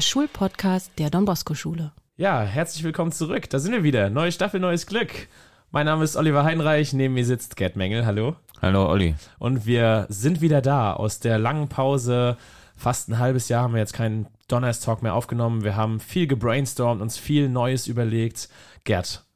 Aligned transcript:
Der 0.00 0.04
Schulpodcast 0.06 0.92
der 0.98 1.10
Don 1.10 1.26
Bosco 1.26 1.52
Schule. 1.52 1.92
Ja, 2.16 2.40
herzlich 2.40 2.84
willkommen 2.84 3.12
zurück. 3.12 3.50
Da 3.50 3.58
sind 3.58 3.72
wir 3.72 3.82
wieder. 3.82 4.08
Neue 4.08 4.32
Staffel, 4.32 4.58
neues 4.58 4.86
Glück. 4.86 5.28
Mein 5.72 5.84
Name 5.84 6.04
ist 6.04 6.16
Oliver 6.16 6.42
Heinreich. 6.42 6.94
Neben 6.94 7.12
mir 7.12 7.26
sitzt 7.26 7.54
Gerd 7.54 7.76
Mengel. 7.76 8.06
Hallo. 8.06 8.34
Hallo, 8.62 8.88
Olli. 8.88 9.14
Und 9.38 9.66
wir 9.66 10.06
sind 10.08 10.40
wieder 10.40 10.62
da 10.62 10.94
aus 10.94 11.20
der 11.20 11.38
langen 11.38 11.68
Pause. 11.68 12.38
Fast 12.78 13.10
ein 13.10 13.18
halbes 13.18 13.50
Jahr 13.50 13.64
haben 13.64 13.74
wir 13.74 13.80
jetzt 13.80 13.92
keinen 13.92 14.26
Donner's 14.48 14.80
Talk 14.80 15.02
mehr 15.02 15.12
aufgenommen. 15.14 15.64
Wir 15.64 15.76
haben 15.76 16.00
viel 16.00 16.26
gebrainstormt, 16.26 17.02
uns 17.02 17.18
viel 17.18 17.50
Neues 17.50 17.86
überlegt. 17.86 18.48
Gerd. 18.84 19.26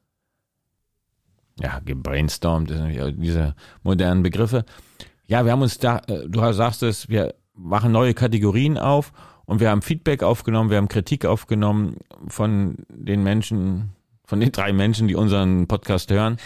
Ja, 1.59 1.79
gebrainstormt, 1.85 2.71
diese 2.71 3.53
modernen 3.83 4.23
Begriffe. 4.23 4.65
Ja, 5.27 5.45
wir 5.45 5.51
haben 5.51 5.61
uns 5.61 5.77
da, 5.77 5.99
äh, 6.07 6.27
du 6.27 6.51
sagst 6.53 6.81
es, 6.81 7.07
wir 7.07 7.35
machen 7.53 7.91
neue 7.91 8.15
Kategorien 8.15 8.79
auf 8.79 9.13
und 9.45 9.59
wir 9.59 9.69
haben 9.69 9.81
Feedback 9.81 10.23
aufgenommen, 10.23 10.69
wir 10.69 10.77
haben 10.77 10.87
Kritik 10.87 11.25
aufgenommen 11.25 11.97
von 12.27 12.77
den 12.89 13.23
Menschen, 13.23 13.91
von 14.25 14.39
den 14.39 14.51
drei 14.51 14.73
Menschen, 14.73 15.07
die 15.07 15.15
unseren 15.15 15.67
Podcast 15.67 16.11
hören 16.11 16.37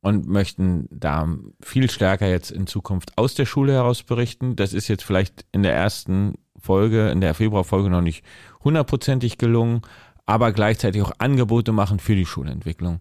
und 0.00 0.26
möchten 0.26 0.88
da 0.90 1.28
viel 1.60 1.88
stärker 1.90 2.28
jetzt 2.28 2.50
in 2.50 2.66
Zukunft 2.66 3.16
aus 3.16 3.34
der 3.34 3.46
Schule 3.46 3.72
heraus 3.72 4.02
berichten. 4.02 4.56
Das 4.56 4.72
ist 4.72 4.88
jetzt 4.88 5.04
vielleicht 5.04 5.44
in 5.52 5.62
der 5.62 5.74
ersten 5.74 6.34
Folge, 6.58 7.10
in 7.10 7.20
der 7.20 7.34
Februarfolge 7.34 7.88
noch 7.88 8.00
nicht 8.00 8.24
hundertprozentig 8.64 9.38
gelungen, 9.38 9.82
aber 10.26 10.52
gleichzeitig 10.52 11.02
auch 11.02 11.12
Angebote 11.18 11.72
machen 11.72 12.00
für 12.00 12.16
die 12.16 12.26
Schulentwicklung. 12.26 13.00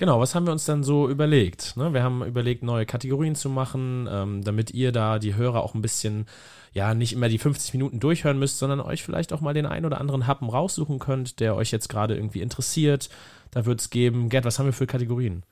Genau, 0.00 0.18
was 0.18 0.34
haben 0.34 0.46
wir 0.46 0.52
uns 0.52 0.64
dann 0.64 0.82
so 0.82 1.10
überlegt? 1.10 1.76
Ne? 1.76 1.92
Wir 1.92 2.02
haben 2.02 2.24
überlegt, 2.24 2.62
neue 2.62 2.86
Kategorien 2.86 3.34
zu 3.34 3.50
machen, 3.50 4.08
ähm, 4.10 4.42
damit 4.42 4.70
ihr 4.70 4.92
da 4.92 5.18
die 5.18 5.34
Hörer 5.34 5.62
auch 5.62 5.74
ein 5.74 5.82
bisschen, 5.82 6.24
ja, 6.72 6.94
nicht 6.94 7.12
immer 7.12 7.28
die 7.28 7.36
50 7.36 7.74
Minuten 7.74 8.00
durchhören 8.00 8.38
müsst, 8.38 8.56
sondern 8.56 8.80
euch 8.80 9.02
vielleicht 9.02 9.30
auch 9.30 9.42
mal 9.42 9.52
den 9.52 9.66
einen 9.66 9.84
oder 9.84 10.00
anderen 10.00 10.26
Happen 10.26 10.48
raussuchen 10.48 11.00
könnt, 11.00 11.38
der 11.38 11.54
euch 11.54 11.70
jetzt 11.70 11.90
gerade 11.90 12.14
irgendwie 12.14 12.40
interessiert. 12.40 13.10
Da 13.50 13.66
wird 13.66 13.82
es 13.82 13.90
geben. 13.90 14.30
Gerd, 14.30 14.46
was 14.46 14.58
haben 14.58 14.64
wir 14.64 14.72
für 14.72 14.86
Kategorien? 14.86 15.42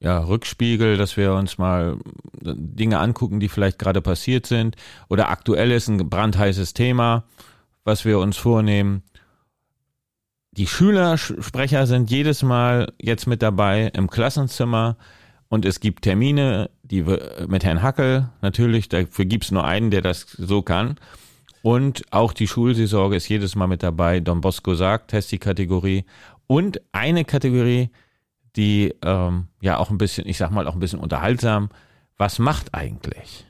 Ja, 0.00 0.20
Rückspiegel, 0.20 0.96
dass 0.96 1.18
wir 1.18 1.34
uns 1.34 1.58
mal 1.58 1.98
Dinge 2.40 3.00
angucken, 3.00 3.38
die 3.38 3.50
vielleicht 3.50 3.78
gerade 3.78 4.00
passiert 4.00 4.46
sind 4.46 4.76
oder 5.10 5.28
aktuell 5.28 5.70
ist 5.72 5.88
ein 5.88 6.08
brandheißes 6.08 6.72
Thema, 6.72 7.24
was 7.84 8.06
wir 8.06 8.18
uns 8.18 8.38
vornehmen 8.38 9.02
die 10.52 10.66
Schülersprecher 10.66 11.86
sind 11.86 12.10
jedes 12.10 12.42
Mal 12.42 12.92
jetzt 13.00 13.26
mit 13.26 13.42
dabei 13.42 13.86
im 13.94 14.10
Klassenzimmer 14.10 14.96
und 15.48 15.64
es 15.64 15.80
gibt 15.80 16.02
Termine, 16.02 16.70
die 16.82 17.02
mit 17.46 17.64
Herrn 17.64 17.82
Hackel 17.82 18.28
natürlich, 18.40 18.88
dafür 18.88 19.24
gibt 19.24 19.44
es 19.44 19.50
nur 19.50 19.64
einen, 19.64 19.90
der 19.90 20.00
das 20.00 20.22
so 20.22 20.62
kann. 20.62 20.96
Und 21.62 22.02
auch 22.10 22.32
die 22.32 22.46
Schulseelsorge 22.46 23.16
ist 23.16 23.28
jedes 23.28 23.54
Mal 23.54 23.66
mit 23.66 23.82
dabei. 23.82 24.20
Don 24.20 24.40
Bosco 24.40 24.74
sagt, 24.74 25.12
heißt 25.12 25.30
die 25.30 25.38
Kategorie. 25.38 26.04
Und 26.46 26.80
eine 26.92 27.24
Kategorie, 27.24 27.90
die 28.56 28.94
ähm, 29.02 29.48
ja 29.60 29.78
auch 29.78 29.90
ein 29.90 29.98
bisschen, 29.98 30.26
ich 30.26 30.38
sag 30.38 30.50
mal, 30.50 30.66
auch 30.66 30.74
ein 30.74 30.80
bisschen 30.80 31.00
unterhaltsam. 31.00 31.68
Was 32.16 32.38
macht 32.38 32.74
eigentlich? 32.74 33.46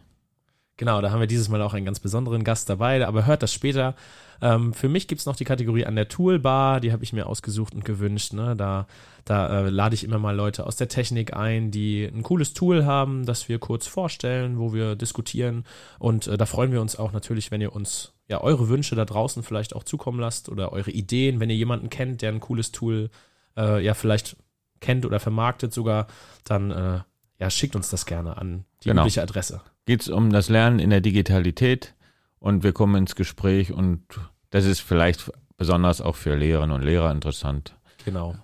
Genau, 0.76 1.00
da 1.00 1.10
haben 1.10 1.20
wir 1.20 1.26
dieses 1.26 1.48
Mal 1.48 1.62
auch 1.62 1.74
einen 1.74 1.84
ganz 1.84 2.00
besonderen 2.00 2.44
Gast 2.44 2.68
dabei, 2.68 3.06
aber 3.06 3.26
hört 3.26 3.42
das 3.42 3.52
später. 3.52 3.94
Ähm, 4.42 4.72
für 4.72 4.88
mich 4.88 5.08
gibt 5.08 5.20
es 5.20 5.26
noch 5.26 5.36
die 5.36 5.44
Kategorie 5.44 5.86
an 5.86 5.96
der 5.96 6.08
Toolbar, 6.08 6.80
die 6.80 6.92
habe 6.92 7.04
ich 7.04 7.12
mir 7.12 7.26
ausgesucht 7.26 7.74
und 7.74 7.84
gewünscht. 7.84 8.32
Ne? 8.32 8.56
Da, 8.56 8.86
da 9.24 9.66
äh, 9.66 9.70
lade 9.70 9.94
ich 9.94 10.04
immer 10.04 10.18
mal 10.18 10.34
Leute 10.34 10.66
aus 10.66 10.76
der 10.76 10.88
Technik 10.88 11.34
ein, 11.34 11.70
die 11.70 12.04
ein 12.04 12.22
cooles 12.22 12.54
Tool 12.54 12.84
haben, 12.84 13.26
das 13.26 13.48
wir 13.48 13.58
kurz 13.58 13.86
vorstellen, 13.86 14.58
wo 14.58 14.72
wir 14.72 14.96
diskutieren. 14.96 15.64
Und 15.98 16.26
äh, 16.26 16.36
da 16.36 16.46
freuen 16.46 16.72
wir 16.72 16.80
uns 16.80 16.96
auch 16.96 17.12
natürlich, 17.12 17.50
wenn 17.50 17.60
ihr 17.60 17.74
uns 17.74 18.12
ja 18.28 18.40
eure 18.40 18.68
Wünsche 18.68 18.94
da 18.94 19.04
draußen 19.04 19.42
vielleicht 19.42 19.74
auch 19.74 19.84
zukommen 19.84 20.20
lasst 20.20 20.48
oder 20.48 20.72
eure 20.72 20.90
Ideen, 20.90 21.40
wenn 21.40 21.50
ihr 21.50 21.56
jemanden 21.56 21.90
kennt, 21.90 22.22
der 22.22 22.32
ein 22.32 22.40
cooles 22.40 22.72
Tool 22.72 23.10
äh, 23.56 23.84
ja 23.84 23.94
vielleicht 23.94 24.36
kennt 24.80 25.04
oder 25.04 25.20
vermarktet 25.20 25.74
sogar, 25.74 26.06
dann 26.44 26.70
äh, 26.70 27.00
ja, 27.38 27.50
schickt 27.50 27.76
uns 27.76 27.90
das 27.90 28.06
gerne 28.06 28.36
an 28.36 28.64
die 28.82 28.88
genau. 28.88 29.02
übliche 29.02 29.22
Adresse. 29.22 29.60
Geht 29.86 30.02
es 30.02 30.08
um 30.08 30.30
das 30.30 30.48
Lernen 30.48 30.78
in 30.78 30.90
der 30.90 31.00
Digitalität 31.00 31.94
und 32.40 32.64
wir 32.64 32.72
kommen 32.72 32.96
ins 32.96 33.14
Gespräch 33.14 33.72
und 33.72 34.02
das 34.50 34.64
ist 34.64 34.80
vielleicht 34.80 35.30
besonders 35.56 36.00
auch 36.00 36.16
für 36.16 36.34
Lehrerinnen 36.34 36.74
und 36.74 36.82
Lehrer 36.82 37.12
interessant. 37.12 37.74
Genau. 38.04 38.34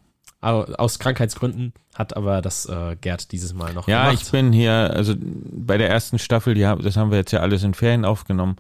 Aus 0.41 1.01
Krankheitsgründen 1.01 1.73
hat 1.95 2.17
aber 2.17 2.41
das 2.41 2.67
äh, 2.67 2.95
Gerd 3.01 3.33
dieses 3.33 3.53
Mal 3.53 3.73
noch 3.73 3.89
ja, 3.89 4.05
gemacht. 4.05 4.21
Ja, 4.21 4.23
ich 4.23 4.31
bin 4.31 4.53
hier, 4.53 4.73
also 4.73 5.15
bei 5.19 5.77
der 5.77 5.89
ersten 5.89 6.19
Staffel, 6.19 6.55
die, 6.55 6.61
das 6.61 6.97
haben 6.97 7.11
wir 7.11 7.19
jetzt 7.19 7.33
ja 7.33 7.41
alles 7.41 7.65
in 7.65 7.75
Ferien 7.75 8.05
aufgenommen. 8.05 8.57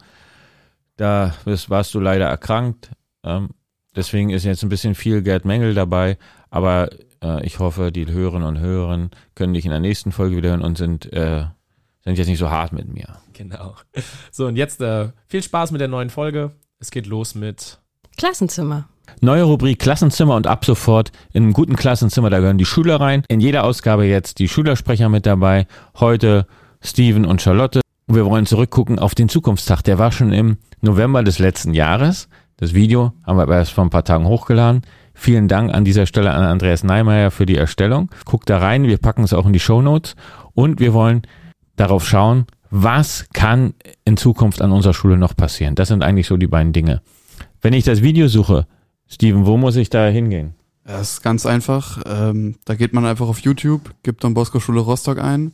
Da 0.96 1.34
warst 1.44 1.94
du 1.94 2.00
leider 2.00 2.26
erkrankt. 2.26 2.90
Ähm, 3.22 3.50
deswegen 3.94 4.30
ist 4.30 4.44
jetzt 4.44 4.62
ein 4.62 4.68
bisschen 4.70 4.94
viel 4.94 5.22
Gerd 5.22 5.44
Mengel 5.44 5.74
dabei. 5.74 6.18
Aber 6.50 6.88
äh, 7.22 7.44
ich 7.46 7.58
hoffe, 7.58 7.92
die 7.92 8.06
Hörerinnen 8.06 8.48
und 8.48 8.58
Hörer 8.58 9.10
können 9.34 9.54
dich 9.54 9.66
in 9.66 9.70
der 9.70 9.80
nächsten 9.80 10.12
Folge 10.12 10.36
wieder 10.36 10.50
hören 10.50 10.62
und 10.62 10.78
sind 10.78 11.12
äh, 11.12 11.44
sind 12.06 12.18
jetzt 12.18 12.28
nicht 12.28 12.38
so 12.38 12.50
hart 12.50 12.72
mit 12.72 12.92
mir. 12.92 13.16
Genau. 13.32 13.74
So, 14.30 14.46
und 14.46 14.56
jetzt 14.56 14.80
äh, 14.80 15.08
viel 15.26 15.42
Spaß 15.42 15.72
mit 15.72 15.80
der 15.80 15.88
neuen 15.88 16.08
Folge. 16.08 16.52
Es 16.78 16.90
geht 16.90 17.06
los 17.06 17.34
mit 17.34 17.80
Klassenzimmer. 18.16 18.88
Neue 19.20 19.42
Rubrik 19.42 19.78
Klassenzimmer 19.78 20.36
und 20.36 20.46
ab 20.46 20.64
sofort 20.64 21.10
in 21.32 21.44
einem 21.44 21.52
guten 21.52 21.76
Klassenzimmer, 21.76 22.30
da 22.30 22.38
gehören 22.38 22.58
die 22.58 22.64
Schüler 22.64 23.00
rein. 23.00 23.24
In 23.28 23.40
jeder 23.40 23.64
Ausgabe 23.64 24.04
jetzt 24.04 24.38
die 24.38 24.48
Schülersprecher 24.48 25.08
mit 25.08 25.26
dabei. 25.26 25.66
Heute 25.98 26.46
Steven 26.80 27.24
und 27.24 27.42
Charlotte. 27.42 27.80
Und 28.06 28.14
wir 28.14 28.24
wollen 28.24 28.46
zurückgucken 28.46 28.98
auf 28.98 29.14
den 29.14 29.28
Zukunftstag. 29.28 29.82
Der 29.82 29.98
war 29.98 30.12
schon 30.12 30.32
im 30.32 30.58
November 30.80 31.24
des 31.24 31.38
letzten 31.38 31.74
Jahres. 31.74 32.28
Das 32.56 32.72
Video 32.72 33.12
haben 33.26 33.36
wir 33.36 33.42
aber 33.42 33.56
erst 33.56 33.72
vor 33.72 33.84
ein 33.84 33.90
paar 33.90 34.04
Tagen 34.04 34.26
hochgeladen. 34.26 34.82
Vielen 35.12 35.48
Dank 35.48 35.74
an 35.74 35.84
dieser 35.84 36.06
Stelle 36.06 36.32
an 36.32 36.44
Andreas 36.44 36.84
Neimeyer 36.84 37.30
für 37.30 37.46
die 37.46 37.56
Erstellung. 37.56 38.10
Guckt 38.26 38.48
da 38.48 38.58
rein, 38.58 38.84
wir 38.84 38.98
packen 38.98 39.24
es 39.24 39.32
auch 39.32 39.46
in 39.46 39.52
die 39.52 39.60
Show 39.60 39.82
Notes. 39.82 40.14
Und 40.54 40.78
wir 40.78 40.92
wollen 40.92 41.22
darauf 41.76 42.06
schauen, 42.06 42.46
was 42.70 43.26
kann 43.32 43.74
in 44.04 44.16
Zukunft 44.16 44.60
an 44.60 44.72
unserer 44.72 44.94
Schule 44.94 45.16
noch 45.16 45.36
passieren. 45.36 45.74
Das 45.74 45.88
sind 45.88 46.02
eigentlich 46.02 46.26
so 46.26 46.36
die 46.36 46.46
beiden 46.46 46.72
Dinge. 46.72 47.02
Wenn 47.60 47.72
ich 47.72 47.84
das 47.84 48.02
Video 48.02 48.28
suche, 48.28 48.66
Steven, 49.06 49.46
wo 49.46 49.56
muss 49.56 49.76
ich 49.76 49.90
da 49.90 50.08
hingehen? 50.08 50.54
Ja, 50.86 51.00
ist 51.00 51.22
ganz 51.22 51.46
einfach. 51.46 52.02
Ähm, 52.06 52.56
da 52.64 52.74
geht 52.74 52.92
man 52.92 53.04
einfach 53.04 53.28
auf 53.28 53.40
YouTube, 53.40 53.94
gibt 54.02 54.24
dann 54.24 54.34
Bosco 54.34 54.60
Schule 54.60 54.80
Rostock 54.80 55.18
ein 55.18 55.52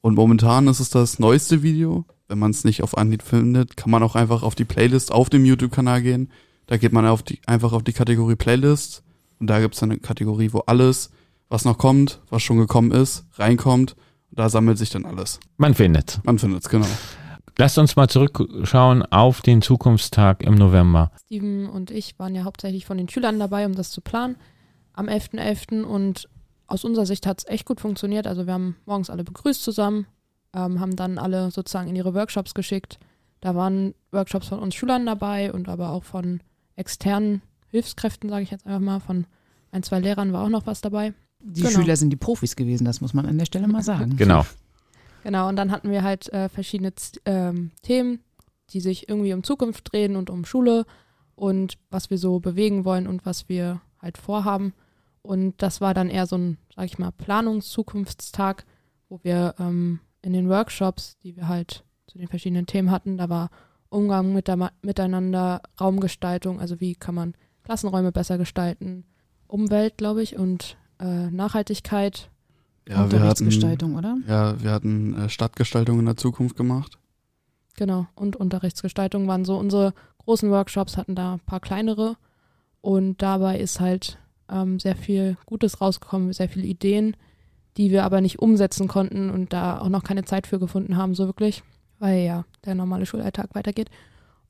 und 0.00 0.14
momentan 0.14 0.68
ist 0.68 0.80
es 0.80 0.90
das 0.90 1.18
neueste 1.18 1.62
Video. 1.62 2.04
Wenn 2.28 2.38
man 2.38 2.52
es 2.52 2.64
nicht 2.64 2.82
auf 2.82 2.96
Anhieb 2.96 3.22
findet, 3.22 3.76
kann 3.76 3.90
man 3.90 4.02
auch 4.02 4.14
einfach 4.14 4.42
auf 4.42 4.54
die 4.54 4.64
Playlist 4.64 5.12
auf 5.12 5.30
dem 5.30 5.44
YouTube-Kanal 5.44 6.02
gehen. 6.02 6.30
Da 6.66 6.76
geht 6.76 6.92
man 6.92 7.06
auf 7.06 7.22
die, 7.22 7.40
einfach 7.46 7.72
auf 7.72 7.82
die 7.82 7.92
Kategorie 7.92 8.36
Playlist 8.36 9.02
und 9.40 9.48
da 9.48 9.60
gibt 9.60 9.74
es 9.74 9.82
eine 9.82 9.98
Kategorie, 9.98 10.52
wo 10.52 10.60
alles, 10.60 11.10
was 11.48 11.64
noch 11.64 11.76
kommt, 11.76 12.20
was 12.30 12.42
schon 12.42 12.58
gekommen 12.58 12.92
ist, 12.92 13.26
reinkommt 13.34 13.96
da 14.32 14.48
sammelt 14.48 14.78
sich 14.78 14.90
dann 14.90 15.04
alles. 15.04 15.40
Man 15.56 15.74
findet. 15.74 16.20
Man 16.24 16.38
findet 16.38 16.62
es, 16.62 16.68
genau. 16.68 16.86
Lasst 17.58 17.78
uns 17.78 17.96
mal 17.96 18.08
zurückschauen 18.08 19.02
auf 19.02 19.42
den 19.42 19.60
Zukunftstag 19.60 20.42
im 20.42 20.54
November. 20.54 21.10
Steven 21.26 21.68
und 21.68 21.90
ich 21.90 22.18
waren 22.18 22.34
ja 22.34 22.44
hauptsächlich 22.44 22.86
von 22.86 22.96
den 22.96 23.08
Schülern 23.08 23.38
dabei, 23.38 23.66
um 23.66 23.74
das 23.74 23.90
zu 23.90 24.00
planen 24.00 24.36
am 24.94 25.08
11.11. 25.08 25.38
.11. 25.38 25.82
und 25.82 26.28
aus 26.66 26.84
unserer 26.84 27.06
Sicht 27.06 27.26
hat 27.26 27.40
es 27.40 27.46
echt 27.48 27.66
gut 27.66 27.80
funktioniert. 27.80 28.26
Also 28.26 28.46
wir 28.46 28.54
haben 28.54 28.76
morgens 28.86 29.10
alle 29.10 29.24
begrüßt 29.24 29.62
zusammen, 29.62 30.06
ähm, 30.54 30.80
haben 30.80 30.96
dann 30.96 31.18
alle 31.18 31.50
sozusagen 31.50 31.88
in 31.88 31.96
ihre 31.96 32.14
Workshops 32.14 32.54
geschickt. 32.54 32.98
Da 33.40 33.54
waren 33.54 33.94
Workshops 34.12 34.48
von 34.48 34.60
uns 34.60 34.74
Schülern 34.74 35.06
dabei 35.06 35.52
und 35.52 35.68
aber 35.68 35.90
auch 35.90 36.04
von 36.04 36.40
externen 36.76 37.42
Hilfskräften, 37.68 38.30
sage 38.30 38.42
ich 38.42 38.50
jetzt 38.50 38.66
einfach 38.66 38.80
mal, 38.80 39.00
von 39.00 39.26
ein, 39.72 39.82
zwei 39.82 40.00
Lehrern 40.00 40.32
war 40.32 40.44
auch 40.44 40.48
noch 40.48 40.66
was 40.66 40.80
dabei. 40.80 41.14
Die 41.42 41.62
genau. 41.62 41.80
Schüler 41.80 41.96
sind 41.96 42.10
die 42.10 42.16
Profis 42.16 42.56
gewesen, 42.56 42.84
das 42.84 43.00
muss 43.00 43.14
man 43.14 43.26
an 43.26 43.38
der 43.38 43.46
Stelle 43.46 43.68
mal 43.68 43.82
sagen. 43.82 44.16
Genau. 44.16 44.44
Genau, 45.22 45.48
und 45.48 45.56
dann 45.56 45.70
hatten 45.70 45.90
wir 45.90 46.02
halt 46.02 46.32
äh, 46.32 46.48
verschiedene 46.48 46.92
ähm, 47.24 47.72
Themen, 47.82 48.20
die 48.70 48.80
sich 48.80 49.08
irgendwie 49.08 49.32
um 49.32 49.42
Zukunft 49.42 49.92
drehen 49.92 50.16
und 50.16 50.30
um 50.30 50.44
Schule 50.44 50.86
und 51.34 51.78
was 51.90 52.10
wir 52.10 52.18
so 52.18 52.40
bewegen 52.40 52.84
wollen 52.84 53.06
und 53.06 53.26
was 53.26 53.48
wir 53.48 53.80
halt 54.00 54.18
vorhaben. 54.18 54.72
Und 55.22 55.62
das 55.62 55.80
war 55.80 55.92
dann 55.92 56.08
eher 56.08 56.26
so 56.26 56.36
ein, 56.36 56.58
sag 56.74 56.86
ich 56.86 56.98
mal, 56.98 57.10
Planungszukunftstag, 57.12 58.64
wo 59.08 59.20
wir 59.22 59.54
ähm, 59.58 60.00
in 60.22 60.32
den 60.32 60.48
Workshops, 60.48 61.18
die 61.18 61.36
wir 61.36 61.48
halt 61.48 61.84
zu 62.06 62.18
den 62.18 62.28
verschiedenen 62.28 62.66
Themen 62.66 62.90
hatten, 62.90 63.18
da 63.18 63.28
war 63.28 63.50
Umgang 63.88 64.32
mit 64.32 64.48
der, 64.48 64.70
miteinander, 64.82 65.62
Raumgestaltung, 65.80 66.60
also 66.60 66.80
wie 66.80 66.94
kann 66.94 67.14
man 67.14 67.34
Klassenräume 67.64 68.12
besser 68.12 68.38
gestalten, 68.38 69.04
Umwelt, 69.46 69.98
glaube 69.98 70.22
ich, 70.22 70.36
und 70.36 70.76
äh, 71.00 71.30
Nachhaltigkeit, 71.30 72.30
ja, 72.88 73.04
Unterrichtsgestaltung, 73.04 73.96
oder? 73.96 74.16
Ja, 74.26 74.60
wir 74.62 74.70
hatten 74.70 75.14
äh, 75.14 75.28
Stadtgestaltung 75.28 75.98
in 75.98 76.06
der 76.06 76.16
Zukunft 76.16 76.56
gemacht. 76.56 76.98
Genau, 77.76 78.06
und 78.14 78.36
Unterrichtsgestaltung 78.36 79.26
waren 79.28 79.44
so 79.44 79.56
unsere 79.56 79.94
großen 80.18 80.50
Workshops, 80.50 80.96
hatten 80.96 81.14
da 81.14 81.34
ein 81.34 81.40
paar 81.40 81.60
kleinere 81.60 82.16
und 82.80 83.22
dabei 83.22 83.58
ist 83.58 83.80
halt 83.80 84.18
ähm, 84.50 84.78
sehr 84.78 84.96
viel 84.96 85.36
Gutes 85.46 85.80
rausgekommen, 85.80 86.32
sehr 86.32 86.48
viele 86.48 86.66
Ideen, 86.66 87.16
die 87.76 87.90
wir 87.90 88.04
aber 88.04 88.20
nicht 88.20 88.40
umsetzen 88.40 88.88
konnten 88.88 89.30
und 89.30 89.52
da 89.52 89.80
auch 89.80 89.88
noch 89.88 90.02
keine 90.02 90.24
Zeit 90.24 90.46
für 90.46 90.58
gefunden 90.58 90.96
haben, 90.96 91.14
so 91.14 91.26
wirklich, 91.26 91.62
weil 91.98 92.24
ja 92.24 92.44
der 92.64 92.74
normale 92.74 93.06
Schulalltag 93.06 93.54
weitergeht. 93.54 93.90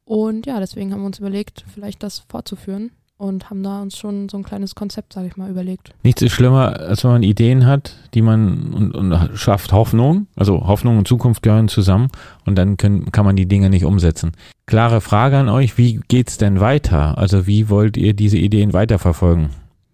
Und 0.05 0.47
ja, 0.47 0.59
deswegen 0.59 0.93
haben 0.93 1.01
wir 1.01 1.07
uns 1.07 1.19
überlegt, 1.19 1.65
vielleicht 1.73 2.03
das 2.03 2.21
fortzuführen 2.29 2.91
und 3.21 3.51
haben 3.51 3.63
da 3.63 3.83
uns 3.83 3.99
schon 3.99 4.31
so 4.31 4.39
ein 4.39 4.43
kleines 4.43 4.75
Konzept, 4.75 5.13
sage 5.13 5.27
ich 5.27 5.37
mal, 5.37 5.51
überlegt. 5.51 5.93
Nichts 6.03 6.23
ist 6.23 6.33
schlimmer, 6.33 6.81
als 6.81 7.05
wenn 7.05 7.11
man 7.11 7.23
Ideen 7.23 7.67
hat, 7.67 7.95
die 8.15 8.23
man 8.23 8.73
und, 8.73 8.95
und 8.95 9.31
schafft 9.35 9.73
Hoffnung. 9.73 10.27
Also 10.37 10.67
Hoffnung 10.67 10.97
und 10.97 11.07
Zukunft 11.07 11.43
gehören 11.43 11.69
zusammen 11.69 12.09
und 12.47 12.57
dann 12.57 12.79
können, 12.79 13.13
kann 13.13 13.27
man 13.27 13.37
die 13.37 13.47
Dinge 13.47 13.69
nicht 13.69 13.85
umsetzen. 13.85 14.33
Klare 14.65 15.03
Frage 15.03 15.37
an 15.37 15.51
euch, 15.51 15.77
wie 15.77 16.01
geht's 16.09 16.39
denn 16.39 16.61
weiter? 16.61 17.19
Also 17.19 17.47
wie 17.47 17.69
wollt 17.69 17.99
ihr 17.99 18.15
diese 18.15 18.39
Ideen 18.39 18.73
weiterverfolgen? 18.73 19.51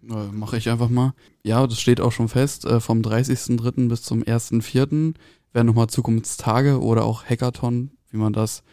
Äh, 0.09 0.31
Mache 0.31 0.55
ich 0.55 0.69
einfach 0.69 0.89
mal. 0.89 1.13
Ja, 1.43 1.67
das 1.67 1.81
steht 1.81 1.99
auch 1.99 2.13
schon 2.13 2.29
fest. 2.29 2.63
Äh, 2.65 2.79
vom 2.79 3.01
30.03. 3.01 3.89
bis 3.89 4.03
zum 4.03 4.23
1.04. 4.23 5.15
werden 5.51 5.67
nochmal 5.67 5.87
Zukunftstage 5.87 6.81
oder 6.81 7.03
auch 7.03 7.25
Hackathon, 7.25 7.91
wie 8.09 8.17
man 8.17 8.31
das 8.31 8.63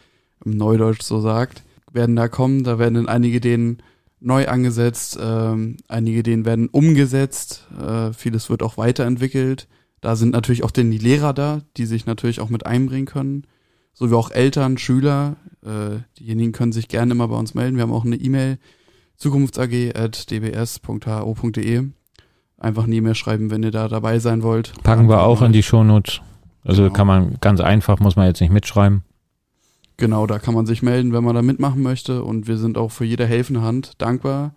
im 0.45 0.51
Neudeutsch 0.51 1.01
so 1.01 1.19
sagt, 1.19 1.63
werden 1.91 2.15
da 2.15 2.29
kommen. 2.29 2.63
Da 2.63 2.79
werden 2.79 2.93
dann 2.93 3.09
einige 3.09 3.37
Ideen 3.37 3.79
neu 4.25 4.47
angesetzt, 4.47 5.17
ähm, 5.21 5.77
einige 5.87 6.19
Ideen 6.19 6.45
werden 6.45 6.67
umgesetzt, 6.67 7.67
äh, 7.79 8.11
vieles 8.13 8.49
wird 8.49 8.63
auch 8.63 8.77
weiterentwickelt. 8.77 9.67
Da 10.01 10.15
sind 10.15 10.33
natürlich 10.33 10.63
auch 10.63 10.71
denn 10.71 10.91
die 10.91 10.97
Lehrer 10.97 11.33
da, 11.33 11.61
die 11.77 11.85
sich 11.85 12.05
natürlich 12.05 12.39
auch 12.41 12.49
mit 12.49 12.65
einbringen 12.65 13.05
können, 13.05 13.45
so 13.93 14.11
wie 14.11 14.15
auch 14.15 14.31
Eltern, 14.31 14.77
Schüler. 14.77 15.37
Äh, 15.63 15.99
diejenigen 16.19 16.51
können 16.51 16.71
sich 16.73 16.87
gerne 16.87 17.11
immer 17.13 17.27
bei 17.27 17.37
uns 17.37 17.53
melden. 17.53 17.77
Wir 17.77 17.83
haben 17.83 17.93
auch 17.93 18.05
eine 18.05 18.15
E-Mail 18.17 18.57
zukunftsag.dbs.ho.de. 19.17 21.83
Einfach 22.57 22.83
eine 22.85 22.95
E-Mail 22.95 23.15
schreiben, 23.15 23.51
wenn 23.51 23.63
ihr 23.63 23.71
da 23.71 23.87
dabei 23.87 24.19
sein 24.19 24.43
wollt. 24.43 24.73
Packen 24.83 25.09
wir 25.09 25.23
auch 25.23 25.41
in 25.41 25.51
die 25.51 25.63
Shownotes. 25.63 26.21
Also 26.63 26.83
Genau. 26.83 26.93
kann 26.93 27.07
man 27.07 27.37
ganz 27.41 27.59
einfach, 27.59 27.99
muss 27.99 28.15
man 28.15 28.27
jetzt 28.27 28.41
nicht 28.41 28.53
mitschreiben. 28.53 29.03
Genau, 29.97 30.27
da 30.27 30.39
kann 30.39 30.53
man 30.53 30.65
sich 30.65 30.81
melden, 30.81 31.13
wenn 31.13 31.23
man 31.23 31.35
da 31.35 31.41
mitmachen 31.41 31.81
möchte. 31.81 32.23
Und 32.23 32.47
wir 32.47 32.57
sind 32.57 32.77
auch 32.77 32.91
für 32.91 33.05
jede 33.05 33.25
helfende 33.25 33.61
Hand 33.61 34.01
dankbar. 34.01 34.53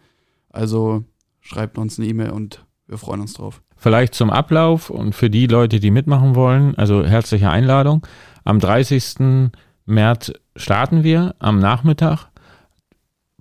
Also 0.51 1.05
schreibt 1.41 1.79
uns 1.79 1.99
eine 1.99 2.09
E-Mail 2.09 2.31
und 2.31 2.65
wir 2.87 2.99
freuen 2.99 3.21
uns 3.21 3.35
drauf. 3.35 3.63
Vielleicht 3.77 4.15
zum 4.15 4.31
Ablauf 4.31 4.91
und 4.91 5.15
für 5.15 5.31
die 5.31 5.47
Leute, 5.47 5.79
die 5.79 5.93
mitmachen 5.93 6.35
wollen, 6.35 6.75
also 6.77 7.05
herzliche 7.05 7.51
Einladung. 7.51 8.05
Am 8.45 8.59
30. 8.59 9.51
März 9.87 10.33
starten 10.57 11.05
wir 11.05 11.37
am 11.39 11.61
Nachmittag, 11.61 12.29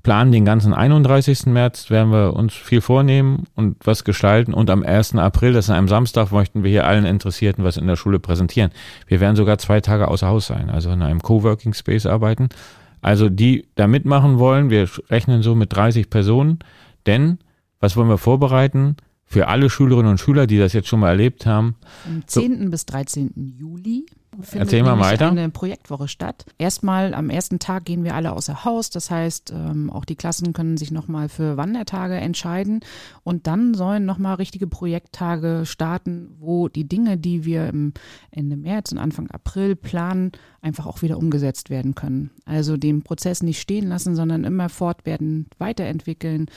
planen 0.08 0.32
den 0.32 0.46
ganzen 0.46 0.74
31. 0.74 1.48
März, 1.48 1.90
werden 1.90 2.14
wir 2.14 2.34
uns 2.34 2.54
viel 2.54 2.80
vornehmen 2.80 3.44
und 3.56 3.76
was 3.84 4.06
gestalten 4.06 4.54
und 4.54 4.70
am 4.70 4.82
1. 4.82 5.16
April, 5.16 5.52
das 5.52 5.66
ist 5.66 5.70
an 5.70 5.76
einem 5.76 5.90
Samstag, 5.90 6.32
möchten 6.32 6.64
wir 6.64 6.72
hier 6.72 6.88
allen 6.88 7.04
Interessierten 7.04 7.66
was 7.66 7.76
in 7.76 7.88
der 7.88 7.98
Schule 7.98 8.18
präsentieren. 8.18 8.72
Wir 9.08 9.20
werden 9.20 9.36
sogar 9.36 9.58
zwei 9.58 9.82
Tage 9.82 10.08
außer 10.08 10.30
Haus 10.30 10.48
sein, 10.48 10.70
also 10.70 10.92
in 10.92 11.02
einem 11.02 11.22
Coworking 11.22 11.74
Space 11.74 12.06
arbeiten. 12.06 12.48
Also 13.02 13.28
die 13.28 13.68
da 13.76 13.88
mitmachen 13.88 14.40
wollen, 14.40 14.70
wir 14.70 14.88
rechnen 15.10 15.42
so 15.42 15.56
mit 15.56 15.76
30 15.76 16.10
Personen, 16.10 16.60
denn 17.06 17.40
was 17.82 17.98
wollen 17.98 18.08
wir 18.08 18.18
vorbereiten? 18.18 18.96
Für 19.26 19.50
alle 19.50 19.70
Schülerinnen 19.70 20.12
und 20.12 20.22
Schüler, 20.22 20.48
die 20.48 20.58
das 20.58 20.72
jetzt 20.72 20.88
schon 20.88 21.02
mal 21.02 21.10
erlebt 21.10 21.46
haben, 21.46 21.76
Am 22.06 22.24
So. 22.28 22.40
10. 22.40 22.70
bis 22.70 22.86
13. 22.86 23.34
Juli 23.60 24.06
findet 24.42 24.68
Erzähl 24.68 24.84
mal 24.84 25.00
weiter. 25.00 25.30
eine 25.30 25.50
Projektwoche 25.50 26.08
statt. 26.08 26.46
Erstmal 26.58 27.14
am 27.14 27.30
ersten 27.30 27.60
Tag 27.60 27.86
gehen 27.86 28.04
wir 28.04 28.16
alle 28.16 28.34
außer 28.34 28.66
Haus. 28.66 28.90
Das 28.90 29.10
heißt, 29.10 29.52
ähm, 29.52 29.90
auch 29.90 30.06
die 30.06 30.16
Klassen 30.16 30.54
können 30.54 30.78
sich 30.78 30.92
nochmal 30.92 31.30
für 31.30 31.58
Wandertage 31.58 32.16
entscheiden. 32.16 32.82
Und 33.24 33.48
dann 33.48 33.74
sollen 33.74 34.06
nochmal 34.06 34.36
richtige 34.36 34.68
Projekttage 34.68 35.64
starten, 35.66 36.36
wo 36.40 36.68
die 36.68 36.88
Dinge, 36.88 37.18
die 37.18 37.46
wir 37.46 37.68
im 37.68 37.94
Ende 38.32 38.58
März 38.58 38.92
und 38.92 38.98
Anfang 38.98 39.30
April 39.32 39.76
planen, 39.76 40.32
einfach 40.62 40.86
auch 40.86 41.02
wieder 41.02 41.18
umgesetzt 41.18 41.70
werden 41.70 41.96
können. 41.96 42.32
Also 42.46 42.78
den 42.78 43.04
Prozess 43.04 43.42
nicht 43.42 43.62
stehen 43.62 43.88
lassen, 43.88 44.16
sondern 44.16 44.44
immer 44.44 44.70
fortwerden, 44.70 45.48
weiterentwickeln 45.58 46.48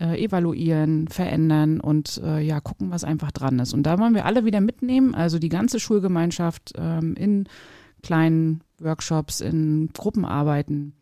äh, 0.00 0.22
evaluieren, 0.22 1.08
verändern 1.08 1.80
und 1.80 2.20
äh, 2.24 2.40
ja, 2.40 2.60
gucken, 2.60 2.90
was 2.90 3.04
einfach 3.04 3.32
dran 3.32 3.58
ist. 3.58 3.74
Und 3.74 3.82
da 3.84 3.98
wollen 3.98 4.14
wir 4.14 4.24
alle 4.24 4.44
wieder 4.44 4.60
mitnehmen, 4.60 5.14
also 5.14 5.38
die 5.38 5.48
ganze 5.48 5.80
Schulgemeinschaft 5.80 6.72
ähm, 6.76 7.14
in 7.14 7.48
kleinen 8.02 8.62
Workshops, 8.78 9.40
in 9.40 9.90
Gruppenarbeiten, 9.92 10.94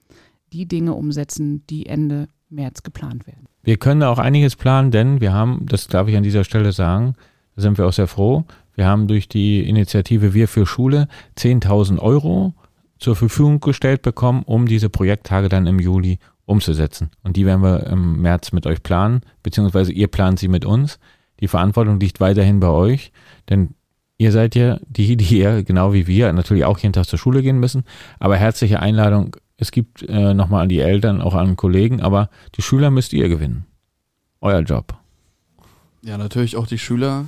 die 0.52 0.66
Dinge 0.66 0.94
umsetzen, 0.94 1.64
die 1.68 1.86
Ende 1.86 2.28
März 2.48 2.82
geplant 2.82 3.26
werden. 3.26 3.48
wir 3.64 3.76
können 3.76 4.02
auch 4.02 4.18
einiges 4.18 4.56
planen, 4.56 4.90
denn 4.90 5.20
wir 5.20 5.32
haben, 5.32 5.66
das 5.66 5.88
darf 5.88 6.08
ich 6.08 6.16
an 6.16 6.22
dieser 6.22 6.44
Stelle 6.44 6.72
sagen, 6.72 7.14
da 7.56 7.62
sind 7.62 7.76
wir 7.76 7.86
auch 7.86 7.92
sehr 7.92 8.06
froh, 8.06 8.44
wir 8.76 8.86
haben 8.86 9.08
durch 9.08 9.28
die 9.28 9.68
Initiative 9.68 10.32
Wir 10.32 10.48
für 10.48 10.64
Schule 10.64 11.08
10.000 11.38 11.98
Euro 11.98 12.54
zur 12.98 13.16
Verfügung 13.16 13.60
gestellt 13.60 14.02
bekommen, 14.02 14.42
um 14.44 14.66
diese 14.66 14.88
Projekttage 14.88 15.48
dann 15.48 15.66
im 15.66 15.80
Juli 15.80 16.18
umzusetzen. 16.46 17.10
Und 17.22 17.36
die 17.36 17.44
werden 17.44 17.62
wir 17.62 17.86
im 17.86 18.22
März 18.22 18.52
mit 18.52 18.66
euch 18.66 18.82
planen, 18.82 19.20
beziehungsweise 19.42 19.92
ihr 19.92 20.08
plant 20.08 20.38
sie 20.38 20.48
mit 20.48 20.64
uns. 20.64 20.98
Die 21.40 21.48
Verantwortung 21.48 22.00
liegt 22.00 22.20
weiterhin 22.20 22.60
bei 22.60 22.68
euch, 22.68 23.12
denn 23.50 23.74
ihr 24.16 24.32
seid 24.32 24.54
ja 24.54 24.78
die, 24.88 25.16
die 25.16 25.38
ja 25.38 25.60
genau 25.62 25.92
wie 25.92 26.06
wir 26.06 26.32
natürlich 26.32 26.64
auch 26.64 26.78
jeden 26.78 26.92
Tag 26.92 27.06
zur 27.06 27.18
Schule 27.18 27.42
gehen 27.42 27.58
müssen. 27.58 27.84
Aber 28.18 28.36
herzliche 28.36 28.80
Einladung, 28.80 29.36
es 29.58 29.70
gibt 29.72 30.02
äh, 30.02 30.32
nochmal 30.34 30.62
an 30.62 30.68
die 30.68 30.80
Eltern, 30.80 31.20
auch 31.20 31.34
an 31.34 31.56
Kollegen, 31.56 32.00
aber 32.00 32.30
die 32.54 32.62
Schüler 32.62 32.90
müsst 32.90 33.12
ihr 33.12 33.28
gewinnen. 33.28 33.66
Euer 34.40 34.60
Job. 34.60 34.94
Ja, 36.02 36.16
natürlich 36.16 36.56
auch 36.56 36.66
die 36.66 36.78
Schüler, 36.78 37.26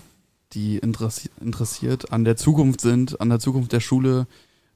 die 0.52 0.78
interessi 0.78 1.30
interessiert 1.40 2.12
an 2.12 2.24
der 2.24 2.36
Zukunft 2.36 2.80
sind, 2.80 3.20
an 3.20 3.28
der 3.28 3.40
Zukunft 3.40 3.72
der 3.72 3.80
Schule, 3.80 4.26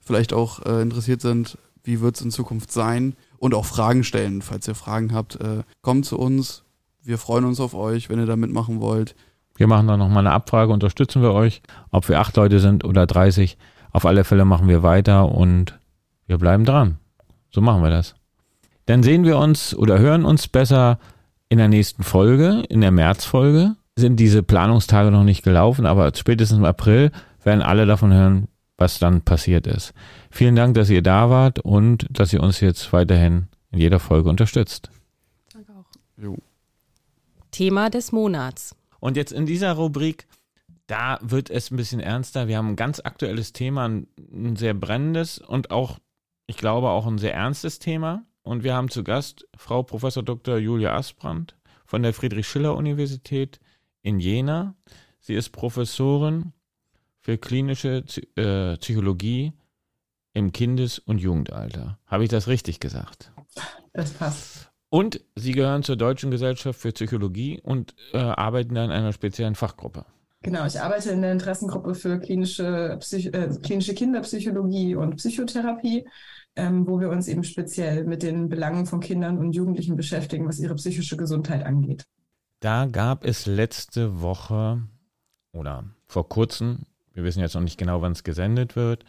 vielleicht 0.01 0.33
auch 0.33 0.65
äh, 0.67 0.83
interessiert 0.83 1.21
sind, 1.21 1.57
wie 1.85 2.01
wird 2.01 2.17
es 2.17 2.23
in 2.23 2.31
Zukunft 2.31 2.73
sein 2.73 3.15
und 3.43 3.55
auch 3.55 3.65
Fragen 3.65 4.05
stellen. 4.05 4.41
Falls 4.41 4.69
ihr 4.69 4.77
Fragen 4.77 5.13
habt, 5.13 5.35
äh, 5.41 5.65
kommt 5.81 6.07
zu 6.07 6.17
uns. 6.17 6.63
Wir 7.03 7.19
freuen 7.19 7.45
uns 7.45 7.59
auf 7.59 7.75
euch, 7.75 8.09
wenn 8.09 8.21
ihr 8.21 8.27
da 8.27 8.37
mitmachen 8.37 8.81
wollt. 8.81 9.17
Wir 9.57 9.67
machen 9.67 9.89
dann 9.89 9.99
nochmal 9.99 10.25
eine 10.25 10.31
Abfrage, 10.33 10.73
unterstützen 10.73 11.23
wir 11.23 11.33
euch, 11.33 11.61
ob 11.91 12.09
wir 12.09 12.21
acht 12.21 12.37
Leute 12.37 12.61
sind 12.61 12.85
oder 12.85 13.05
30. 13.05 13.59
Auf 13.91 14.07
alle 14.07 14.23
Fälle 14.23 14.45
machen 14.45 14.69
wir 14.69 14.85
weiter 14.85 15.29
und 15.29 15.77
wir 16.29 16.39
bleiben 16.39 16.65
dran. 16.65 16.99
So 17.51 17.61
machen 17.61 17.83
wir 17.83 17.91
das. 17.91 18.15
Dann 18.87 19.03
sehen 19.03 19.25
wir 19.25 19.39
uns 19.39 19.75
oder 19.75 19.99
hören 19.99 20.25
uns 20.25 20.47
besser 20.47 21.01
in 21.49 21.59
der 21.59 21.69
nächsten 21.69 22.05
Folge, 22.05 22.63
in 22.69 22.81
der 22.81 22.93
Märzfolge. 22.93 23.75
Sind 23.97 24.21
diese 24.21 24.45
Planungstage 24.45 25.11
noch 25.11 25.25
nicht 25.25 25.43
gelaufen, 25.43 25.85
aber 25.85 26.13
spätestens 26.15 26.59
im 26.59 26.65
April 26.65 27.11
werden 27.43 27.61
alle 27.61 27.87
davon 27.87 28.13
hören, 28.13 28.47
was 28.83 28.99
dann 28.99 29.23
passiert 29.23 29.69
ist. 29.69 29.95
Vielen 30.31 30.57
Dank, 30.57 30.75
dass 30.75 30.91
ihr 30.91 31.03
da 31.03 31.31
wart 31.31 31.61
und 31.61 32.07
dass 32.11 32.33
ihr 32.33 32.43
uns 32.43 32.59
jetzt 32.59 32.93
weiterhin 32.93 33.47
in 33.71 33.79
jeder 33.79 34.01
Folge 34.01 34.29
unterstützt. 34.29 34.91
Danke 35.53 35.73
auch. 35.73 35.87
Jo. 36.21 36.37
Thema 37.53 37.91
des 37.91 38.11
Monats. 38.11 38.75
Und 38.99 39.17
jetzt 39.17 39.31
in 39.31 39.47
dieser 39.47 39.75
Rubrik, 39.75 40.27
da 40.89 41.21
wird 41.23 41.49
es 41.49 41.71
ein 41.71 41.77
bisschen 41.77 42.01
ernster. 42.01 42.49
Wir 42.49 42.59
haben 42.59 42.71
ein 42.71 42.77
ganz 42.77 42.99
aktuelles 42.99 43.53
Thema, 43.53 43.89
ein, 43.89 44.09
ein 44.33 44.57
sehr 44.57 44.75
brennendes 44.75 45.39
und 45.39 45.71
auch, 45.71 46.01
ich 46.49 46.57
glaube, 46.57 46.89
auch 46.91 47.07
ein 47.07 47.19
sehr 47.19 47.35
ernstes 47.35 47.79
Thema. 47.79 48.25
Und 48.43 48.65
wir 48.65 48.75
haben 48.75 48.91
zu 48.91 49.05
Gast 49.05 49.47
Frau 49.57 49.85
Professor 49.85 50.25
Dr. 50.25 50.59
Julia 50.59 50.97
Asbrand 50.97 51.57
von 51.87 52.03
der 52.03 52.13
Friedrich-Schiller-Universität 52.13 53.61
in 54.03 54.19
Jena. 54.19 54.75
Sie 55.21 55.35
ist 55.35 55.51
Professorin 55.51 56.53
für 57.23 57.39
klinische 57.39 58.05
äh, 58.37 58.77
Psychologie 58.77 59.53
im 60.35 60.53
Kindes- 60.53 60.99
und 60.99 61.19
Jugendalter. 61.19 61.99
Habe 62.07 62.25
ich 62.25 62.31
das 62.31 62.49
richtig 62.49 62.81
gesagt? 62.81 63.33
Das 63.93 64.11
passt. 64.13 64.71
Und 64.89 65.21
Sie 65.37 65.53
gehören 65.53 65.83
zur 65.83 65.97
Deutschen 65.97 66.31
Gesellschaft 66.31 66.79
für 66.79 66.93
Psychologie 66.93 67.61
und 67.63 67.95
äh, 68.13 68.19
arbeiten 68.19 68.75
da 68.75 68.85
in 68.85 68.91
einer 68.91 69.13
speziellen 69.13 69.55
Fachgruppe. 69.55 70.05
Genau, 70.43 70.67
ich 70.67 70.81
arbeite 70.81 71.11
in 71.11 71.23
der 71.23 71.33
Interessengruppe 71.33 71.95
für 71.95 72.19
klinische, 72.19 72.97
Psych 73.01 73.33
äh, 73.33 73.49
klinische 73.63 73.95
Kinderpsychologie 73.95 74.97
und 74.97 75.17
Psychotherapie, 75.17 76.07
ähm, 76.57 76.87
wo 76.87 76.99
wir 76.99 77.11
uns 77.11 77.29
eben 77.29 77.45
speziell 77.45 78.05
mit 78.05 78.23
den 78.23 78.49
Belangen 78.49 78.87
von 78.87 79.01
Kindern 79.01 79.39
und 79.39 79.53
Jugendlichen 79.53 79.97
beschäftigen, 79.97 80.49
was 80.49 80.59
ihre 80.59 80.75
psychische 80.75 81.17
Gesundheit 81.17 81.65
angeht. 81.65 82.05
Da 82.61 82.87
gab 82.87 83.25
es 83.25 83.47
letzte 83.47 84.21
Woche 84.21 84.83
oder 85.53 85.85
vor 86.07 86.29
kurzem, 86.29 86.81
wir 87.15 87.25
wissen 87.25 87.41
jetzt 87.41 87.55
noch 87.55 87.63
nicht 87.63 87.79
genau, 87.79 88.03
wann 88.03 88.13
es 88.13 88.25
gesendet 88.25 88.77
wird, 88.77 89.05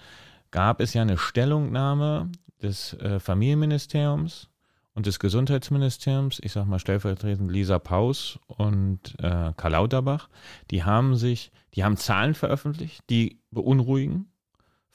gab 0.52 0.80
es 0.80 0.94
ja 0.94 1.02
eine 1.02 1.18
Stellungnahme 1.18 2.32
des 2.62 2.94
äh, 2.94 3.20
Familienministeriums 3.20 4.50
und 4.94 5.06
des 5.06 5.20
Gesundheitsministeriums, 5.20 6.40
ich 6.42 6.52
sag 6.52 6.66
mal 6.66 6.80
stellvertretend 6.80 7.52
Lisa 7.52 7.80
Paus 7.80 8.40
und 8.48 9.16
äh, 9.20 9.52
Karl 9.58 9.72
Lauterbach, 9.72 10.30
die 10.72 10.84
haben 10.84 11.16
sich, 11.16 11.52
die 11.74 11.84
haben 11.84 11.98
Zahlen 11.98 12.36
veröffentlicht, 12.36 13.04
die 13.10 13.40
beunruhigen. 13.52 14.30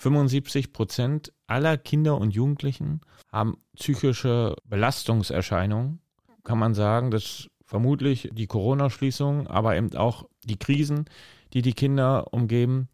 75 0.01 0.73
Prozent 0.73 1.33
aller 1.49 1.77
Kinder 1.77 2.19
und 2.19 2.31
Jugendlichen 2.31 3.01
haben 3.33 3.57
psychische 3.77 4.55
Belastungserscheinungen. 4.65 6.01
Kann 6.45 6.59
man 6.59 6.75
sagen, 6.75 7.11
dass 7.11 7.49
vermutlich 7.65 8.31
die 8.33 8.47
Corona-Schließung, 8.47 9.49
aber 9.49 9.77
eben 9.77 9.95
auch 9.97 10.29
die 10.45 10.57
Krisen, 10.57 11.07
die 11.53 11.63
die 11.63 11.73
Kinder 11.73 12.33
umgeben, 12.33 12.89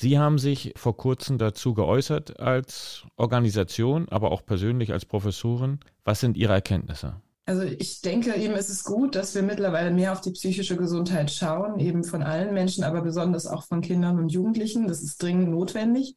Sie 0.00 0.16
haben 0.16 0.38
sich 0.38 0.74
vor 0.76 0.96
kurzem 0.96 1.38
dazu 1.38 1.74
geäußert 1.74 2.38
als 2.38 3.02
Organisation, 3.16 4.08
aber 4.10 4.30
auch 4.30 4.46
persönlich 4.46 4.92
als 4.92 5.04
Professorin. 5.04 5.80
Was 6.04 6.20
sind 6.20 6.36
Ihre 6.36 6.52
Erkenntnisse? 6.52 7.20
Also 7.46 7.62
ich 7.62 8.00
denke 8.00 8.32
eben, 8.36 8.54
es 8.54 8.68
ist 8.68 8.84
gut, 8.84 9.16
dass 9.16 9.34
wir 9.34 9.42
mittlerweile 9.42 9.90
mehr 9.90 10.12
auf 10.12 10.20
die 10.20 10.30
psychische 10.30 10.76
Gesundheit 10.76 11.32
schauen, 11.32 11.80
eben 11.80 12.04
von 12.04 12.22
allen 12.22 12.54
Menschen, 12.54 12.84
aber 12.84 13.00
besonders 13.02 13.48
auch 13.48 13.64
von 13.64 13.80
Kindern 13.80 14.20
und 14.20 14.30
Jugendlichen. 14.30 14.86
Das 14.86 15.02
ist 15.02 15.20
dringend 15.20 15.50
notwendig. 15.50 16.14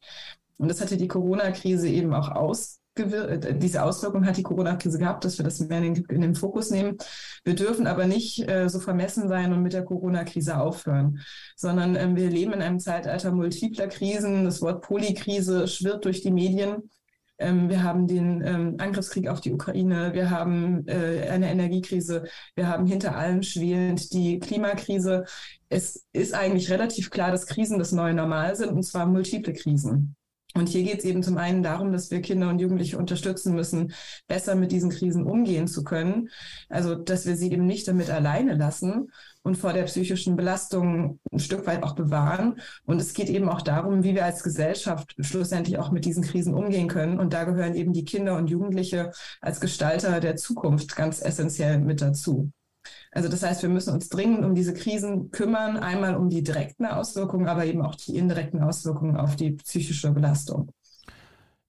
Und 0.58 0.68
das 0.68 0.80
hatte 0.80 0.96
die 0.96 1.08
Corona-Krise 1.08 1.88
eben 1.88 2.14
auch 2.14 2.30
aus 2.30 2.82
äh, 2.94 3.54
diese 3.56 3.82
Auswirkung 3.84 4.26
hat 4.26 4.36
die 4.36 4.42
Corona-Krise 4.42 4.98
gehabt, 4.98 5.24
dass 5.24 5.38
wir 5.38 5.44
das 5.44 5.60
mehr 5.60 5.78
in 5.78 5.94
den, 5.94 6.04
in 6.06 6.20
den, 6.20 6.34
Fokus 6.34 6.70
nehmen. 6.70 6.98
Wir 7.44 7.54
dürfen 7.54 7.86
aber 7.86 8.06
nicht 8.06 8.46
äh, 8.48 8.68
so 8.68 8.80
vermessen 8.80 9.28
sein 9.28 9.52
und 9.52 9.62
mit 9.62 9.72
der 9.72 9.84
Corona-Krise 9.84 10.58
aufhören, 10.58 11.20
sondern 11.56 11.96
ähm, 11.96 12.16
wir 12.16 12.28
leben 12.28 12.52
in 12.52 12.62
einem 12.62 12.80
Zeitalter 12.80 13.32
multipler 13.32 13.88
Krisen. 13.88 14.44
Das 14.44 14.60
Wort 14.60 14.82
Polykrise 14.82 15.68
schwirrt 15.68 16.04
durch 16.04 16.20
die 16.20 16.30
Medien. 16.30 16.90
Ähm, 17.38 17.70
wir 17.70 17.82
haben 17.82 18.06
den 18.06 18.42
ähm, 18.44 18.76
Angriffskrieg 18.78 19.28
auf 19.28 19.40
die 19.40 19.52
Ukraine, 19.52 20.12
wir 20.12 20.30
haben 20.30 20.86
äh, 20.86 21.28
eine 21.30 21.50
Energiekrise, 21.50 22.24
wir 22.54 22.68
haben 22.68 22.86
hinter 22.86 23.16
allem 23.16 23.42
schwelend 23.42 24.12
die 24.12 24.38
Klimakrise. 24.38 25.24
Es 25.70 26.04
ist 26.12 26.34
eigentlich 26.34 26.70
relativ 26.70 27.10
klar, 27.10 27.30
dass 27.30 27.46
Krisen 27.46 27.78
das 27.78 27.92
neue 27.92 28.12
Normal 28.12 28.54
sind, 28.54 28.72
und 28.72 28.82
zwar 28.82 29.06
multiple 29.06 29.54
Krisen. 29.54 30.14
Und 30.54 30.68
hier 30.68 30.82
geht 30.82 30.98
es 30.98 31.04
eben 31.04 31.22
zum 31.22 31.38
einen 31.38 31.62
darum, 31.62 31.92
dass 31.92 32.10
wir 32.10 32.20
Kinder 32.20 32.48
und 32.48 32.58
Jugendliche 32.58 32.98
unterstützen 32.98 33.54
müssen, 33.54 33.92
besser 34.28 34.54
mit 34.54 34.72
diesen 34.72 34.90
Krisen 34.90 35.24
umgehen 35.24 35.66
zu 35.66 35.84
können. 35.84 36.28
Also, 36.68 36.94
dass 36.94 37.26
wir 37.26 37.36
sie 37.36 37.50
eben 37.50 37.66
nicht 37.66 37.88
damit 37.88 38.10
alleine 38.10 38.54
lassen 38.54 39.10
und 39.42 39.56
vor 39.56 39.72
der 39.72 39.84
psychischen 39.84 40.36
Belastung 40.36 41.18
ein 41.32 41.38
Stück 41.38 41.66
weit 41.66 41.82
auch 41.82 41.94
bewahren. 41.94 42.60
Und 42.84 43.00
es 43.00 43.14
geht 43.14 43.28
eben 43.28 43.48
auch 43.48 43.62
darum, 43.62 44.04
wie 44.04 44.14
wir 44.14 44.24
als 44.24 44.42
Gesellschaft 44.42 45.14
schlussendlich 45.18 45.78
auch 45.78 45.90
mit 45.90 46.04
diesen 46.04 46.22
Krisen 46.22 46.54
umgehen 46.54 46.88
können. 46.88 47.18
Und 47.18 47.32
da 47.32 47.44
gehören 47.44 47.74
eben 47.74 47.92
die 47.92 48.04
Kinder 48.04 48.36
und 48.36 48.48
Jugendliche 48.48 49.12
als 49.40 49.60
Gestalter 49.60 50.20
der 50.20 50.36
Zukunft 50.36 50.96
ganz 50.96 51.20
essentiell 51.22 51.78
mit 51.80 52.00
dazu. 52.00 52.52
Also 53.14 53.28
das 53.28 53.42
heißt, 53.42 53.62
wir 53.62 53.68
müssen 53.68 53.92
uns 53.92 54.08
dringend 54.08 54.42
um 54.42 54.54
diese 54.54 54.72
Krisen 54.72 55.30
kümmern, 55.30 55.76
einmal 55.76 56.16
um 56.16 56.30
die 56.30 56.42
direkten 56.42 56.86
Auswirkungen, 56.86 57.46
aber 57.46 57.66
eben 57.66 57.82
auch 57.82 57.94
die 57.94 58.16
indirekten 58.16 58.62
Auswirkungen 58.62 59.18
auf 59.18 59.36
die 59.36 59.52
psychische 59.52 60.10
Belastung. 60.10 60.72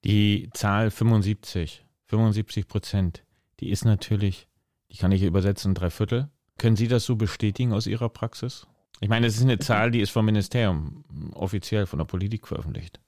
Die 0.06 0.50
Zahl 0.54 0.90
75, 0.90 1.86
75 2.08 2.68
Prozent, 2.68 3.26
die 3.60 3.72
ist 3.72 3.84
natürlich, 3.84 4.48
die 4.90 4.98
kann 4.98 5.12
ich 5.12 5.22
übersetzen, 5.22 5.74
drei 5.74 5.90
Viertel. 5.90 6.30
Können 6.58 6.78
Sie 6.78 6.88
das 6.88 7.04
so 7.04 7.18
bestätigen 7.18 7.74
aus 7.74 7.88
Ihrer 7.88 8.08
Praxis? 8.08 8.66
Ich 9.02 9.10
meine, 9.10 9.28
es 9.28 9.36
ist 9.36 9.44
eine 9.44 9.60
Zahl, 9.60 9.92
die 9.92 10.00
ist 10.00 10.12
vom 10.12 10.26
Ministerium 10.26 11.04
offiziell 11.34 11.86
von 11.88 12.00
der 12.00 12.06
Politik 12.06 12.48
veröffentlicht. 12.48 13.02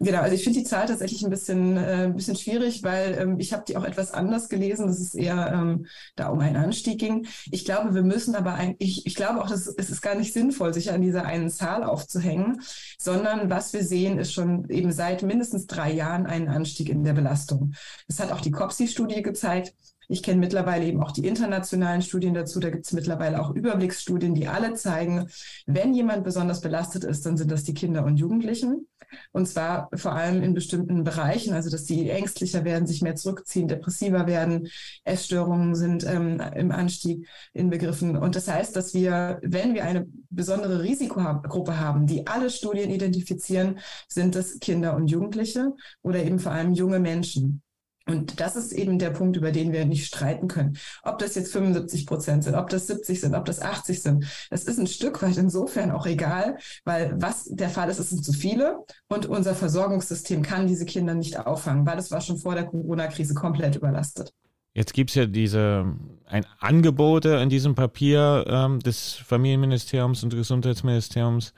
Genau, 0.00 0.20
also 0.20 0.34
ich 0.34 0.42
finde 0.42 0.58
die 0.58 0.64
Zahl 0.64 0.86
tatsächlich 0.86 1.24
ein 1.24 1.30
bisschen, 1.30 1.76
äh, 1.76 2.04
ein 2.04 2.16
bisschen 2.16 2.36
schwierig, 2.36 2.82
weil 2.82 3.16
ähm, 3.18 3.38
ich 3.38 3.52
habe 3.52 3.64
die 3.66 3.76
auch 3.76 3.84
etwas 3.84 4.10
anders 4.10 4.48
gelesen, 4.48 4.86
dass 4.88 4.98
es 4.98 5.14
eher 5.14 5.52
ähm, 5.52 5.86
da 6.16 6.28
um 6.28 6.40
einen 6.40 6.56
Anstieg 6.56 6.98
ging. 6.98 7.26
Ich 7.50 7.64
glaube, 7.64 7.94
wir 7.94 8.02
müssen 8.02 8.34
aber 8.34 8.54
eigentlich, 8.54 9.06
ich 9.06 9.14
glaube 9.14 9.40
auch, 9.40 9.48
dass 9.48 9.66
es 9.66 9.90
ist 9.90 10.02
gar 10.02 10.16
nicht 10.16 10.32
sinnvoll, 10.32 10.74
sich 10.74 10.90
an 10.90 11.00
dieser 11.00 11.24
einen 11.24 11.48
Zahl 11.48 11.84
aufzuhängen, 11.84 12.60
sondern 12.98 13.50
was 13.50 13.72
wir 13.72 13.84
sehen, 13.84 14.18
ist 14.18 14.32
schon 14.32 14.68
eben 14.68 14.92
seit 14.92 15.22
mindestens 15.22 15.66
drei 15.66 15.92
Jahren 15.92 16.26
einen 16.26 16.48
Anstieg 16.48 16.88
in 16.88 17.04
der 17.04 17.12
Belastung. 17.12 17.72
Das 18.08 18.18
hat 18.18 18.32
auch 18.32 18.40
die 18.40 18.50
COPSI-Studie 18.50 19.22
gezeigt. 19.22 19.74
Ich 20.08 20.22
kenne 20.22 20.40
mittlerweile 20.40 20.84
eben 20.84 21.02
auch 21.02 21.12
die 21.12 21.26
internationalen 21.26 22.02
Studien 22.02 22.34
dazu. 22.34 22.60
Da 22.60 22.70
gibt 22.70 22.86
es 22.86 22.92
mittlerweile 22.92 23.40
auch 23.40 23.50
Überblicksstudien, 23.50 24.34
die 24.34 24.48
alle 24.48 24.74
zeigen, 24.74 25.28
wenn 25.66 25.94
jemand 25.94 26.24
besonders 26.24 26.60
belastet 26.60 27.04
ist, 27.04 27.24
dann 27.26 27.36
sind 27.36 27.50
das 27.50 27.64
die 27.64 27.74
Kinder 27.74 28.04
und 28.04 28.16
Jugendlichen. 28.16 28.86
Und 29.32 29.46
zwar 29.46 29.88
vor 29.94 30.12
allem 30.12 30.42
in 30.42 30.54
bestimmten 30.54 31.04
Bereichen, 31.04 31.54
also 31.54 31.70
dass 31.70 31.84
die 31.84 32.08
ängstlicher 32.08 32.64
werden, 32.64 32.86
sich 32.86 33.02
mehr 33.02 33.16
zurückziehen, 33.16 33.68
depressiver 33.68 34.26
werden, 34.26 34.68
Essstörungen 35.04 35.74
sind 35.74 36.04
ähm, 36.06 36.40
im 36.54 36.70
Anstieg 36.70 37.26
inbegriffen. 37.52 38.16
Und 38.16 38.36
das 38.36 38.48
heißt, 38.48 38.74
dass 38.76 38.94
wir, 38.94 39.40
wenn 39.42 39.74
wir 39.74 39.84
eine 39.84 40.06
besondere 40.30 40.82
Risikogruppe 40.82 41.78
haben, 41.78 42.06
die 42.06 42.26
alle 42.26 42.50
Studien 42.50 42.90
identifizieren, 42.90 43.78
sind 44.08 44.34
das 44.34 44.58
Kinder 44.58 44.96
und 44.96 45.08
Jugendliche 45.08 45.72
oder 46.02 46.22
eben 46.22 46.38
vor 46.38 46.52
allem 46.52 46.72
junge 46.72 47.00
Menschen. 47.00 47.62
Und 48.06 48.38
das 48.40 48.54
ist 48.54 48.72
eben 48.72 48.98
der 48.98 49.10
Punkt, 49.10 49.36
über 49.36 49.50
den 49.50 49.72
wir 49.72 49.86
nicht 49.86 50.06
streiten 50.06 50.46
können. 50.46 50.76
Ob 51.02 51.18
das 51.18 51.34
jetzt 51.34 51.52
75 51.52 52.06
Prozent 52.06 52.44
sind, 52.44 52.54
ob 52.54 52.68
das 52.68 52.86
70 52.86 53.20
sind, 53.20 53.34
ob 53.34 53.46
das 53.46 53.62
80 53.62 54.02
sind, 54.02 54.26
das 54.50 54.64
ist 54.64 54.78
ein 54.78 54.86
Stück 54.86 55.22
weit 55.22 55.38
insofern 55.38 55.90
auch 55.90 56.06
egal, 56.06 56.58
weil 56.84 57.14
was 57.16 57.44
der 57.44 57.70
Fall 57.70 57.88
ist, 57.88 57.98
es 57.98 58.10
sind 58.10 58.22
zu 58.24 58.32
viele 58.32 58.84
und 59.08 59.26
unser 59.26 59.54
Versorgungssystem 59.54 60.42
kann 60.42 60.66
diese 60.66 60.84
Kinder 60.84 61.14
nicht 61.14 61.38
auffangen, 61.38 61.86
weil 61.86 61.98
es 61.98 62.10
war 62.10 62.20
schon 62.20 62.36
vor 62.36 62.54
der 62.54 62.64
Corona-Krise 62.64 63.34
komplett 63.34 63.76
überlastet. 63.76 64.34
Jetzt 64.74 64.92
gibt's 64.92 65.14
ja 65.14 65.26
diese 65.26 65.86
ein 66.26 66.44
Angebote 66.58 67.36
in 67.36 67.48
diesem 67.48 67.74
Papier 67.74 68.44
ähm, 68.48 68.80
des 68.80 69.14
Familienministeriums 69.14 70.24
und 70.24 70.34
Gesundheitsministeriums. 70.34 71.54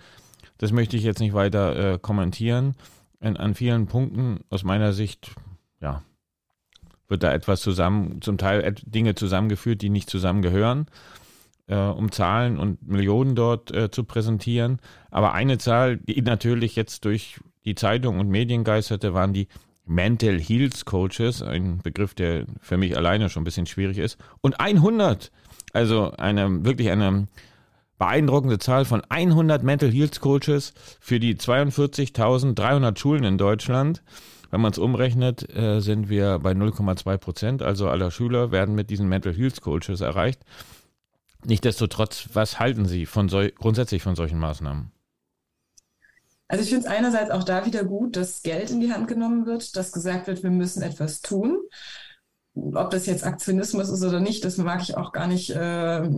Das 0.58 0.70
möchte 0.70 0.96
ich 0.96 1.02
jetzt 1.02 1.20
nicht 1.20 1.32
weiter 1.32 1.94
äh, 1.94 1.98
kommentieren. 1.98 2.74
In, 3.20 3.36
an 3.38 3.54
vielen 3.54 3.86
Punkten 3.86 4.40
aus 4.50 4.64
meiner 4.64 4.92
Sicht 4.92 5.34
ja, 5.80 6.02
wird 7.08 7.22
da 7.22 7.32
etwas 7.32 7.60
zusammen, 7.60 8.20
zum 8.20 8.38
Teil 8.38 8.74
Dinge 8.82 9.14
zusammengeführt, 9.14 9.82
die 9.82 9.90
nicht 9.90 10.10
zusammengehören, 10.10 10.86
äh, 11.66 11.76
um 11.76 12.12
Zahlen 12.12 12.58
und 12.58 12.86
Millionen 12.86 13.34
dort 13.34 13.72
äh, 13.72 13.90
zu 13.90 14.04
präsentieren. 14.04 14.80
Aber 15.10 15.32
eine 15.32 15.58
Zahl, 15.58 15.98
die 15.98 16.20
natürlich 16.22 16.76
jetzt 16.76 17.04
durch 17.04 17.40
die 17.64 17.74
Zeitung 17.74 18.18
und 18.18 18.28
Medien 18.28 18.64
geisterte, 18.64 19.14
waren 19.14 19.32
die 19.32 19.48
Mental 19.84 20.40
Health 20.40 20.84
Coaches, 20.84 21.42
ein 21.42 21.78
Begriff, 21.78 22.14
der 22.14 22.44
für 22.60 22.76
mich 22.76 22.96
alleine 22.96 23.30
schon 23.30 23.42
ein 23.42 23.44
bisschen 23.44 23.66
schwierig 23.66 23.98
ist. 23.98 24.18
Und 24.40 24.58
100, 24.58 25.30
also 25.72 26.10
eine 26.12 26.64
wirklich 26.64 26.90
eine 26.90 27.28
beeindruckende 27.98 28.58
Zahl 28.58 28.84
von 28.84 29.02
100 29.08 29.62
Mental 29.62 29.90
Health 29.90 30.20
Coaches 30.20 30.74
für 31.00 31.20
die 31.20 31.36
42.300 31.36 32.98
Schulen 32.98 33.24
in 33.24 33.38
Deutschland. 33.38 34.02
Wenn 34.50 34.60
man 34.60 34.72
es 34.72 34.78
umrechnet, 34.78 35.54
äh, 35.54 35.80
sind 35.80 36.08
wir 36.08 36.38
bei 36.38 36.52
0,2 36.52 37.16
Prozent, 37.16 37.62
also 37.62 37.88
aller 37.88 38.10
Schüler 38.10 38.50
werden 38.50 38.74
mit 38.74 38.90
diesen 38.90 39.08
Mental 39.08 39.34
Health 39.34 39.60
Coaches 39.60 40.00
erreicht. 40.00 40.40
Nichtsdestotrotz, 41.44 42.28
was 42.32 42.58
halten 42.58 42.86
Sie 42.86 43.06
von 43.06 43.28
so, 43.28 43.44
grundsätzlich 43.58 44.02
von 44.02 44.16
solchen 44.16 44.38
Maßnahmen? 44.38 44.90
Also 46.48 46.62
ich 46.62 46.70
finde 46.70 46.86
es 46.86 46.92
einerseits 46.92 47.30
auch 47.30 47.42
da 47.42 47.66
wieder 47.66 47.84
gut, 47.84 48.16
dass 48.16 48.42
Geld 48.42 48.70
in 48.70 48.80
die 48.80 48.92
Hand 48.92 49.08
genommen 49.08 49.46
wird, 49.46 49.76
dass 49.76 49.92
gesagt 49.92 50.28
wird, 50.28 50.42
wir 50.42 50.50
müssen 50.50 50.82
etwas 50.82 51.20
tun 51.20 51.58
ob 52.56 52.90
das 52.90 53.06
jetzt 53.06 53.24
Aktionismus 53.24 53.90
ist 53.90 54.02
oder 54.02 54.20
nicht, 54.20 54.44
das 54.44 54.56
mag 54.56 54.82
ich 54.82 54.96
auch 54.96 55.12
gar 55.12 55.26
nicht, 55.26 55.50
äh, 55.50 56.08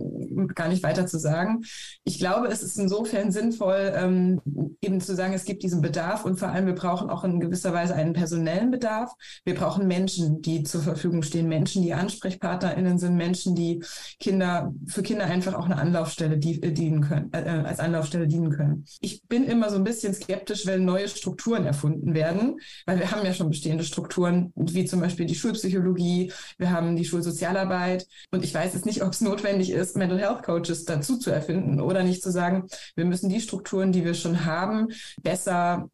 gar 0.55 0.69
nicht 0.69 0.83
weiter 0.83 1.05
zu 1.05 1.19
sagen. 1.19 1.63
Ich 2.03 2.17
glaube, 2.17 2.47
es 2.47 2.63
ist 2.63 2.77
insofern 2.77 3.31
sinnvoll, 3.31 3.93
ähm, 3.95 4.41
eben 4.81 5.01
zu 5.01 5.15
sagen, 5.15 5.33
es 5.33 5.45
gibt 5.45 5.63
diesen 5.63 5.81
Bedarf 5.81 6.25
und 6.25 6.39
vor 6.39 6.49
allem 6.49 6.65
wir 6.65 6.75
brauchen 6.75 7.09
auch 7.09 7.23
in 7.23 7.39
gewisser 7.39 7.73
Weise 7.73 7.93
einen 7.93 8.13
personellen 8.13 8.71
Bedarf. 8.71 9.11
Wir 9.43 9.55
brauchen 9.55 9.87
Menschen, 9.87 10.41
die 10.41 10.63
zur 10.63 10.81
Verfügung 10.81 11.23
stehen, 11.23 11.47
Menschen, 11.47 11.83
die 11.83 11.93
AnsprechpartnerInnen 11.93 12.97
sind, 12.97 13.15
Menschen, 13.15 13.55
die 13.55 13.83
Kinder, 14.19 14.73
für 14.87 15.03
Kinder 15.03 15.25
einfach 15.25 15.53
auch 15.53 15.65
eine 15.65 15.77
Anlaufstelle 15.77 16.35
äh, 16.35 16.71
dienen 16.71 17.01
können, 17.01 17.33
äh, 17.33 17.41
äh, 17.41 17.65
als 17.65 17.79
Anlaufstelle 17.79 18.27
dienen 18.27 18.49
können. 18.51 18.85
Ich 19.01 19.23
bin 19.23 19.43
immer 19.43 19.69
so 19.69 19.75
ein 19.75 19.83
bisschen 19.83 20.13
skeptisch, 20.13 20.65
wenn 20.65 20.85
neue 20.85 21.09
Strukturen 21.09 21.65
erfunden 21.65 22.13
werden, 22.13 22.59
weil 22.85 22.99
wir 22.99 23.11
haben 23.11 23.25
ja 23.25 23.33
schon 23.33 23.49
bestehende 23.49 23.83
Strukturen, 23.83 24.53
wie 24.55 24.85
zum 24.85 25.01
Beispiel 25.01 25.25
die 25.25 25.35
Schulpsychologie, 25.35 26.28
wir 26.57 26.71
haben 26.71 26.95
die 26.95 27.05
Schulsozialarbeit. 27.05 28.07
Und 28.31 28.43
ich 28.43 28.53
weiß 28.53 28.73
jetzt 28.73 28.85
nicht, 28.85 29.03
ob 29.03 29.13
es 29.13 29.21
notwendig 29.21 29.71
ist, 29.71 29.97
Mental 29.97 30.19
Health 30.19 30.43
Coaches 30.43 30.85
dazu 30.85 31.17
zu 31.17 31.31
erfinden 31.31 31.79
oder 31.79 32.03
nicht 32.03 32.21
zu 32.21 32.31
sagen, 32.31 32.67
wir 32.95 33.05
müssen 33.05 33.29
die 33.29 33.41
Strukturen, 33.41 33.91
die 33.91 34.05
wir 34.05 34.13
schon 34.13 34.45
haben, 34.45 34.89
besser 35.21 35.89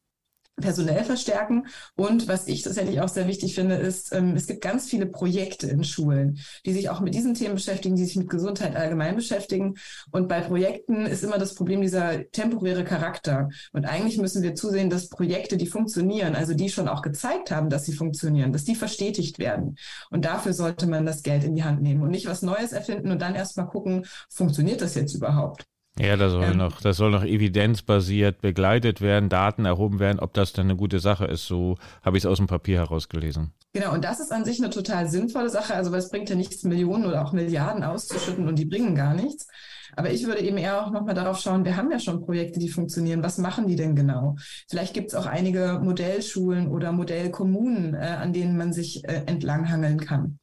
personell 0.57 1.03
verstärken. 1.03 1.67
Und 1.95 2.27
was 2.27 2.47
ich 2.47 2.61
tatsächlich 2.61 3.01
auch 3.01 3.09
sehr 3.09 3.27
wichtig 3.27 3.55
finde, 3.55 3.75
ist, 3.75 4.13
ähm, 4.13 4.35
es 4.35 4.47
gibt 4.47 4.61
ganz 4.61 4.89
viele 4.89 5.05
Projekte 5.05 5.67
in 5.67 5.83
Schulen, 5.83 6.39
die 6.65 6.73
sich 6.73 6.89
auch 6.89 7.01
mit 7.01 7.13
diesen 7.13 7.33
Themen 7.33 7.55
beschäftigen, 7.55 7.95
die 7.95 8.05
sich 8.05 8.15
mit 8.15 8.29
Gesundheit 8.29 8.75
allgemein 8.75 9.15
beschäftigen. 9.15 9.75
Und 10.11 10.27
bei 10.27 10.41
Projekten 10.41 11.05
ist 11.05 11.23
immer 11.23 11.37
das 11.37 11.55
Problem 11.55 11.81
dieser 11.81 12.29
temporäre 12.31 12.83
Charakter. 12.83 13.49
Und 13.73 13.85
eigentlich 13.85 14.17
müssen 14.17 14.43
wir 14.43 14.55
zusehen, 14.55 14.89
dass 14.89 15.09
Projekte, 15.09 15.57
die 15.57 15.67
funktionieren, 15.67 16.35
also 16.35 16.53
die 16.53 16.69
schon 16.69 16.87
auch 16.87 17.01
gezeigt 17.01 17.51
haben, 17.51 17.69
dass 17.69 17.85
sie 17.85 17.93
funktionieren, 17.93 18.53
dass 18.53 18.63
die 18.63 18.75
verstetigt 18.75 19.39
werden. 19.39 19.77
Und 20.09 20.25
dafür 20.25 20.53
sollte 20.53 20.87
man 20.87 21.05
das 21.05 21.23
Geld 21.23 21.43
in 21.43 21.55
die 21.55 21.63
Hand 21.63 21.81
nehmen 21.81 22.01
und 22.01 22.11
nicht 22.11 22.27
was 22.27 22.41
Neues 22.41 22.71
erfinden 22.71 23.11
und 23.11 23.21
dann 23.21 23.35
erstmal 23.35 23.67
gucken, 23.67 24.05
funktioniert 24.29 24.81
das 24.81 24.95
jetzt 24.95 25.13
überhaupt? 25.13 25.65
Ja, 25.97 26.17
das 26.17 26.33
soll 26.33 26.43
ähm, 26.43 26.57
noch, 26.57 26.81
das 26.81 26.97
soll 26.97 27.09
noch 27.09 27.23
evidenzbasiert 27.23 28.41
begleitet 28.41 28.99
werden, 28.99 29.29
Daten 29.29 29.63
erhoben 29.63 29.99
werden, 29.99 30.19
ob 30.19 30.33
das 30.33 30.51
dann 30.51 30.65
eine 30.65 30.75
gute 30.75 30.99
Sache 30.99 31.25
ist. 31.25 31.45
So 31.45 31.77
habe 32.03 32.17
ich 32.17 32.23
es 32.23 32.29
aus 32.29 32.37
dem 32.37 32.47
Papier 32.47 32.79
herausgelesen. 32.79 33.53
Genau, 33.71 33.93
und 33.93 34.03
das 34.03 34.19
ist 34.19 34.31
an 34.31 34.43
sich 34.43 34.59
eine 34.59 34.69
total 34.69 35.07
sinnvolle 35.07 35.49
Sache. 35.49 35.73
Also, 35.73 35.91
weil 35.91 35.99
es 35.99 36.09
bringt 36.09 36.29
ja 36.29 36.35
nichts, 36.35 36.63
Millionen 36.63 37.05
oder 37.05 37.23
auch 37.23 37.31
Milliarden 37.31 37.83
auszuschütten 37.83 38.47
und 38.47 38.59
die 38.59 38.65
bringen 38.65 38.95
gar 38.95 39.13
nichts. 39.13 39.47
Aber 39.95 40.11
ich 40.11 40.25
würde 40.25 40.41
eben 40.41 40.57
eher 40.57 40.85
auch 40.85 40.91
nochmal 40.91 41.15
darauf 41.15 41.39
schauen, 41.39 41.63
wir 41.63 41.77
haben 41.77 41.91
ja 41.91 41.99
schon 41.99 42.25
Projekte, 42.25 42.59
die 42.59 42.69
funktionieren. 42.69 43.23
Was 43.23 43.37
machen 43.37 43.67
die 43.67 43.77
denn 43.77 43.95
genau? 43.95 44.35
Vielleicht 44.69 44.93
gibt 44.93 45.09
es 45.09 45.15
auch 45.15 45.25
einige 45.25 45.79
Modellschulen 45.81 46.67
oder 46.67 46.91
Modellkommunen, 46.91 47.93
äh, 47.93 48.17
an 48.19 48.33
denen 48.33 48.57
man 48.57 48.73
sich 48.73 49.05
äh, 49.05 49.23
entlanghangeln 49.25 49.99
kann. 50.01 50.39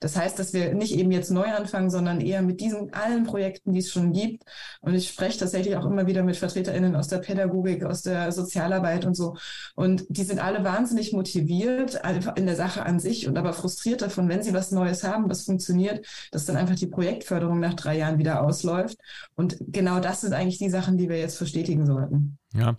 Das 0.00 0.16
heißt, 0.16 0.38
dass 0.38 0.54
wir 0.54 0.74
nicht 0.74 0.94
eben 0.94 1.12
jetzt 1.12 1.30
neu 1.30 1.44
anfangen, 1.44 1.90
sondern 1.90 2.20
eher 2.20 2.40
mit 2.40 2.60
diesen 2.60 2.92
allen 2.94 3.24
Projekten, 3.24 3.72
die 3.72 3.80
es 3.80 3.90
schon 3.90 4.12
gibt. 4.12 4.42
Und 4.80 4.94
ich 4.94 5.08
spreche 5.08 5.38
tatsächlich 5.38 5.76
auch 5.76 5.84
immer 5.84 6.06
wieder 6.06 6.22
mit 6.22 6.36
VertreterInnen 6.36 6.96
aus 6.96 7.08
der 7.08 7.18
Pädagogik, 7.18 7.84
aus 7.84 8.02
der 8.02 8.32
Sozialarbeit 8.32 9.04
und 9.04 9.14
so. 9.14 9.36
Und 9.74 10.06
die 10.08 10.24
sind 10.24 10.42
alle 10.42 10.64
wahnsinnig 10.64 11.12
motiviert, 11.12 12.02
einfach 12.02 12.36
in 12.36 12.46
der 12.46 12.56
Sache 12.56 12.84
an 12.84 12.98
sich 12.98 13.28
und 13.28 13.36
aber 13.36 13.52
frustriert 13.52 14.00
davon, 14.00 14.28
wenn 14.30 14.42
sie 14.42 14.54
was 14.54 14.70
Neues 14.70 15.04
haben, 15.04 15.28
was 15.28 15.44
funktioniert, 15.44 16.06
dass 16.32 16.46
dann 16.46 16.56
einfach 16.56 16.76
die 16.76 16.86
Projektförderung 16.86 17.60
nach 17.60 17.74
drei 17.74 17.98
Jahren 17.98 18.18
wieder 18.18 18.42
ausläuft. 18.42 18.96
Und 19.36 19.58
genau 19.68 20.00
das 20.00 20.22
sind 20.22 20.32
eigentlich 20.32 20.58
die 20.58 20.70
Sachen, 20.70 20.96
die 20.96 21.10
wir 21.10 21.18
jetzt 21.18 21.36
verstetigen 21.36 21.84
sollten. 21.84 22.38
Ja, 22.54 22.76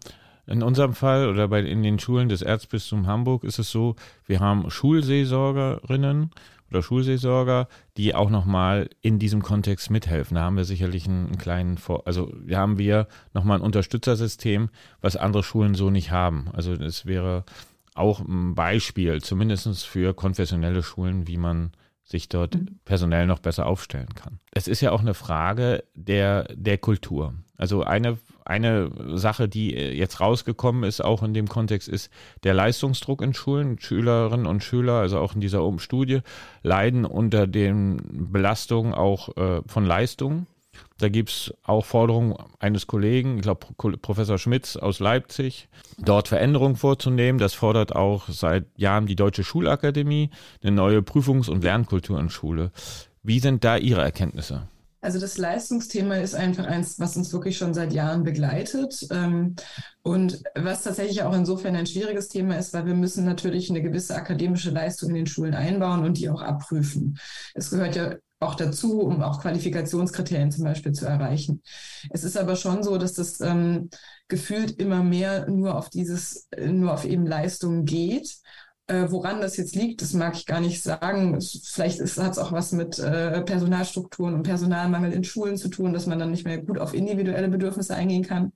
in 0.48 0.64
unserem 0.64 0.94
Fall 0.94 1.30
oder 1.30 1.48
bei 1.48 1.62
in 1.62 1.84
den 1.84 2.00
Schulen 2.00 2.30
des 2.30 2.42
Erzbistums 2.42 3.08
Hamburg 3.08 3.44
ist 3.44 3.60
es 3.60 3.70
so, 3.70 3.96
wir 4.26 4.40
haben 4.40 4.70
Schulseelsorgerinnen 4.70 6.32
oder 6.72 6.82
Schulseelsorger, 6.82 7.68
die 7.98 8.16
auch 8.16 8.30
nochmal 8.30 8.90
in 9.02 9.20
diesem 9.20 9.44
Kontext 9.44 9.90
mithelfen. 9.92 10.36
Da 10.36 10.42
haben 10.42 10.58
wir 10.58 10.64
sicherlich 10.64 11.08
einen, 11.08 11.28
einen 11.28 11.38
kleinen, 11.38 11.78
Vor 11.78 12.08
also 12.08 12.34
da 12.46 12.60
haben 12.60 12.80
wir 12.80 13.08
nochmal 13.34 13.60
ein 13.60 13.64
Unterstützersystem, 13.64 14.70
was 15.02 15.18
andere 15.18 15.44
Schulen 15.44 15.76
so 15.76 15.90
nicht 15.90 16.12
haben. 16.12 16.50
Also 16.54 16.74
es 16.74 17.06
wäre 17.06 17.44
auch 17.94 18.22
ein 18.22 18.56
Beispiel, 18.56 19.22
zumindest 19.22 19.86
für 19.86 20.14
konfessionelle 20.14 20.82
Schulen, 20.82 21.28
wie 21.28 21.38
man 21.38 21.72
sich 22.04 22.30
dort 22.30 22.56
mhm. 22.56 22.80
personell 22.86 23.28
noch 23.28 23.40
besser 23.40 23.66
aufstellen 23.66 24.14
kann. 24.16 24.40
Es 24.52 24.68
ist 24.68 24.82
ja 24.82 24.92
auch 24.92 25.02
eine 25.02 25.14
Frage 25.14 25.84
der, 25.94 26.44
der 26.56 26.78
Kultur. 26.78 27.34
Also 27.58 27.84
eine, 27.84 28.18
eine 28.46 28.92
Sache, 29.18 29.48
die 29.48 29.72
jetzt 29.72 30.20
rausgekommen 30.20 30.84
ist, 30.84 31.04
auch 31.04 31.24
in 31.24 31.34
dem 31.34 31.48
Kontext, 31.48 31.88
ist 31.88 32.10
der 32.44 32.54
Leistungsdruck 32.54 33.22
in 33.22 33.34
Schulen. 33.34 33.80
Schülerinnen 33.80 34.46
und 34.46 34.64
Schüler, 34.64 34.94
also 34.94 35.20
auch 35.20 35.36
in 35.36 35.42
dieser 35.42 35.62
Studie, 35.80 36.22
leiden 36.64 37.06
unter 37.06 37.48
den 37.48 38.30
Belastungen 38.32 38.94
auch 38.94 39.36
äh, 39.38 39.62
von 39.66 39.86
Leistungen. 39.86 40.48
Da 40.98 41.10
gibt's 41.10 41.52
auch 41.64 41.84
Forderungen 41.84 42.36
eines 42.60 42.86
Kollegen, 42.86 43.38
ich 43.38 43.42
glaube 43.42 43.66
Professor 44.02 44.38
Schmitz 44.38 44.76
aus 44.76 45.00
Leipzig, 45.00 45.68
dort 45.98 46.28
Veränderungen 46.28 46.76
vorzunehmen. 46.76 47.40
Das 47.40 47.56
fordert 47.56 47.96
auch 47.96 48.30
seit 48.30 48.66
Jahren 48.78 49.08
die 49.08 49.16
Deutsche 49.16 49.44
Schulakademie, 49.44 50.30
eine 50.62 50.72
neue 50.72 51.02
Prüfungs- 51.02 51.50
und 51.50 51.64
Lernkultur 51.64 52.20
in 52.20 52.30
Schule. 52.30 52.72
Wie 53.24 53.40
sind 53.40 53.64
da 53.64 53.78
Ihre 53.78 54.02
Erkenntnisse? 54.02 54.68
Also 55.02 55.20
das 55.20 55.38
Leistungsthema 55.38 56.16
ist 56.16 56.36
einfach 56.36 56.66
eins, 56.66 57.00
was 57.00 57.18
uns 57.18 57.34
wirklich 57.34 57.58
schon 57.58 57.74
seit 57.74 57.92
Jahren 57.92 58.24
begleitet 58.24 59.08
ähm, 59.12 59.56
und 60.04 60.42
was 60.56 60.84
tatsächlich 60.84 61.24
auch 61.24 61.34
insofern 61.34 61.76
ein 61.76 61.88
schwieriges 61.88 62.28
Thema 62.28 62.58
ist, 62.58 62.74
weil 62.74 62.86
wir 62.86 62.94
müssen 62.94 63.26
natürlich 63.26 63.70
eine 63.70 63.82
gewisse 63.82 64.16
akademische 64.16 64.70
Leistung 64.70 65.10
in 65.10 65.16
den 65.16 65.28
Schulen 65.28 65.56
einbauen 65.56 66.04
und 66.06 66.18
die 66.18 66.30
auch 66.30 66.42
abprüfen. 66.42 67.18
Es 67.56 67.72
gehört 67.72 67.96
ja 67.96 68.16
auch 68.40 68.56
dazu, 68.56 69.02
um 69.02 69.22
auch 69.22 69.42
Qualifikationskriterien 69.42 70.52
zum 70.52 70.64
Beispiel 70.64 70.92
zu 70.94 71.06
erreichen. 71.06 71.62
Es 72.10 72.24
ist 72.24 72.38
aber 72.38 72.56
schon 72.56 72.84
so, 72.84 72.98
dass 72.98 73.14
das 73.14 73.40
ähm, 73.40 73.90
gefühlt 74.28 74.80
immer 74.80 75.04
mehr 75.04 75.48
nur 75.50 75.76
auf 75.76 75.90
dieses, 75.90 76.48
nur 76.60 76.94
auf 76.94 77.06
eben 77.06 77.26
Leistung 77.26 77.86
geht. 77.86 78.38
Äh, 78.92 79.10
woran 79.10 79.40
das 79.40 79.56
jetzt 79.56 79.74
liegt, 79.74 80.02
das 80.02 80.12
mag 80.12 80.36
ich 80.36 80.46
gar 80.46 80.60
nicht 80.60 80.84
sagen. 80.84 81.36
Es, 81.36 81.62
vielleicht 81.72 82.02
hat 82.02 82.32
es 82.32 82.38
auch 82.38 82.52
was 82.52 82.74
mit 82.74 83.00
äh, 83.00 83.42
Personalstrukturen 83.42 84.34
und 84.34 84.44
Personalmangel 84.44 85.14
in 85.14 85.24
Schulen 85.24 85.56
zu 85.56 85.70
tun, 85.70 85.94
dass 85.94 86.08
man 86.08 86.20
dann 86.20 86.32
nicht 86.32 86.44
mehr 86.44 86.58
gut 86.58 86.78
auf 86.78 86.94
individuelle 86.94 87.48
Bedürfnisse 87.48 87.96
eingehen 87.96 88.24
kann. 88.24 88.52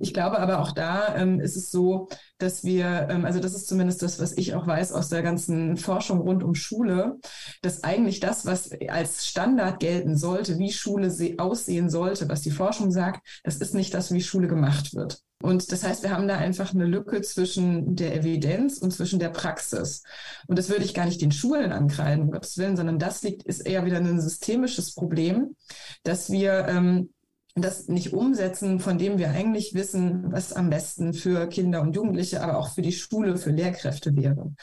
Ich 0.00 0.14
glaube 0.14 0.38
aber 0.38 0.60
auch 0.60 0.72
da 0.72 1.14
ähm, 1.16 1.40
ist 1.40 1.56
es 1.56 1.70
so, 1.70 2.08
dass 2.38 2.64
wir, 2.64 3.08
ähm, 3.10 3.24
also 3.24 3.40
das 3.40 3.54
ist 3.54 3.68
zumindest 3.68 4.02
das, 4.02 4.20
was 4.20 4.36
ich 4.36 4.54
auch 4.54 4.66
weiß 4.66 4.92
aus 4.92 5.08
der 5.08 5.22
ganzen 5.22 5.76
Forschung 5.76 6.20
rund 6.20 6.42
um 6.42 6.54
Schule, 6.54 7.18
dass 7.62 7.84
eigentlich 7.84 8.20
das, 8.20 8.46
was 8.46 8.70
als 8.88 9.26
Standard 9.26 9.80
gelten 9.80 10.16
sollte, 10.16 10.58
wie 10.58 10.72
Schule 10.72 11.12
aussehen 11.38 11.90
sollte, 11.90 12.28
was 12.28 12.42
die 12.42 12.50
Forschung 12.50 12.90
sagt, 12.90 13.26
das 13.44 13.56
ist 13.56 13.74
nicht 13.74 13.94
das, 13.94 14.12
wie 14.12 14.22
Schule 14.22 14.48
gemacht 14.48 14.94
wird. 14.94 15.22
Und 15.42 15.72
das 15.72 15.84
heißt, 15.84 16.02
wir 16.02 16.10
haben 16.10 16.26
da 16.26 16.38
einfach 16.38 16.72
eine 16.72 16.86
Lücke 16.86 17.20
zwischen 17.20 17.96
der 17.96 18.16
Evidenz 18.16 18.78
und 18.78 18.92
zwischen 18.92 19.18
der 19.18 19.28
Praxis. 19.28 20.02
Und 20.46 20.58
das 20.58 20.70
würde 20.70 20.84
ich 20.84 20.94
gar 20.94 21.04
nicht 21.04 21.20
den 21.20 21.32
Schulen 21.32 21.70
ankreiden, 21.70 22.24
um 22.24 22.30
Gottes 22.30 22.56
Willen, 22.56 22.78
sondern 22.78 22.98
das 22.98 23.22
liegt, 23.22 23.42
ist 23.42 23.60
eher 23.60 23.84
wieder 23.84 23.98
ein 23.98 24.20
systemisches 24.22 24.94
Problem, 24.94 25.54
dass 26.02 26.30
wir 26.30 26.66
ähm, 26.68 27.10
das 27.54 27.86
nicht 27.86 28.12
umsetzen, 28.12 28.80
von 28.80 28.98
dem 28.98 29.18
wir 29.18 29.30
eigentlich 29.30 29.74
wissen, 29.74 30.32
was 30.32 30.52
am 30.52 30.70
besten 30.70 31.14
für 31.14 31.46
Kinder 31.48 31.82
und 31.82 31.94
Jugendliche, 31.94 32.42
aber 32.42 32.58
auch 32.58 32.74
für 32.74 32.82
die 32.82 32.92
Schule, 32.92 33.36
für 33.36 33.50
Lehrkräfte 33.50 34.16
wäre. 34.16 34.54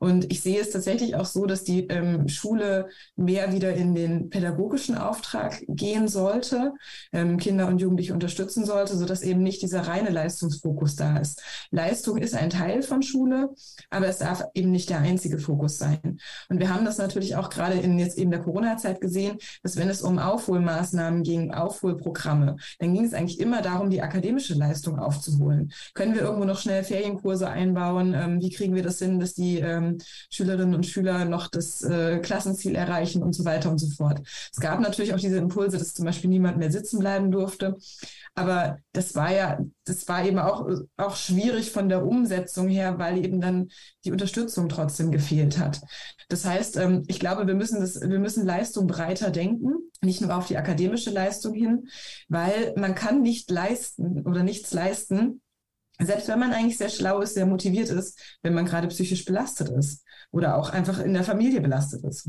Und 0.00 0.32
ich 0.32 0.40
sehe 0.40 0.58
es 0.58 0.70
tatsächlich 0.70 1.14
auch 1.14 1.26
so, 1.26 1.44
dass 1.44 1.62
die 1.62 1.86
ähm, 1.88 2.26
Schule 2.26 2.88
mehr 3.16 3.52
wieder 3.52 3.74
in 3.74 3.94
den 3.94 4.30
pädagogischen 4.30 4.96
Auftrag 4.96 5.62
gehen 5.68 6.08
sollte, 6.08 6.72
ähm, 7.12 7.36
Kinder 7.36 7.68
und 7.68 7.82
Jugendliche 7.82 8.14
unterstützen 8.14 8.64
sollte, 8.64 8.96
sodass 8.96 9.20
eben 9.20 9.42
nicht 9.42 9.60
dieser 9.60 9.82
reine 9.82 10.08
Leistungsfokus 10.08 10.96
da 10.96 11.18
ist. 11.18 11.42
Leistung 11.70 12.16
ist 12.16 12.34
ein 12.34 12.48
Teil 12.48 12.82
von 12.82 13.02
Schule, 13.02 13.50
aber 13.90 14.06
es 14.06 14.18
darf 14.18 14.42
eben 14.54 14.70
nicht 14.70 14.88
der 14.88 15.00
einzige 15.00 15.38
Fokus 15.38 15.76
sein. 15.76 16.18
Und 16.48 16.60
wir 16.60 16.72
haben 16.74 16.86
das 16.86 16.96
natürlich 16.96 17.36
auch 17.36 17.50
gerade 17.50 17.74
in 17.78 17.98
jetzt 17.98 18.16
eben 18.16 18.30
der 18.30 18.40
Corona-Zeit 18.40 19.02
gesehen, 19.02 19.36
dass 19.62 19.76
wenn 19.76 19.90
es 19.90 20.00
um 20.00 20.18
Aufholmaßnahmen 20.18 21.22
ging, 21.24 21.52
Aufholprogramme, 21.52 22.56
dann 22.78 22.94
ging 22.94 23.04
es 23.04 23.12
eigentlich 23.12 23.38
immer 23.38 23.60
darum, 23.60 23.90
die 23.90 24.00
akademische 24.00 24.54
Leistung 24.54 24.98
aufzuholen. 24.98 25.72
Können 25.92 26.14
wir 26.14 26.22
irgendwo 26.22 26.46
noch 26.46 26.58
schnell 26.58 26.84
Ferienkurse 26.84 27.50
einbauen? 27.50 28.14
Ähm, 28.14 28.40
wie 28.40 28.50
kriegen 28.50 28.74
wir 28.74 28.82
das 28.82 28.98
hin, 28.98 29.20
dass 29.20 29.34
die 29.34 29.58
ähm, 29.58 29.89
Schülerinnen 30.30 30.74
und 30.74 30.86
Schüler 30.86 31.24
noch 31.24 31.48
das 31.48 31.82
äh, 31.82 32.18
Klassenziel 32.18 32.74
erreichen 32.74 33.22
und 33.22 33.32
so 33.34 33.44
weiter 33.44 33.70
und 33.70 33.78
so 33.78 33.88
fort. 33.88 34.20
Es 34.52 34.60
gab 34.60 34.80
natürlich 34.80 35.14
auch 35.14 35.20
diese 35.20 35.38
Impulse, 35.38 35.78
dass 35.78 35.94
zum 35.94 36.04
Beispiel 36.04 36.30
niemand 36.30 36.58
mehr 36.58 36.70
sitzen 36.70 36.98
bleiben 36.98 37.30
durfte. 37.30 37.76
Aber 38.34 38.78
das 38.92 39.14
war 39.14 39.32
ja, 39.32 39.58
das 39.84 40.06
war 40.08 40.24
eben 40.24 40.38
auch, 40.38 40.68
auch 40.96 41.16
schwierig 41.16 41.72
von 41.72 41.88
der 41.88 42.06
Umsetzung 42.06 42.68
her, 42.68 42.98
weil 42.98 43.24
eben 43.24 43.40
dann 43.40 43.68
die 44.04 44.12
Unterstützung 44.12 44.68
trotzdem 44.68 45.10
gefehlt 45.10 45.58
hat. 45.58 45.80
Das 46.28 46.44
heißt, 46.44 46.76
ähm, 46.76 47.02
ich 47.08 47.18
glaube, 47.18 47.46
wir 47.46 47.54
müssen 47.54 47.80
das, 47.80 48.00
wir 48.00 48.18
müssen 48.18 48.46
Leistung 48.46 48.86
breiter 48.86 49.30
denken, 49.30 49.74
nicht 50.00 50.20
nur 50.20 50.34
auf 50.34 50.46
die 50.46 50.56
akademische 50.56 51.10
Leistung 51.10 51.54
hin, 51.54 51.88
weil 52.28 52.72
man 52.76 52.94
kann 52.94 53.22
nicht 53.22 53.50
leisten 53.50 54.22
oder 54.26 54.42
nichts 54.42 54.72
leisten, 54.72 55.42
selbst 56.06 56.28
wenn 56.28 56.38
man 56.38 56.52
eigentlich 56.52 56.78
sehr 56.78 56.88
schlau 56.88 57.20
ist, 57.20 57.34
sehr 57.34 57.46
motiviert 57.46 57.90
ist, 57.90 58.20
wenn 58.42 58.54
man 58.54 58.66
gerade 58.66 58.88
psychisch 58.88 59.24
belastet 59.24 59.68
ist 59.68 60.04
oder 60.30 60.56
auch 60.56 60.70
einfach 60.70 60.98
in 61.00 61.14
der 61.14 61.24
Familie 61.24 61.60
belastet 61.60 62.04
ist. 62.04 62.28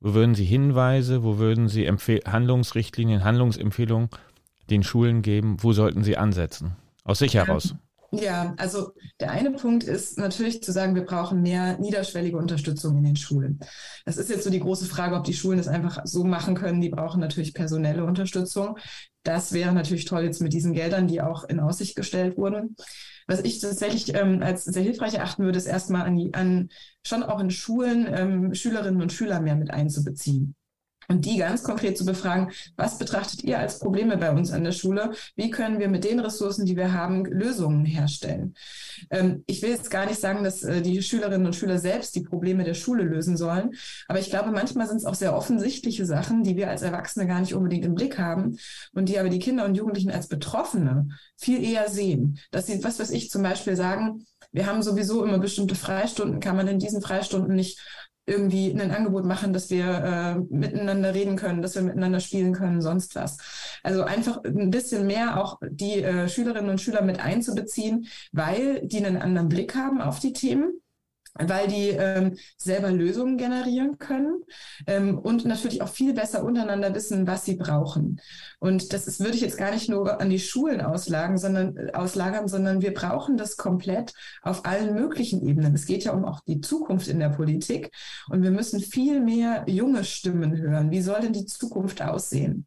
Wo 0.00 0.14
würden 0.14 0.34
Sie 0.34 0.44
Hinweise, 0.44 1.22
wo 1.22 1.38
würden 1.38 1.68
Sie 1.68 1.84
Empfehl 1.84 2.22
Handlungsrichtlinien, 2.26 3.22
Handlungsempfehlungen 3.22 4.08
den 4.70 4.82
Schulen 4.82 5.22
geben? 5.22 5.56
Wo 5.60 5.72
sollten 5.72 6.04
sie 6.04 6.16
ansetzen? 6.16 6.76
Aus 7.04 7.18
sich 7.18 7.34
heraus. 7.34 7.74
Ja, 8.12 8.54
also 8.56 8.92
der 9.20 9.30
eine 9.30 9.52
Punkt 9.52 9.84
ist 9.84 10.18
natürlich 10.18 10.62
zu 10.64 10.72
sagen, 10.72 10.96
wir 10.96 11.04
brauchen 11.04 11.42
mehr 11.42 11.78
niederschwellige 11.78 12.36
Unterstützung 12.36 12.98
in 12.98 13.04
den 13.04 13.16
Schulen. 13.16 13.60
Das 14.04 14.16
ist 14.16 14.30
jetzt 14.30 14.42
so 14.42 14.50
die 14.50 14.58
große 14.58 14.86
Frage, 14.86 15.14
ob 15.14 15.22
die 15.22 15.32
Schulen 15.32 15.58
das 15.58 15.68
einfach 15.68 16.00
so 16.04 16.24
machen 16.24 16.56
können. 16.56 16.80
Die 16.80 16.88
brauchen 16.88 17.20
natürlich 17.20 17.54
personelle 17.54 18.04
Unterstützung. 18.04 18.76
Das 19.22 19.52
wäre 19.52 19.72
natürlich 19.72 20.06
toll 20.06 20.24
jetzt 20.24 20.42
mit 20.42 20.52
diesen 20.52 20.72
Geldern, 20.72 21.06
die 21.06 21.22
auch 21.22 21.44
in 21.44 21.60
Aussicht 21.60 21.94
gestellt 21.94 22.36
wurden. 22.36 22.74
Was 23.28 23.40
ich 23.40 23.60
tatsächlich 23.60 24.12
ähm, 24.14 24.42
als 24.42 24.64
sehr 24.64 24.82
hilfreich 24.82 25.14
erachten 25.14 25.44
würde, 25.44 25.58
ist 25.58 25.66
erstmal 25.66 26.02
an, 26.02 26.30
an 26.32 26.68
schon 27.06 27.22
auch 27.22 27.38
in 27.38 27.50
Schulen 27.50 28.08
ähm, 28.12 28.54
Schülerinnen 28.54 29.00
und 29.00 29.12
Schüler 29.12 29.40
mehr 29.40 29.54
mit 29.54 29.70
einzubeziehen 29.70 30.56
und 31.10 31.24
die 31.24 31.38
ganz 31.38 31.64
konkret 31.64 31.98
zu 31.98 32.06
befragen, 32.06 32.52
was 32.76 32.96
betrachtet 32.96 33.42
ihr 33.42 33.58
als 33.58 33.80
Probleme 33.80 34.16
bei 34.16 34.30
uns 34.30 34.52
an 34.52 34.62
der 34.62 34.70
Schule? 34.70 35.10
Wie 35.34 35.50
können 35.50 35.80
wir 35.80 35.88
mit 35.88 36.04
den 36.04 36.20
Ressourcen, 36.20 36.64
die 36.64 36.76
wir 36.76 36.92
haben, 36.92 37.24
Lösungen 37.24 37.84
herstellen? 37.84 38.54
Ähm, 39.10 39.42
ich 39.46 39.60
will 39.60 39.70
jetzt 39.70 39.90
gar 39.90 40.06
nicht 40.06 40.20
sagen, 40.20 40.44
dass 40.44 40.62
äh, 40.62 40.80
die 40.82 41.02
Schülerinnen 41.02 41.46
und 41.46 41.56
Schüler 41.56 41.78
selbst 41.78 42.14
die 42.14 42.22
Probleme 42.22 42.62
der 42.62 42.74
Schule 42.74 43.02
lösen 43.02 43.36
sollen, 43.36 43.72
aber 44.06 44.20
ich 44.20 44.30
glaube, 44.30 44.52
manchmal 44.52 44.86
sind 44.86 44.98
es 44.98 45.04
auch 45.04 45.16
sehr 45.16 45.36
offensichtliche 45.36 46.06
Sachen, 46.06 46.44
die 46.44 46.56
wir 46.56 46.70
als 46.70 46.82
Erwachsene 46.82 47.26
gar 47.26 47.40
nicht 47.40 47.54
unbedingt 47.54 47.84
im 47.84 47.96
Blick 47.96 48.16
haben 48.16 48.56
und 48.92 49.08
die 49.08 49.18
aber 49.18 49.30
die 49.30 49.40
Kinder 49.40 49.64
und 49.64 49.74
Jugendlichen 49.74 50.12
als 50.12 50.28
Betroffene 50.28 51.08
viel 51.36 51.62
eher 51.62 51.90
sehen. 51.90 52.38
Dass 52.52 52.66
sie, 52.66 52.84
was 52.84 53.00
weiß 53.00 53.10
ich, 53.10 53.30
zum 53.30 53.42
Beispiel 53.42 53.74
sagen, 53.74 54.26
wir 54.52 54.66
haben 54.66 54.82
sowieso 54.82 55.24
immer 55.24 55.38
bestimmte 55.38 55.74
Freistunden, 55.74 56.40
kann 56.40 56.56
man 56.56 56.66
in 56.66 56.78
diesen 56.78 57.02
Freistunden 57.02 57.54
nicht 57.54 57.78
irgendwie 58.30 58.70
ein 58.70 58.90
Angebot 58.90 59.24
machen, 59.24 59.52
dass 59.52 59.70
wir 59.70 59.84
äh, 59.84 60.54
miteinander 60.54 61.14
reden 61.14 61.36
können, 61.36 61.62
dass 61.62 61.74
wir 61.74 61.82
miteinander 61.82 62.20
spielen 62.20 62.54
können, 62.54 62.80
sonst 62.80 63.14
was. 63.16 63.38
Also 63.82 64.04
einfach 64.04 64.42
ein 64.44 64.70
bisschen 64.70 65.06
mehr 65.06 65.40
auch 65.42 65.58
die 65.68 66.02
äh, 66.02 66.28
Schülerinnen 66.28 66.70
und 66.70 66.80
Schüler 66.80 67.02
mit 67.02 67.20
einzubeziehen, 67.20 68.06
weil 68.32 68.86
die 68.86 69.04
einen 69.04 69.16
anderen 69.16 69.48
Blick 69.48 69.74
haben 69.74 70.00
auf 70.00 70.20
die 70.20 70.32
Themen 70.32 70.80
weil 71.46 71.68
die 71.68 71.88
ähm, 71.90 72.36
selber 72.56 72.90
Lösungen 72.90 73.36
generieren 73.36 73.98
können 73.98 74.42
ähm, 74.86 75.18
und 75.18 75.44
natürlich 75.44 75.82
auch 75.82 75.88
viel 75.88 76.12
besser 76.12 76.44
untereinander 76.44 76.94
wissen, 76.94 77.26
was 77.26 77.44
sie 77.44 77.56
brauchen. 77.56 78.20
Und 78.58 78.92
das 78.92 79.06
ist, 79.06 79.20
würde 79.20 79.36
ich 79.36 79.40
jetzt 79.40 79.58
gar 79.58 79.70
nicht 79.72 79.88
nur 79.88 80.20
an 80.20 80.30
die 80.30 80.38
Schulen 80.38 80.80
auslagen, 80.80 81.38
sondern, 81.38 81.76
äh, 81.76 81.92
auslagern, 81.92 82.48
sondern 82.48 82.82
wir 82.82 82.94
brauchen 82.94 83.36
das 83.36 83.56
komplett 83.56 84.12
auf 84.42 84.66
allen 84.66 84.94
möglichen 84.94 85.46
Ebenen. 85.46 85.74
Es 85.74 85.86
geht 85.86 86.04
ja 86.04 86.12
um 86.12 86.24
auch 86.24 86.40
die 86.40 86.60
Zukunft 86.60 87.08
in 87.08 87.20
der 87.20 87.30
Politik 87.30 87.90
und 88.28 88.42
wir 88.42 88.50
müssen 88.50 88.80
viel 88.80 89.20
mehr 89.20 89.64
junge 89.66 90.04
Stimmen 90.04 90.56
hören. 90.56 90.90
Wie 90.90 91.02
soll 91.02 91.20
denn 91.20 91.32
die 91.32 91.46
Zukunft 91.46 92.02
aussehen? 92.02 92.66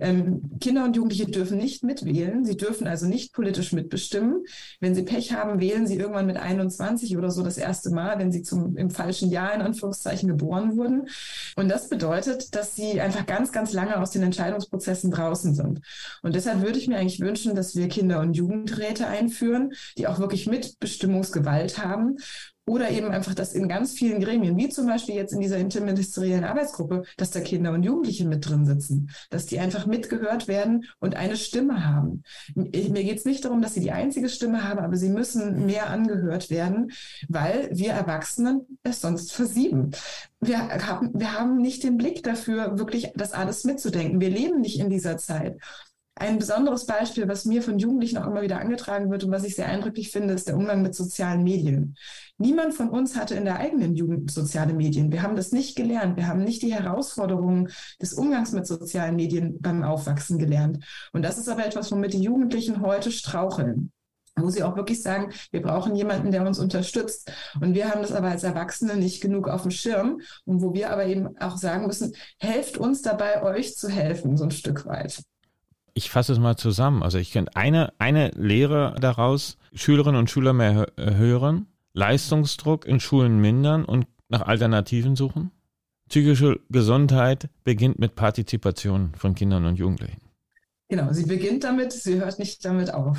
Ähm, 0.00 0.50
Kinder 0.60 0.84
und 0.84 0.96
Jugendliche 0.96 1.26
dürfen 1.26 1.58
nicht 1.58 1.82
mitwählen. 1.82 2.44
Sie 2.44 2.56
dürfen 2.56 2.86
also 2.86 3.06
nicht 3.06 3.32
politisch 3.32 3.72
mitbestimmen. 3.72 4.44
Wenn 4.80 4.94
sie 4.94 5.02
Pech 5.02 5.32
haben, 5.32 5.60
wählen 5.60 5.86
sie 5.86 5.96
irgendwann 5.96 6.26
mit 6.26 6.36
21 6.36 7.16
oder 7.16 7.30
so 7.30 7.42
das 7.42 7.58
erste 7.58 7.90
Mal, 7.90 8.18
wenn 8.18 8.32
sie 8.32 8.42
zum, 8.42 8.76
im 8.76 8.90
falschen 8.90 9.30
Jahr 9.30 9.54
in 9.54 9.62
Anführungszeichen 9.62 10.28
geboren 10.28 10.76
wurden. 10.76 11.08
Und 11.56 11.68
das 11.68 11.88
bedeutet, 11.88 12.54
dass 12.54 12.74
sie 12.74 13.00
einfach 13.00 13.26
ganz, 13.26 13.52
ganz 13.52 13.72
lange 13.72 13.98
aus 13.98 14.10
den 14.10 14.22
Entscheidungsprozessen 14.22 15.10
draußen 15.10 15.54
sind. 15.54 15.80
Und 16.22 16.34
deshalb 16.34 16.62
würde 16.62 16.78
ich 16.78 16.88
mir 16.88 16.98
eigentlich 16.98 17.20
wünschen, 17.20 17.54
dass 17.54 17.74
wir 17.76 17.88
Kinder- 17.88 18.20
und 18.20 18.34
Jugendräte 18.34 19.06
einführen, 19.06 19.72
die 19.96 20.06
auch 20.06 20.18
wirklich 20.18 20.46
Mitbestimmungsgewalt 20.46 21.78
haben 21.78 22.16
oder 22.68 22.90
eben 22.90 23.10
einfach, 23.12 23.34
dass 23.34 23.52
in 23.52 23.68
ganz 23.68 23.92
vielen 23.92 24.20
Gremien, 24.20 24.56
wie 24.56 24.68
zum 24.68 24.86
Beispiel 24.86 25.14
jetzt 25.14 25.32
in 25.32 25.40
dieser 25.40 25.58
interministeriellen 25.58 26.44
Arbeitsgruppe, 26.44 27.04
dass 27.16 27.30
da 27.30 27.40
Kinder 27.40 27.72
und 27.72 27.84
Jugendliche 27.84 28.26
mit 28.26 28.48
drin 28.48 28.66
sitzen, 28.66 29.10
dass 29.30 29.46
die 29.46 29.60
einfach 29.60 29.86
mitgehört 29.86 30.48
werden 30.48 30.84
und 30.98 31.14
eine 31.14 31.36
Stimme 31.36 31.86
haben. 31.86 32.24
Mir 32.54 33.04
geht 33.04 33.18
es 33.18 33.24
nicht 33.24 33.44
darum, 33.44 33.62
dass 33.62 33.74
sie 33.74 33.80
die 33.80 33.92
einzige 33.92 34.28
Stimme 34.28 34.68
haben, 34.68 34.80
aber 34.80 34.96
sie 34.96 35.10
müssen 35.10 35.64
mehr 35.66 35.88
angehört 35.90 36.50
werden, 36.50 36.90
weil 37.28 37.70
wir 37.72 37.92
Erwachsenen 37.92 38.78
es 38.82 39.00
sonst 39.00 39.32
versieben. 39.32 39.92
Wir 40.40 40.58
haben, 40.58 41.12
wir 41.14 41.32
haben 41.32 41.58
nicht 41.58 41.84
den 41.84 41.96
Blick 41.96 42.24
dafür, 42.24 42.78
wirklich 42.78 43.12
das 43.14 43.32
alles 43.32 43.62
mitzudenken. 43.64 44.20
Wir 44.20 44.30
leben 44.30 44.60
nicht 44.60 44.80
in 44.80 44.90
dieser 44.90 45.18
Zeit. 45.18 45.58
Ein 46.18 46.38
besonderes 46.38 46.86
Beispiel, 46.86 47.28
was 47.28 47.44
mir 47.44 47.62
von 47.62 47.78
Jugendlichen 47.78 48.16
auch 48.16 48.26
immer 48.26 48.40
wieder 48.40 48.58
angetragen 48.58 49.10
wird 49.10 49.24
und 49.24 49.32
was 49.32 49.44
ich 49.44 49.54
sehr 49.54 49.66
eindrücklich 49.66 50.10
finde, 50.10 50.32
ist 50.32 50.48
der 50.48 50.56
Umgang 50.56 50.80
mit 50.80 50.94
sozialen 50.94 51.44
Medien. 51.44 51.94
Niemand 52.38 52.72
von 52.72 52.88
uns 52.88 53.16
hatte 53.16 53.34
in 53.34 53.44
der 53.44 53.58
eigenen 53.58 53.94
Jugend 53.94 54.30
soziale 54.30 54.72
Medien. 54.72 55.12
Wir 55.12 55.22
haben 55.22 55.36
das 55.36 55.52
nicht 55.52 55.76
gelernt. 55.76 56.16
Wir 56.16 56.26
haben 56.26 56.42
nicht 56.42 56.62
die 56.62 56.72
Herausforderungen 56.72 57.68
des 58.00 58.14
Umgangs 58.14 58.52
mit 58.52 58.66
sozialen 58.66 59.14
Medien 59.14 59.60
beim 59.60 59.82
Aufwachsen 59.82 60.38
gelernt. 60.38 60.82
Und 61.12 61.20
das 61.22 61.36
ist 61.36 61.50
aber 61.50 61.66
etwas, 61.66 61.92
womit 61.92 62.14
die 62.14 62.22
Jugendlichen 62.22 62.80
heute 62.80 63.12
straucheln 63.12 63.92
wo 64.38 64.50
sie 64.50 64.62
auch 64.62 64.76
wirklich 64.76 65.02
sagen, 65.02 65.32
wir 65.50 65.62
brauchen 65.62 65.96
jemanden, 65.96 66.30
der 66.30 66.46
uns 66.46 66.58
unterstützt. 66.58 67.32
Und 67.58 67.74
wir 67.74 67.88
haben 67.88 68.02
das 68.02 68.12
aber 68.12 68.28
als 68.28 68.42
Erwachsene 68.42 68.94
nicht 68.94 69.22
genug 69.22 69.48
auf 69.48 69.62
dem 69.62 69.70
Schirm 69.70 70.20
und 70.44 70.60
wo 70.60 70.74
wir 70.74 70.90
aber 70.90 71.06
eben 71.06 71.38
auch 71.38 71.56
sagen 71.56 71.86
müssen, 71.86 72.14
helft 72.38 72.76
uns 72.76 73.00
dabei, 73.00 73.42
euch 73.42 73.78
zu 73.78 73.88
helfen, 73.88 74.36
so 74.36 74.44
ein 74.44 74.50
Stück 74.50 74.84
weit 74.84 75.22
ich 75.96 76.10
fasse 76.10 76.34
es 76.34 76.38
mal 76.38 76.56
zusammen. 76.56 77.02
Also 77.02 77.16
ich 77.16 77.32
könnte 77.32 77.56
eine, 77.56 77.92
eine 77.98 78.30
Lehre 78.36 78.94
daraus, 79.00 79.56
Schülerinnen 79.74 80.20
und 80.20 80.30
Schüler 80.30 80.52
mehr 80.52 80.88
hören, 80.98 81.66
Leistungsdruck 81.94 82.84
in 82.84 83.00
Schulen 83.00 83.40
mindern 83.40 83.86
und 83.86 84.06
nach 84.28 84.42
Alternativen 84.42 85.16
suchen. 85.16 85.52
Psychische 86.10 86.60
Gesundheit 86.68 87.48
beginnt 87.64 87.98
mit 87.98 88.14
Partizipation 88.14 89.12
von 89.16 89.34
Kindern 89.34 89.64
und 89.64 89.78
Jugendlichen. 89.78 90.20
Genau, 90.88 91.12
sie 91.12 91.24
beginnt 91.24 91.64
damit, 91.64 91.92
sie 91.92 92.20
hört 92.20 92.38
nicht 92.38 92.64
damit 92.64 92.92
auf. 92.92 93.18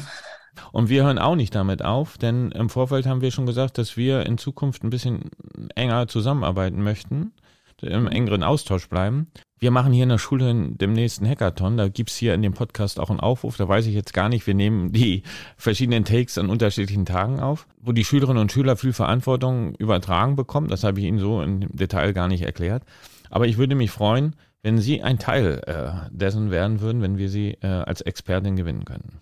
Und 0.72 0.90
wir 0.90 1.04
hören 1.04 1.18
auch 1.18 1.36
nicht 1.36 1.56
damit 1.56 1.84
auf, 1.84 2.20
denn 2.20 2.52
im 2.52 2.70
Vorfeld 2.70 3.08
haben 3.08 3.22
wir 3.22 3.32
schon 3.32 3.48
gesagt, 3.48 3.80
dass 3.80 3.98
wir 3.98 4.26
in 4.26 4.38
Zukunft 4.38 4.84
ein 4.84 4.92
bisschen 4.92 5.32
enger 5.76 6.08
zusammenarbeiten 6.08 6.82
möchten, 6.84 7.34
im 7.82 8.08
engeren 8.08 8.44
Austausch 8.44 8.88
bleiben. 8.88 9.32
Wir 9.60 9.72
machen 9.72 9.92
hier 9.92 10.04
in 10.04 10.10
der 10.10 10.20
Schule 10.20 10.54
dem 10.54 10.94
nächsten 10.94 11.28
Hackathon. 11.28 11.78
Da 11.78 11.88
gibt's 11.88 12.16
hier 12.16 12.36
in 12.36 12.44
dem 12.44 12.54
Podcast 12.54 13.00
auch 13.00 13.10
einen 13.10 13.20
Aufruf. 13.20 13.58
Da 13.58 13.68
weiß 13.68 13.88
ich 13.88 13.96
jetzt 13.96 14.14
gar 14.14 14.30
nicht. 14.30 14.46
Wir 14.46 14.54
nehmen 14.54 14.92
die 14.92 15.24
verschiedenen 15.58 16.06
Takes 16.06 16.38
an 16.38 16.52
unterschiedlichen 16.52 17.06
Tagen 17.06 17.40
auf, 17.40 17.68
wo 17.82 17.92
die 17.92 18.06
Schülerinnen 18.06 18.40
und 18.42 18.52
Schüler 18.52 18.76
viel 18.78 18.94
Verantwortung 18.94 19.74
übertragen 19.76 20.36
bekommen. 20.36 20.68
Das 20.68 20.84
habe 20.84 21.00
ich 21.00 21.08
Ihnen 21.08 21.18
so 21.18 21.42
im 21.42 21.76
Detail 21.76 22.14
gar 22.14 22.28
nicht 22.28 22.44
erklärt. 22.44 22.84
Aber 23.32 23.48
ich 23.48 23.58
würde 23.58 23.74
mich 23.74 23.90
freuen, 23.90 24.36
wenn 24.62 24.78
Sie 24.78 25.02
ein 25.02 25.18
Teil 25.18 25.62
äh, 25.66 26.08
dessen 26.12 26.52
werden 26.52 26.80
würden, 26.80 27.02
wenn 27.02 27.18
wir 27.18 27.30
Sie 27.30 27.58
äh, 27.62 27.68
als 27.68 28.02
Expertin 28.02 28.58
gewinnen 28.58 28.86
könnten. 28.86 29.22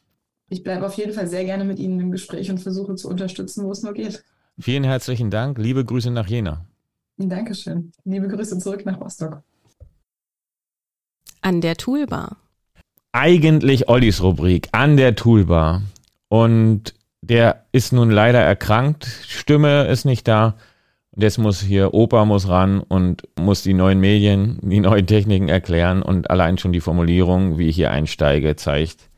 Ich 0.50 0.64
bleibe 0.64 0.86
auf 0.86 0.96
jeden 0.96 1.14
Fall 1.14 1.28
sehr 1.28 1.46
gerne 1.46 1.64
mit 1.64 1.80
Ihnen 1.80 2.00
im 2.02 2.12
Gespräch 2.12 2.52
und 2.52 2.60
versuche 2.60 2.96
zu 2.96 3.10
unterstützen, 3.10 3.64
wo 3.64 3.72
es 3.72 3.84
nur 3.84 3.94
geht. 3.94 4.24
Vielen 4.60 4.84
herzlichen 4.84 5.32
Dank. 5.32 5.58
Liebe 5.58 5.86
Grüße 5.86 6.12
nach 6.12 6.28
Jena. 6.28 6.66
Dankeschön. 7.18 7.94
Liebe 8.04 8.28
Grüße 8.28 8.60
zurück 8.60 8.86
nach 8.86 9.00
Rostock 9.00 9.42
an 11.46 11.62
der 11.62 11.78
Toolbar. 11.78 12.38
Eigentlich 13.12 13.88
Ollis 13.88 14.22
Rubrik 14.24 14.68
an 14.72 14.98
der 14.98 15.16
Toolbar. 15.16 15.84
Und 16.28 16.96
der 17.22 17.66
ist 17.72 17.94
nun 17.94 18.10
leider 18.10 18.40
erkrankt. 18.40 19.06
Stimme 19.28 19.86
ist 19.86 20.06
nicht 20.06 20.28
da. 20.28 20.56
Und 21.12 21.22
jetzt 21.22 21.38
muss 21.38 21.62
hier 21.62 21.94
Opa 21.94 22.26
muss 22.26 22.50
ran 22.50 22.82
und 22.82 23.24
muss 23.40 23.62
die 23.62 23.76
neuen 23.76 24.00
Medien, 24.00 24.58
die 24.64 24.80
neuen 24.80 25.06
Techniken 25.06 25.48
erklären. 25.48 26.02
Und 26.02 26.32
allein 26.32 26.58
schon 26.58 26.74
die 26.74 26.82
Formulierung, 26.82 27.60
wie 27.60 27.70
ich 27.70 27.76
hier 27.76 27.92
einsteige, 27.92 28.56
zeigt, 28.56 29.10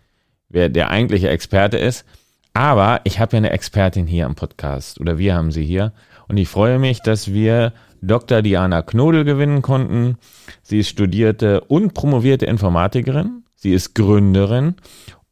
wer 0.50 0.68
der 0.68 0.90
eigentliche 0.90 1.30
Experte 1.30 1.78
ist. 1.78 2.06
Aber 2.54 3.00
ich 3.06 3.22
habe 3.22 3.38
ja 3.38 3.38
eine 3.38 3.52
Expertin 3.52 4.06
hier 4.06 4.26
am 4.26 4.36
Podcast 4.36 5.00
oder 5.00 5.18
wir 5.18 5.34
haben 5.34 5.52
sie 5.54 5.64
hier. 5.64 5.94
Und 6.28 6.36
ich 6.36 6.50
freue 6.50 6.78
mich, 6.78 7.02
dass 7.02 7.32
wir 7.32 7.72
Dr. 8.02 8.42
Diana 8.42 8.82
Knodel 8.82 9.24
gewinnen 9.24 9.62
konnten. 9.62 10.18
Sie 10.62 10.80
ist 10.80 10.90
studierte 10.90 11.62
und 11.62 11.94
promovierte 11.94 12.46
Informatikerin. 12.46 13.44
Sie 13.56 13.74
ist 13.74 13.96
Gründerin 13.96 14.76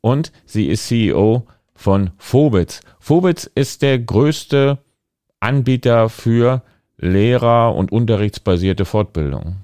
und 0.01 0.31
sie 0.45 0.67
ist 0.67 0.87
CEO 0.87 1.47
von 1.73 2.11
Phobitz. 2.17 2.81
Phobitz 2.99 3.49
ist 3.53 3.81
der 3.81 3.99
größte 3.99 4.79
Anbieter 5.39 6.09
für 6.09 6.63
Lehrer- 6.97 7.75
und 7.75 7.91
unterrichtsbasierte 7.91 8.85
Fortbildung. 8.85 9.57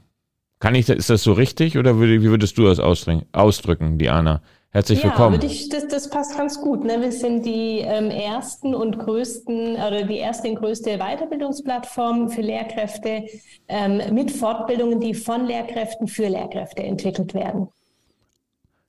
Kann 0.59 0.75
ich, 0.75 0.89
ist 0.89 1.09
das 1.09 1.23
so 1.23 1.33
richtig 1.33 1.77
oder 1.77 1.99
wie 1.99 2.21
würdest 2.21 2.57
du 2.57 2.65
das 2.65 2.79
ausdrücken, 2.79 3.97
Diana? 3.97 4.41
Herzlich 4.73 4.99
ja, 4.99 5.09
willkommen. 5.09 5.41
Ich, 5.43 5.67
das, 5.67 5.87
das 5.89 6.09
passt 6.09 6.37
ganz 6.37 6.61
gut. 6.61 6.85
Ne? 6.85 7.01
Wir 7.01 7.11
sind 7.11 7.45
die 7.45 7.79
ähm, 7.79 8.09
ersten 8.09 8.73
und 8.73 8.99
größten 8.99 9.73
oder 9.73 10.03
die 10.03 10.17
erste 10.17 10.47
und 10.47 10.55
größte 10.55 10.97
Weiterbildungsplattform 10.97 12.29
für 12.29 12.39
Lehrkräfte 12.39 13.25
ähm, 13.67 14.01
mit 14.13 14.31
Fortbildungen, 14.31 15.01
die 15.01 15.13
von 15.13 15.45
Lehrkräften 15.45 16.07
für 16.07 16.29
Lehrkräfte 16.29 16.83
entwickelt 16.83 17.33
werden. 17.33 17.67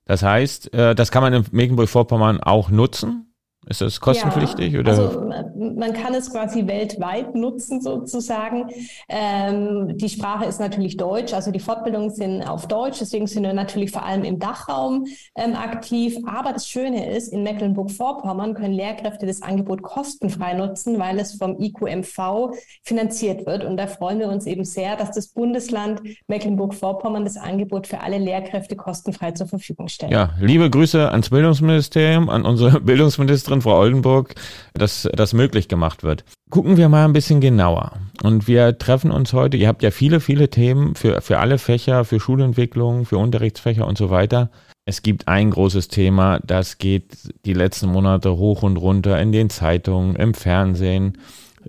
Das 0.05 0.23
heißt, 0.23 0.73
äh, 0.73 0.95
das 0.95 1.11
kann 1.11 1.21
man 1.21 1.33
in 1.33 1.45
Mecklenburg-Vorpommern 1.51 2.39
auch 2.39 2.69
nutzen? 2.69 3.32
Ist 3.67 3.81
das 3.81 3.99
kostenpflichtig? 4.01 4.73
Ja, 4.73 4.79
oder? 4.81 4.91
Also 4.91 5.29
man 5.55 5.93
kann 5.93 6.13
es 6.13 6.31
quasi 6.31 6.67
weltweit 6.67 7.33
nutzen 7.33 7.81
sozusagen. 7.81 8.69
Ähm, 9.07 9.97
die 9.97 10.09
Sprache 10.09 10.45
ist 10.45 10.59
natürlich 10.59 10.97
Deutsch, 10.97 11.33
also 11.33 11.51
die 11.51 11.59
Fortbildungen 11.59 12.09
sind 12.09 12.43
auf 12.43 12.67
Deutsch, 12.67 12.99
deswegen 12.99 13.25
sind 13.27 13.43
wir 13.43 13.53
natürlich 13.53 13.91
vor 13.91 14.03
allem 14.03 14.23
im 14.23 14.39
Dachraum 14.39 15.05
ähm, 15.35 15.55
aktiv. 15.55 16.17
Aber 16.25 16.51
das 16.51 16.67
Schöne 16.67 17.15
ist, 17.15 17.31
in 17.31 17.43
Mecklenburg-Vorpommern 17.43 18.53
können 18.53 18.73
Lehrkräfte 18.73 19.25
das 19.25 19.41
Angebot 19.41 19.81
kostenfrei 19.81 20.53
nutzen, 20.53 20.99
weil 20.99 21.19
es 21.19 21.35
vom 21.35 21.59
IQMV 21.59 22.51
finanziert 22.83 23.45
wird. 23.45 23.63
Und 23.63 23.77
da 23.77 23.87
freuen 23.87 24.19
wir 24.19 24.27
uns 24.27 24.45
eben 24.45 24.65
sehr, 24.65 24.97
dass 24.97 25.11
das 25.11 25.27
Bundesland 25.27 26.01
Mecklenburg-Vorpommern 26.27 27.23
das 27.23 27.37
Angebot 27.37 27.87
für 27.87 28.01
alle 28.01 28.17
Lehrkräfte 28.17 28.75
kostenfrei 28.75 29.31
zur 29.31 29.47
Verfügung 29.47 29.87
stellt. 29.87 30.11
Ja, 30.11 30.31
liebe 30.39 30.69
Grüße 30.69 31.09
ans 31.09 31.29
Bildungsministerium, 31.29 32.29
an 32.29 32.45
unsere 32.45 32.81
Bildungsministerin 32.81 33.52
Ministerin, 33.53 33.61
Frau 33.61 33.79
Oldenburg, 33.79 34.35
dass 34.73 35.07
das 35.13 35.33
möglich 35.33 35.67
gemacht 35.67 36.03
wird. 36.03 36.23
Gucken 36.49 36.77
wir 36.77 36.89
mal 36.89 37.05
ein 37.05 37.13
bisschen 37.13 37.41
genauer. 37.41 37.93
Und 38.23 38.47
wir 38.47 38.77
treffen 38.77 39.11
uns 39.11 39.33
heute, 39.33 39.57
ihr 39.57 39.67
habt 39.67 39.83
ja 39.83 39.91
viele, 39.91 40.19
viele 40.19 40.49
Themen 40.49 40.95
für, 40.95 41.21
für 41.21 41.39
alle 41.39 41.57
Fächer, 41.57 42.05
für 42.05 42.19
Schulentwicklung, 42.19 43.05
für 43.05 43.17
Unterrichtsfächer 43.17 43.87
und 43.87 43.97
so 43.97 44.09
weiter. 44.09 44.49
Es 44.85 45.01
gibt 45.01 45.27
ein 45.27 45.51
großes 45.51 45.87
Thema, 45.87 46.39
das 46.43 46.77
geht 46.77 47.17
die 47.45 47.53
letzten 47.53 47.87
Monate 47.87 48.35
hoch 48.35 48.63
und 48.63 48.77
runter 48.77 49.19
in 49.19 49.31
den 49.31 49.49
Zeitungen, 49.49 50.15
im 50.15 50.33
Fernsehen, 50.33 51.17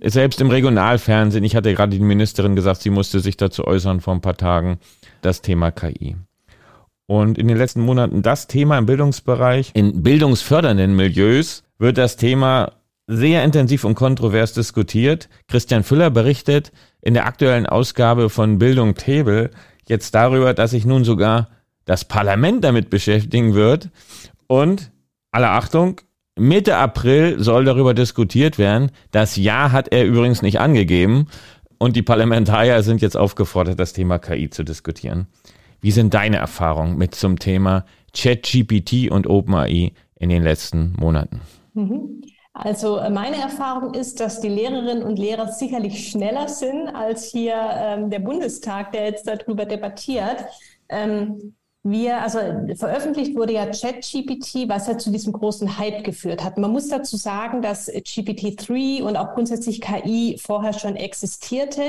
selbst 0.03 0.41
im 0.41 0.51
Regionalfernsehen. 0.51 1.45
Ich 1.45 1.55
hatte 1.55 1.73
gerade 1.75 1.97
die 1.97 2.05
Ministerin 2.05 2.57
gesagt, 2.57 2.83
sie 2.83 2.91
musste 2.91 3.21
sich 3.21 3.37
dazu 3.37 3.65
äußern 3.67 4.01
vor 4.01 4.15
ein 4.15 4.21
paar 4.21 4.37
Tagen, 4.37 4.79
das 5.23 5.43
Thema 5.43 5.71
KI. 5.71 6.17
Und 7.07 7.37
in 7.39 7.49
den 7.49 7.59
letzten 7.59 7.83
Monaten 7.83 8.23
das 8.23 8.47
Thema 8.47 8.79
im 8.79 8.87
Bildungsbereich, 8.87 9.71
in 9.75 10.03
bildungsfördernden 10.03 10.97
Milieus, 10.97 11.63
wird 11.85 11.99
das 11.99 12.17
Thema 12.17 12.73
sehr 13.07 13.45
intensiv 13.45 13.85
und 13.85 13.95
kontrovers 13.95 14.55
diskutiert. 14.55 15.29
Christian 15.49 15.85
Füller 15.85 16.09
berichtet 16.09 16.73
in 17.03 17.13
der 17.13 17.27
aktuellen 17.27 17.67
Ausgabe 17.67 18.31
von 18.31 18.59
Bildung 18.59 18.95
Table 18.95 19.51
jetzt 19.87 20.15
darüber, 20.15 20.55
dass 20.55 20.71
sich 20.71 20.87
nun 20.87 21.05
sogar 21.05 21.51
das 21.85 22.07
Parlament 22.07 22.65
damit 22.65 22.89
beschäftigen 22.89 23.53
wird. 23.53 23.91
Und, 24.47 24.93
aller 25.31 25.51
Achtung, 25.51 26.01
Mitte 26.37 26.77
April 26.77 27.39
soll 27.39 27.67
darüber 27.67 27.93
diskutiert 27.93 28.57
werden. 28.57 28.91
Das 29.11 29.37
Jahr 29.37 29.71
hat 29.71 29.89
er 29.89 30.07
übrigens 30.07 30.41
nicht 30.41 30.61
angegeben. 30.61 31.27
Und 31.77 31.97
die 31.97 32.03
Parlamentarier 32.03 32.83
sind 32.83 33.03
jetzt 33.03 33.17
aufgefordert, 33.19 33.79
das 33.79 33.93
Thema 33.93 34.19
KI 34.19 34.49
zu 34.49 34.65
diskutieren. 34.65 35.27
Wie 35.83 35.91
sind 35.91 36.15
deine 36.15 36.39
Erfahrungen 36.39 36.97
mit 36.97 37.15
zum 37.15 37.39
Thema 37.39 37.85
ChatGPT 38.17 39.11
und 39.11 39.27
OpenAI 39.27 39.93
in 40.15 40.31
den 40.31 40.43
letzten 40.43 40.95
Monaten? 40.99 41.43
Mhm. 41.75 42.23
Also 42.53 42.99
äh, 42.99 43.11
meine 43.11 43.37
Erfahrung 43.37 43.95
ist, 43.95 44.21
dass 44.21 44.41
die 44.41 44.49
Lehrerinnen 44.49 45.03
und 45.03 45.19
Lehrer 45.19 45.49
sicherlich 45.49 46.09
schneller 46.09 46.49
sind 46.49 46.89
als 46.89 47.25
hier 47.25 47.57
ähm, 47.57 48.11
der 48.11 48.21
Bundestag, 48.21 48.93
der 48.93 49.07
jetzt 49.07 49.27
darüber 49.27 49.65
debattiert. 49.67 50.45
Ähm, 50.89 51.57
wir, 51.87 52.23
also 52.23 52.39
veröffentlicht 52.77 53.37
wurde 53.37 53.53
ja 53.53 53.67
ChatGPT, 53.67 54.69
was 54.69 54.87
ja 54.87 54.97
zu 54.97 55.11
diesem 55.11 55.35
großen 55.35 55.79
Hype 55.79 56.03
geführt 56.03 56.43
hat. 56.43 56.57
Man 56.57 56.73
muss 56.73 56.89
dazu 56.89 57.19
sagen, 57.19 57.61
dass 57.61 57.93
GPT-3 57.93 59.03
und 59.03 59.19
auch 59.19 59.35
grundsätzlich 59.35 59.83
KI 59.83 60.39
vorher 60.43 60.73
schon 60.73 60.97
existierte, 60.97 61.83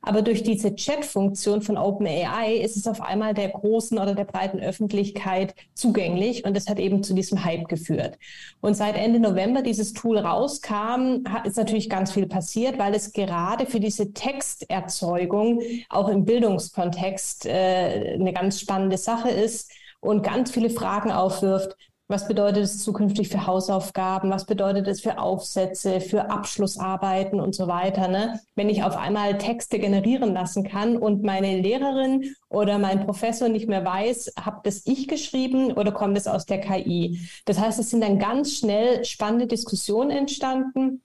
aber 0.00 0.22
durch 0.22 0.42
diese 0.42 0.74
Chat-Funktion 0.74 1.60
von 1.60 1.76
OpenAI 1.76 2.54
ist 2.62 2.78
es 2.78 2.86
auf 2.86 3.02
einmal 3.02 3.34
der 3.34 3.50
großen 3.50 3.98
oder 3.98 4.14
der 4.14 4.24
breiten 4.24 4.58
Öffentlichkeit 4.58 5.54
zugänglich 5.74 6.46
und 6.46 6.56
das 6.56 6.66
hat 6.66 6.78
eben 6.78 7.02
zu 7.02 7.12
diesem 7.12 7.44
Hype 7.44 7.68
geführt. 7.68 8.18
Und 8.62 8.74
seit 8.74 8.96
Ende 8.96 9.20
November 9.20 9.60
dieses 9.60 9.92
Tool 9.92 10.16
rauskam, 10.16 11.24
ist 11.44 11.58
natürlich 11.58 11.90
ganz 11.90 12.12
viel 12.12 12.26
passiert, 12.26 12.78
weil 12.78 12.94
es 12.94 13.12
gerade 13.12 13.66
für 13.66 13.80
diese 13.80 14.14
Texterzeugung 14.14 15.60
auch 15.90 16.08
im 16.08 16.24
Bildungskontext 16.24 17.44
äh, 17.44 18.14
eine 18.14 18.32
ganz 18.32 18.58
spannende 18.58 18.96
Sache 18.96 19.28
ist 19.28 19.41
ist 19.42 19.70
und 20.00 20.22
ganz 20.22 20.50
viele 20.50 20.70
Fragen 20.70 21.12
aufwirft. 21.12 21.76
Was 22.08 22.28
bedeutet 22.28 22.64
es 22.64 22.82
zukünftig 22.84 23.30
für 23.30 23.46
Hausaufgaben? 23.46 24.30
Was 24.30 24.44
bedeutet 24.44 24.86
es 24.86 25.00
für 25.00 25.18
Aufsätze, 25.18 25.98
für 26.00 26.28
Abschlussarbeiten 26.28 27.40
und 27.40 27.54
so 27.54 27.68
weiter? 27.68 28.06
Ne? 28.08 28.38
Wenn 28.54 28.68
ich 28.68 28.84
auf 28.84 28.98
einmal 28.98 29.38
Texte 29.38 29.78
generieren 29.78 30.34
lassen 30.34 30.62
kann 30.62 30.98
und 30.98 31.22
meine 31.22 31.58
Lehrerin 31.58 32.34
oder 32.50 32.78
mein 32.78 33.06
Professor 33.06 33.48
nicht 33.48 33.66
mehr 33.66 33.84
weiß, 33.84 34.34
habe 34.38 34.60
das 34.64 34.82
ich 34.84 35.08
geschrieben 35.08 35.72
oder 35.72 35.90
kommt 35.90 36.18
es 36.18 36.26
aus 36.26 36.44
der 36.44 36.60
KI? 36.60 37.18
Das 37.46 37.58
heißt, 37.58 37.78
es 37.78 37.88
sind 37.88 38.02
dann 38.02 38.18
ganz 38.18 38.58
schnell 38.58 39.06
spannende 39.06 39.46
Diskussionen 39.46 40.10
entstanden 40.10 41.02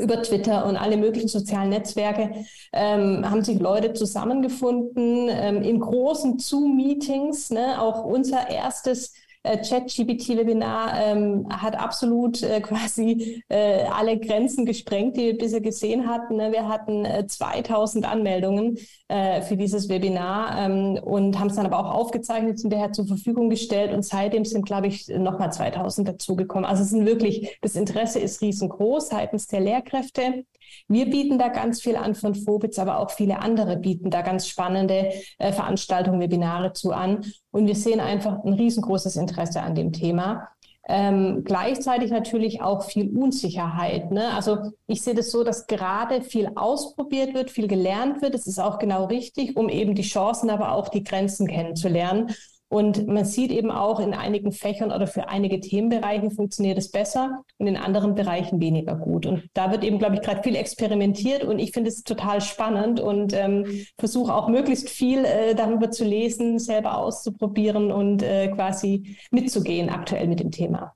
über 0.00 0.22
Twitter 0.22 0.66
und 0.66 0.76
alle 0.76 0.96
möglichen 0.96 1.28
sozialen 1.28 1.70
Netzwerke 1.70 2.46
ähm, 2.72 3.28
haben 3.28 3.44
sich 3.44 3.58
Leute 3.58 3.92
zusammengefunden 3.92 5.28
ähm, 5.30 5.62
in 5.62 5.80
großen 5.80 6.38
Zoom-Meetings. 6.38 7.50
Ne? 7.50 7.80
Auch 7.80 8.04
unser 8.04 8.48
erstes 8.48 9.12
äh, 9.44 9.60
Chat-GPT-Webinar 9.60 11.00
ähm, 11.00 11.46
hat 11.50 11.76
absolut 11.76 12.42
äh, 12.42 12.60
quasi 12.60 13.42
äh, 13.48 13.84
alle 13.84 14.18
Grenzen 14.18 14.64
gesprengt, 14.64 15.16
die 15.16 15.26
wir 15.26 15.38
bisher 15.38 15.60
gesehen 15.60 16.08
hatten. 16.08 16.36
Ne? 16.36 16.52
Wir 16.52 16.68
hatten 16.68 17.04
äh, 17.04 17.26
2000 17.26 18.08
Anmeldungen 18.08 18.78
äh, 19.08 19.42
für 19.42 19.56
dieses 19.56 19.88
Webinar 19.88 20.58
ähm, 20.58 20.98
und 21.02 21.38
haben 21.38 21.48
es 21.48 21.56
dann 21.56 21.66
aber 21.66 21.78
auch 21.80 21.94
aufgezeichnet, 21.94 22.60
hinterher 22.60 22.92
zur 22.92 23.06
Verfügung 23.06 23.50
gestellt 23.50 23.92
und 23.92 24.04
seitdem 24.04 24.44
sind, 24.44 24.64
glaube 24.64 24.86
ich, 24.86 25.08
nochmal 25.08 25.52
2000 25.52 26.08
dazugekommen. 26.08 26.64
Also 26.64 26.82
es 26.82 26.90
sind 26.90 27.06
wirklich, 27.06 27.58
das 27.60 27.74
Interesse 27.74 28.20
ist 28.20 28.40
riesengroß 28.42 29.08
seitens 29.08 29.46
der 29.48 29.60
Lehrkräfte. 29.60 30.44
Wir 30.88 31.08
bieten 31.08 31.38
da 31.38 31.48
ganz 31.48 31.80
viel 31.80 31.96
an 31.96 32.14
von 32.14 32.34
Phobitz, 32.34 32.78
aber 32.78 32.98
auch 32.98 33.10
viele 33.10 33.40
andere 33.40 33.76
bieten 33.76 34.10
da 34.10 34.22
ganz 34.22 34.46
spannende 34.46 35.12
äh, 35.38 35.52
Veranstaltungen, 35.52 36.20
Webinare 36.20 36.72
zu 36.72 36.92
an. 36.92 37.24
Und 37.50 37.66
wir 37.66 37.76
sehen 37.76 38.00
einfach 38.00 38.44
ein 38.44 38.54
riesengroßes 38.54 39.16
Interesse 39.16 39.62
an 39.62 39.74
dem 39.74 39.92
Thema. 39.92 40.48
Ähm, 40.88 41.42
gleichzeitig 41.44 42.10
natürlich 42.10 42.60
auch 42.60 42.82
viel 42.82 43.16
Unsicherheit. 43.16 44.10
Ne? 44.10 44.34
Also 44.34 44.72
ich 44.88 45.02
sehe 45.02 45.14
das 45.14 45.30
so, 45.30 45.44
dass 45.44 45.68
gerade 45.68 46.22
viel 46.22 46.50
ausprobiert 46.56 47.34
wird, 47.34 47.52
viel 47.52 47.68
gelernt 47.68 48.20
wird. 48.20 48.34
Das 48.34 48.48
ist 48.48 48.58
auch 48.58 48.78
genau 48.78 49.04
richtig, 49.04 49.56
um 49.56 49.68
eben 49.68 49.94
die 49.94 50.02
Chancen, 50.02 50.50
aber 50.50 50.72
auch 50.72 50.88
die 50.88 51.04
Grenzen 51.04 51.46
kennenzulernen. 51.46 52.34
Und 52.72 53.06
man 53.06 53.26
sieht 53.26 53.52
eben 53.52 53.70
auch 53.70 54.00
in 54.00 54.14
einigen 54.14 54.50
Fächern 54.50 54.92
oder 54.92 55.06
für 55.06 55.28
einige 55.28 55.60
Themenbereiche 55.60 56.30
funktioniert 56.30 56.78
es 56.78 56.90
besser 56.90 57.44
und 57.58 57.66
in 57.66 57.76
anderen 57.76 58.14
Bereichen 58.14 58.62
weniger 58.62 58.94
gut. 58.94 59.26
Und 59.26 59.44
da 59.52 59.70
wird 59.70 59.84
eben, 59.84 59.98
glaube 59.98 60.14
ich, 60.14 60.22
gerade 60.22 60.42
viel 60.42 60.56
experimentiert 60.56 61.44
und 61.44 61.58
ich 61.58 61.72
finde 61.72 61.90
es 61.90 62.02
total 62.02 62.40
spannend 62.40 62.98
und 62.98 63.34
ähm, 63.34 63.66
versuche 63.98 64.34
auch 64.34 64.48
möglichst 64.48 64.88
viel 64.88 65.26
äh, 65.26 65.54
darüber 65.54 65.90
zu 65.90 66.06
lesen, 66.06 66.58
selber 66.58 66.96
auszuprobieren 66.96 67.92
und 67.92 68.22
äh, 68.22 68.48
quasi 68.48 69.18
mitzugehen 69.30 69.90
aktuell 69.90 70.26
mit 70.26 70.40
dem 70.40 70.50
Thema. 70.50 70.94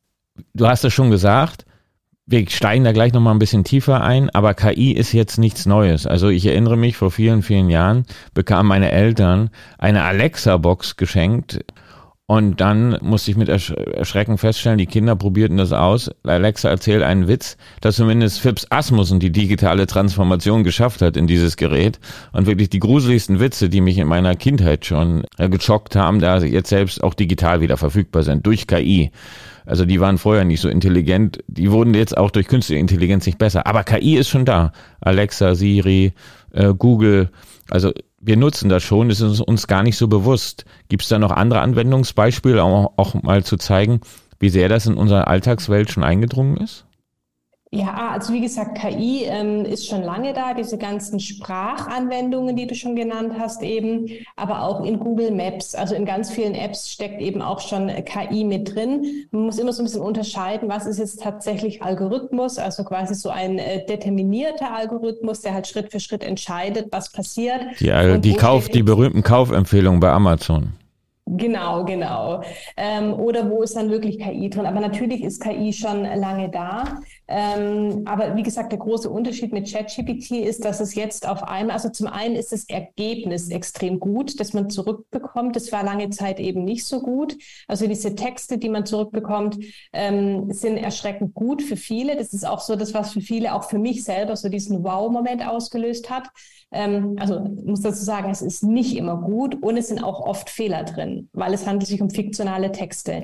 Du 0.55 0.67
hast 0.67 0.83
es 0.83 0.95
schon 0.95 1.11
gesagt, 1.11 1.67
wir 2.27 2.49
steigen 2.51 2.85
da 2.85 2.93
gleich 2.93 3.12
nochmal 3.12 3.35
ein 3.35 3.39
bisschen 3.39 3.62
tiefer 3.62 4.03
ein, 4.03 4.31
aber 4.31 4.55
KI 4.55 4.93
ist 4.93 5.12
jetzt 5.12 5.39
nichts 5.39 5.65
Neues. 5.65 6.07
Also 6.07 6.29
ich 6.29 6.45
erinnere 6.47 6.77
mich, 6.77 6.97
vor 6.97 7.12
vielen, 7.12 7.43
vielen 7.43 7.71
Jahren 7.71 8.05
bekamen 8.35 8.69
meine 8.69 8.91
Eltern 8.91 9.51
eine 9.79 10.03
Alexa-Box 10.03 10.97
geschenkt 10.97 11.61
und 12.29 12.61
dann 12.61 12.99
musste 13.03 13.31
ich 13.31 13.37
mit 13.37 13.49
Erschrecken 13.49 14.37
feststellen, 14.37 14.79
die 14.79 14.87
Kinder 14.87 15.15
probierten 15.15 15.59
das 15.59 15.73
aus. 15.73 16.11
Alexa 16.25 16.69
erzählt 16.69 17.05
einen 17.05 17.29
Witz, 17.29 17.57
dass 17.81 17.95
zumindest 17.95 18.41
Phipps 18.41 18.67
Asmussen 18.69 19.21
die 19.21 19.31
digitale 19.31 19.87
Transformation 19.87 20.65
geschafft 20.65 21.03
hat 21.03 21.17
in 21.17 21.29
dieses 21.29 21.57
Gerät. 21.57 22.01
Und 22.33 22.47
wirklich 22.47 22.69
die 22.69 22.81
gruseligsten 22.81 23.39
Witze, 23.39 23.69
die 23.69 23.81
mich 23.81 23.99
in 23.99 24.09
meiner 24.09 24.35
Kindheit 24.35 24.85
schon 24.85 25.25
äh, 25.39 25.49
geschockt 25.49 25.95
haben, 25.95 26.19
da 26.19 26.41
sie 26.41 26.49
jetzt 26.49 26.71
selbst 26.71 27.05
auch 27.05 27.15
digital 27.15 27.61
wieder 27.61 27.77
verfügbar 27.77 28.25
sind, 28.25 28.45
durch 28.45 28.67
KI. 28.67 29.12
Also 29.67 29.85
die 29.85 30.01
waren 30.01 30.17
vorher 30.17 30.45
nicht 30.45 30.61
so 30.61 30.69
intelligent. 30.69 31.41
Die 31.49 31.71
wurden 31.71 31.93
jetzt 31.93 32.17
auch 32.17 32.31
durch 32.31 32.47
künstliche 32.47 32.81
Intelligenz 32.81 33.27
nicht 33.27 33.39
besser. 33.39 33.67
Aber 33.67 33.85
KI 33.85 34.17
ist 34.17 34.29
schon 34.29 34.45
da. 34.45 34.73
Alexa, 35.01 35.55
Siri, 35.55 36.13
äh, 36.53 36.73
Google. 36.73 37.31
Also 37.69 37.93
wir 38.21 38.37
nutzen 38.37 38.69
das 38.69 38.85
schon. 38.85 39.09
Das 39.09 39.21
ist 39.21 39.41
uns 39.41 39.67
gar 39.67 39.83
nicht 39.83 39.97
so 39.97 40.09
bewusst. 40.09 40.65
Gibt 40.89 41.03
es 41.03 41.09
da 41.09 41.19
noch 41.19 41.33
andere 41.33 41.61
Anwendungsbeispiele, 41.61 42.63
auch, 42.63 42.93
auch 42.97 43.21
mal 43.23 43.45
zu 43.45 43.57
zeigen, 43.57 44.01
wie 44.39 44.49
sehr 44.49 44.69
das 44.69 44.87
in 44.87 44.95
unsere 44.95 45.27
Alltagswelt 45.27 45.91
schon 45.91 46.05
eingedrungen 46.05 46.57
ist? 46.57 46.86
Ja, 47.73 48.11
also 48.13 48.33
wie 48.33 48.41
gesagt, 48.41 48.79
KI 48.79 49.25
ähm, 49.25 49.65
ist 49.65 49.89
schon 49.89 50.03
lange 50.03 50.33
da, 50.33 50.55
diese 50.55 50.79
ganzen 50.79 51.19
Sprachanwendungen, 51.19 52.55
die 52.55 52.69
du 52.69 52.77
schon 52.77 52.95
genannt 52.95 53.35
hast 53.39 53.61
eben, 53.63 54.09
aber 54.37 54.63
auch 54.63 54.85
in 54.85 55.01
Google 55.01 55.33
Maps, 55.33 55.75
also 55.75 55.97
in 55.97 56.05
ganz 56.05 56.31
vielen 56.31 56.55
Apps 56.55 56.89
steckt 56.89 57.21
eben 57.21 57.43
auch 57.43 57.59
schon 57.61 57.91
KI 58.05 58.45
mit 58.45 58.75
drin. 58.75 59.27
Man 59.33 59.43
muss 59.43 59.59
immer 59.59 59.73
so 59.73 59.83
ein 59.83 59.87
bisschen 59.87 60.03
unterscheiden, 60.03 60.69
was 60.69 60.87
ist 60.87 60.99
jetzt 60.99 61.21
tatsächlich 61.21 61.83
Algorithmus, 61.83 62.59
also 62.59 62.85
quasi 62.85 63.15
so 63.17 63.31
ein 63.31 63.59
äh, 63.59 63.85
determinierter 63.85 64.73
Algorithmus, 64.73 65.41
der 65.41 65.53
halt 65.53 65.67
Schritt 65.67 65.91
für 65.91 65.99
Schritt 65.99 66.23
entscheidet, 66.23 66.93
was 66.93 67.11
passiert. 67.11 67.61
Die, 67.81 68.21
die, 68.21 68.35
Kauf, 68.35 68.69
die 68.69 68.85
berühmten 68.85 69.25
Kaufempfehlungen 69.25 69.99
bei 69.99 70.11
Amazon. 70.13 70.75
Genau, 71.29 71.85
genau. 71.85 72.43
Ähm, 72.77 73.13
oder 73.15 73.51
wo 73.51 73.63
ist 73.63 73.75
dann 73.75 73.91
wirklich 73.91 74.21
KI 74.21 74.49
drin? 74.49 74.65
Aber 74.65 74.79
natürlich 74.79 75.25
ist 75.25 75.43
KI 75.43 75.73
schon 75.73 76.05
lange 76.05 76.51
da. 76.51 77.01
Ähm, 77.29 78.03
aber 78.05 78.37
wie 78.37 78.43
gesagt, 78.43 78.71
der 78.71 78.79
große 78.79 79.11
Unterschied 79.11 79.53
mit 79.53 79.71
ChatGPT 79.71 80.31
ist, 80.33 80.65
dass 80.65 80.81
es 80.81 80.95
jetzt 80.95 81.29
auf 81.29 81.43
einmal, 81.43 81.75
also 81.75 81.89
zum 81.89 82.07
einen 82.07 82.37
ist 82.37 82.53
das 82.53 82.69
Ergebnis 82.69 83.51
extrem 83.51 83.99
gut, 83.99 84.39
dass 84.39 84.53
man 84.53 84.71
zurückbekommt. 84.71 85.57
Das 85.57 85.73
war 85.73 85.83
lange 85.83 86.11
Zeit 86.11 86.39
eben 86.39 86.65
nicht 86.65 86.87
so 86.87 87.01
gut. 87.01 87.37
Also 87.67 87.89
diese 87.89 88.15
Texte, 88.15 88.59
die 88.59 88.69
man 88.69 88.87
zurückbekommt, 88.87 89.59
ähm, 89.93 90.53
sind 90.53 90.77
erschreckend 90.77 91.35
gut 91.35 91.62
für 91.62 91.77
viele. 91.77 92.17
Das 92.17 92.33
ist 92.33 92.47
auch 92.47 92.61
so 92.61 92.77
das, 92.77 92.95
was 92.95 93.12
für 93.12 93.21
viele, 93.21 93.55
auch 93.55 93.65
für 93.65 93.79
mich 93.79 94.05
selber, 94.05 94.37
so 94.37 94.49
diesen 94.49 94.85
Wow-Moment 94.85 95.47
ausgelöst 95.47 96.11
hat. 96.11 96.29
Ähm, 96.73 97.17
also 97.21 97.41
muss 97.65 97.81
dazu 97.81 98.05
sagen, 98.05 98.31
es 98.31 98.43
ist 98.43 98.65
nicht 98.65 98.97
immer 98.97 99.17
gut 99.17 99.63
und 99.63 99.77
es 99.77 99.89
sind 99.89 100.03
auch 100.03 100.21
oft 100.21 100.51
Fehler 100.51 100.83
drin, 100.83 101.29
weil 101.33 101.55
es 101.55 101.67
handelt 101.67 101.87
sich 101.87 102.03
um 102.03 102.11
fiktionale 102.11 102.73
Texte. 102.73 103.23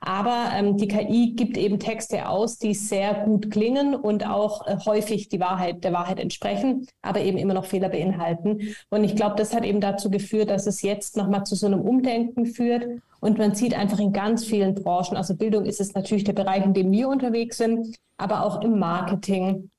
Aber 0.00 0.50
ähm, 0.54 0.76
die 0.76 0.88
KI 0.88 1.32
gibt 1.34 1.56
eben 1.56 1.78
Texte 1.78 2.28
aus, 2.28 2.58
die 2.58 2.74
sehr 2.74 3.14
gut 3.24 3.50
klingen 3.50 3.94
und 3.94 4.26
auch 4.28 4.66
äh, 4.66 4.76
häufig 4.84 5.30
die 5.30 5.40
Wahrheit 5.40 5.84
der 5.84 5.92
Wahrheit 5.92 6.20
entsprechen, 6.20 6.86
aber 7.00 7.20
eben 7.20 7.38
immer 7.38 7.54
noch 7.54 7.64
Fehler 7.64 7.88
beinhalten. 7.88 8.74
Und 8.90 9.04
ich 9.04 9.16
glaube, 9.16 9.36
das 9.36 9.54
hat 9.54 9.64
eben 9.64 9.80
dazu 9.80 10.10
geführt, 10.10 10.50
dass 10.50 10.66
es 10.66 10.82
jetzt 10.82 11.16
nochmal 11.16 11.44
zu 11.44 11.54
so 11.54 11.66
einem 11.66 11.80
Umdenken 11.80 12.44
führt. 12.44 12.86
Und 13.20 13.38
man 13.38 13.54
sieht 13.54 13.74
einfach 13.74 14.00
in 14.00 14.12
ganz 14.12 14.44
vielen 14.44 14.74
Branchen, 14.74 15.16
also 15.16 15.36
Bildung 15.36 15.64
ist 15.64 15.80
es 15.80 15.94
natürlich 15.94 16.24
der 16.24 16.32
Bereich, 16.32 16.64
in 16.64 16.74
dem 16.74 16.90
wir 16.90 17.08
unterwegs 17.08 17.56
sind, 17.56 17.96
aber 18.16 18.44
auch 18.44 18.60
im 18.62 18.78
Marketing, 18.78 19.70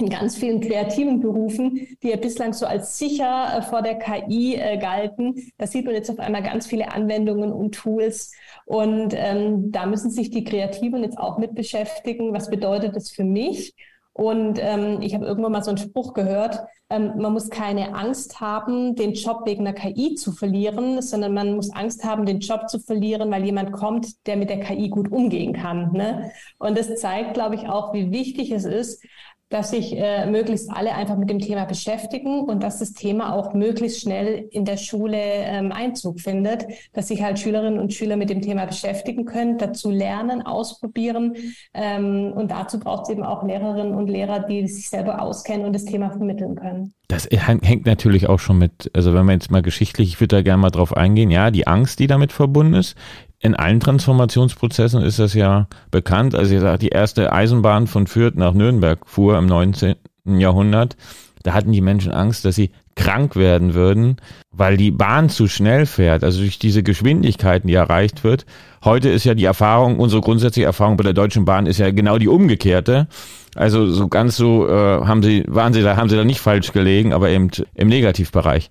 in 0.00 0.08
ganz 0.08 0.36
vielen 0.36 0.60
kreativen 0.60 1.20
Berufen, 1.20 1.86
die 2.02 2.08
ja 2.08 2.16
bislang 2.16 2.52
so 2.52 2.66
als 2.66 2.98
sicher 2.98 3.58
äh, 3.58 3.62
vor 3.62 3.82
der 3.82 3.96
KI 3.98 4.56
äh, 4.56 4.78
galten. 4.78 5.34
Da 5.58 5.66
sieht 5.66 5.84
man 5.84 5.94
jetzt 5.94 6.10
auf 6.10 6.18
einmal 6.18 6.42
ganz 6.42 6.66
viele 6.66 6.92
Anwendungen 6.92 7.52
und 7.52 7.74
Tools. 7.74 8.32
Und 8.66 9.14
ähm, 9.16 9.70
da 9.72 9.86
müssen 9.86 10.10
sich 10.10 10.30
die 10.30 10.44
Kreativen 10.44 11.02
jetzt 11.02 11.18
auch 11.18 11.38
mit 11.38 11.54
beschäftigen. 11.54 12.32
Was 12.32 12.50
bedeutet 12.50 12.96
das 12.96 13.10
für 13.10 13.24
mich? 13.24 13.74
Und 14.12 14.58
ähm, 14.60 15.00
ich 15.02 15.14
habe 15.14 15.24
irgendwann 15.24 15.52
mal 15.52 15.62
so 15.62 15.70
einen 15.70 15.78
Spruch 15.78 16.14
gehört, 16.14 16.58
ähm, 16.90 17.12
man 17.16 17.32
muss 17.32 17.48
keine 17.48 17.94
Angst 17.94 18.40
haben, 18.40 18.96
den 18.96 19.12
Job 19.12 19.42
wegen 19.44 19.66
einer 19.66 19.72
KI 19.72 20.16
zu 20.16 20.32
verlieren, 20.32 21.00
sondern 21.00 21.32
man 21.32 21.54
muss 21.54 21.70
Angst 21.70 22.04
haben, 22.04 22.26
den 22.26 22.40
Job 22.40 22.68
zu 22.68 22.80
verlieren, 22.80 23.30
weil 23.30 23.44
jemand 23.44 23.70
kommt, 23.72 24.26
der 24.26 24.36
mit 24.36 24.50
der 24.50 24.58
KI 24.58 24.88
gut 24.88 25.10
umgehen 25.12 25.52
kann. 25.52 25.92
Ne? 25.92 26.32
Und 26.58 26.76
das 26.76 26.94
zeigt, 26.96 27.34
glaube 27.34 27.54
ich, 27.54 27.68
auch, 27.68 27.94
wie 27.94 28.10
wichtig 28.10 28.50
es 28.50 28.64
ist, 28.64 29.02
dass 29.50 29.70
sich 29.70 29.96
äh, 29.96 30.26
möglichst 30.30 30.70
alle 30.70 30.94
einfach 30.94 31.16
mit 31.16 31.28
dem 31.28 31.40
Thema 31.40 31.64
beschäftigen 31.64 32.40
und 32.40 32.62
dass 32.62 32.78
das 32.78 32.92
Thema 32.92 33.34
auch 33.34 33.52
möglichst 33.52 34.00
schnell 34.00 34.48
in 34.50 34.64
der 34.64 34.76
Schule 34.76 35.18
ähm, 35.18 35.72
Einzug 35.72 36.20
findet, 36.20 36.66
dass 36.92 37.08
sich 37.08 37.22
halt 37.22 37.38
Schülerinnen 37.38 37.80
und 37.80 37.92
Schüler 37.92 38.16
mit 38.16 38.30
dem 38.30 38.40
Thema 38.40 38.64
beschäftigen 38.64 39.24
können, 39.24 39.58
dazu 39.58 39.90
lernen, 39.90 40.42
ausprobieren 40.42 41.34
ähm, 41.74 42.32
und 42.34 42.52
dazu 42.52 42.78
braucht 42.78 43.04
es 43.04 43.10
eben 43.10 43.24
auch 43.24 43.42
Lehrerinnen 43.42 43.94
und 43.94 44.08
Lehrer, 44.08 44.40
die 44.40 44.66
sich 44.68 44.88
selber 44.88 45.20
auskennen 45.20 45.66
und 45.66 45.74
das 45.74 45.84
Thema 45.84 46.10
vermitteln 46.10 46.54
können. 46.54 46.94
Das 47.08 47.28
hängt 47.28 47.86
natürlich 47.86 48.28
auch 48.28 48.38
schon 48.38 48.58
mit, 48.58 48.88
also 48.94 49.12
wenn 49.12 49.26
man 49.26 49.34
jetzt 49.34 49.50
mal 49.50 49.62
geschichtlich, 49.62 50.10
ich 50.10 50.20
würde 50.20 50.36
da 50.36 50.42
gerne 50.42 50.62
mal 50.62 50.70
drauf 50.70 50.96
eingehen, 50.96 51.32
ja, 51.32 51.50
die 51.50 51.66
Angst, 51.66 51.98
die 51.98 52.06
damit 52.06 52.30
verbunden 52.30 52.74
ist 52.74 52.96
in 53.40 53.56
allen 53.56 53.80
Transformationsprozessen 53.80 55.02
ist 55.02 55.18
das 55.18 55.34
ja 55.34 55.66
bekannt. 55.90 56.34
Also 56.34 56.54
ihr 56.54 56.60
sagt, 56.60 56.82
die 56.82 56.88
erste 56.88 57.32
Eisenbahn 57.32 57.86
von 57.86 58.06
Fürth 58.06 58.36
nach 58.36 58.52
Nürnberg 58.52 59.00
fuhr 59.06 59.38
im 59.38 59.46
19. 59.46 59.96
Jahrhundert. 60.26 60.96
Da 61.42 61.54
hatten 61.54 61.72
die 61.72 61.80
Menschen 61.80 62.12
Angst, 62.12 62.44
dass 62.44 62.54
sie 62.54 62.70
krank 62.96 63.34
werden 63.34 63.72
würden, 63.72 64.16
weil 64.52 64.76
die 64.76 64.90
Bahn 64.90 65.30
zu 65.30 65.48
schnell 65.48 65.86
fährt, 65.86 66.22
also 66.22 66.40
durch 66.40 66.58
diese 66.58 66.82
Geschwindigkeiten, 66.82 67.66
die 67.66 67.74
erreicht 67.74 68.24
wird. 68.24 68.44
Heute 68.84 69.08
ist 69.08 69.24
ja 69.24 69.34
die 69.34 69.44
Erfahrung, 69.44 69.98
unsere 69.98 70.20
grundsätzliche 70.20 70.66
Erfahrung 70.66 70.98
bei 70.98 71.04
der 71.04 71.14
Deutschen 71.14 71.46
Bahn 71.46 71.64
ist 71.64 71.78
ja 71.78 71.90
genau 71.92 72.18
die 72.18 72.28
umgekehrte. 72.28 73.08
Also 73.54 73.86
so 73.86 74.08
ganz 74.08 74.36
so 74.36 74.68
äh, 74.68 74.70
haben 74.70 75.22
sie, 75.22 75.44
waren 75.48 75.72
sie 75.72 75.82
da, 75.82 75.96
haben 75.96 76.10
sie 76.10 76.16
da 76.16 76.24
nicht 76.24 76.40
falsch 76.40 76.72
gelegen, 76.72 77.14
aber 77.14 77.30
eben 77.30 77.50
im 77.74 77.88
Negativbereich. 77.88 78.70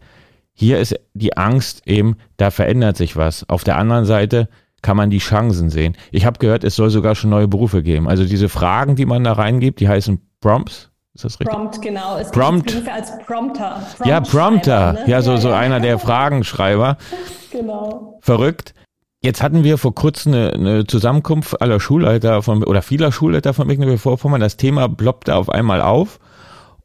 Hier 0.53 0.77
ist 0.79 0.99
die 1.13 1.38
Angst 1.38 1.84
eben, 1.86 2.17
da 2.36 2.51
verändert 2.51 2.97
sich 2.97 3.15
was. 3.15 3.47
Auf 3.47 3.63
der 3.63 3.77
anderen 3.77 4.03
Seite 4.03 4.49
kann 4.82 4.98
man 4.98 5.10
die 5.10 5.20
Chancen 5.20 5.70
sehen. 5.70 5.96
Ich 6.12 6.26
habe 6.26 6.39
gehört, 6.39 6.63
es 6.63 6.76
soll 6.76 6.89
sogar 6.89 7.15
schon 7.15 7.30
neue 7.30 7.48
Berufe 7.48 7.84
geben. 7.84 8.08
Also 8.08 8.26
diese 8.26 8.50
Fragen, 8.50 8.96
die 8.96 9.06
man 9.06 9.24
da 9.24 9.34
reingibt, 9.34 9.80
die 9.80 9.89
heißen 9.89 10.22
Prompts. 10.42 10.89
Ist 11.13 11.26
das 11.26 11.39
richtig? 11.39 11.56
Prompt, 11.56 11.82
genau. 11.82 12.18
Es 12.18 12.32
Prompt. 12.32 12.68
gibt 12.68 12.88
als 12.88 13.18
Prompter. 13.26 13.82
ja, 14.06 14.22
Prompter. 14.22 14.94
Ne? 14.94 15.04
Ja, 15.08 15.22
so, 15.22 15.38
so 15.38 15.52
einer 15.52 15.80
der 15.80 16.00
Fragenschreiber. 16.00 16.98
genau. 17.52 18.20
Verrückt. 18.22 18.74
Jetzt 19.22 19.44
hatten 19.44 19.65
wir 19.65 19.78
vor 19.78 19.94
kurzem 19.94 20.34
eine, 20.34 20.54
eine 20.54 20.88
Zusammenkunft 20.88 21.62
aller 21.62 21.80
Schulleiter 21.80 22.42
von, 22.42 22.63
oder 22.63 22.82
vieler 22.82 23.12
Schulleiter 23.12 23.54
von 23.54 23.68
Mecklenburg-Vorpommern. 23.68 24.39
Das 24.39 24.56
Thema 24.56 24.88
ploppte 24.88 25.36
auf 25.36 25.50
einmal 25.50 25.82
auf 25.82 26.20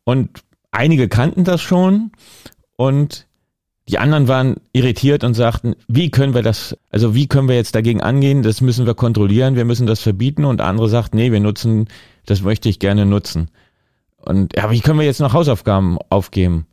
und 0.03 0.41
einige 0.73 1.09
kannten 1.09 1.45
das 1.45 1.61
schon 1.61 2.11
und 2.77 3.29
die 3.89 3.99
anderen 3.99 4.29
waren 4.29 4.57
irritiert 4.73 5.25
und 5.25 5.35
sagten, 5.35 5.75
wie 5.89 6.11
können 6.11 6.35
wir 6.35 6.43
das, 6.43 6.77
also 6.91 7.15
wie 7.15 7.27
können 7.27 7.49
wir 7.49 7.57
jetzt 7.57 7.75
dagegen 7.75 8.01
angehen? 8.01 8.43
Das 8.43 8.61
müssen 8.61 8.87
wir 8.87 8.95
kontrollieren, 8.95 9.57
wir 9.57 9.67
müssen 9.67 9.87
das 9.87 10.01
verbieten. 10.01 10.45
Und 10.45 10.63
andere 10.63 10.89
sagten, 10.89 11.19
nee, 11.19 11.31
wir 11.31 11.41
nutzen, 11.41 11.89
das 12.25 12.43
möchte 12.43 12.69
ich 12.69 12.79
gerne 12.79 13.05
nutzen. 13.05 13.51
Und 14.17 14.57
ja, 14.57 14.71
wie 14.71 14.81
können 14.81 14.99
wir 14.99 15.07
jetzt 15.07 15.21
noch 15.21 15.35
Hausaufgaben 15.35 15.99
aufgeben? 16.09 16.67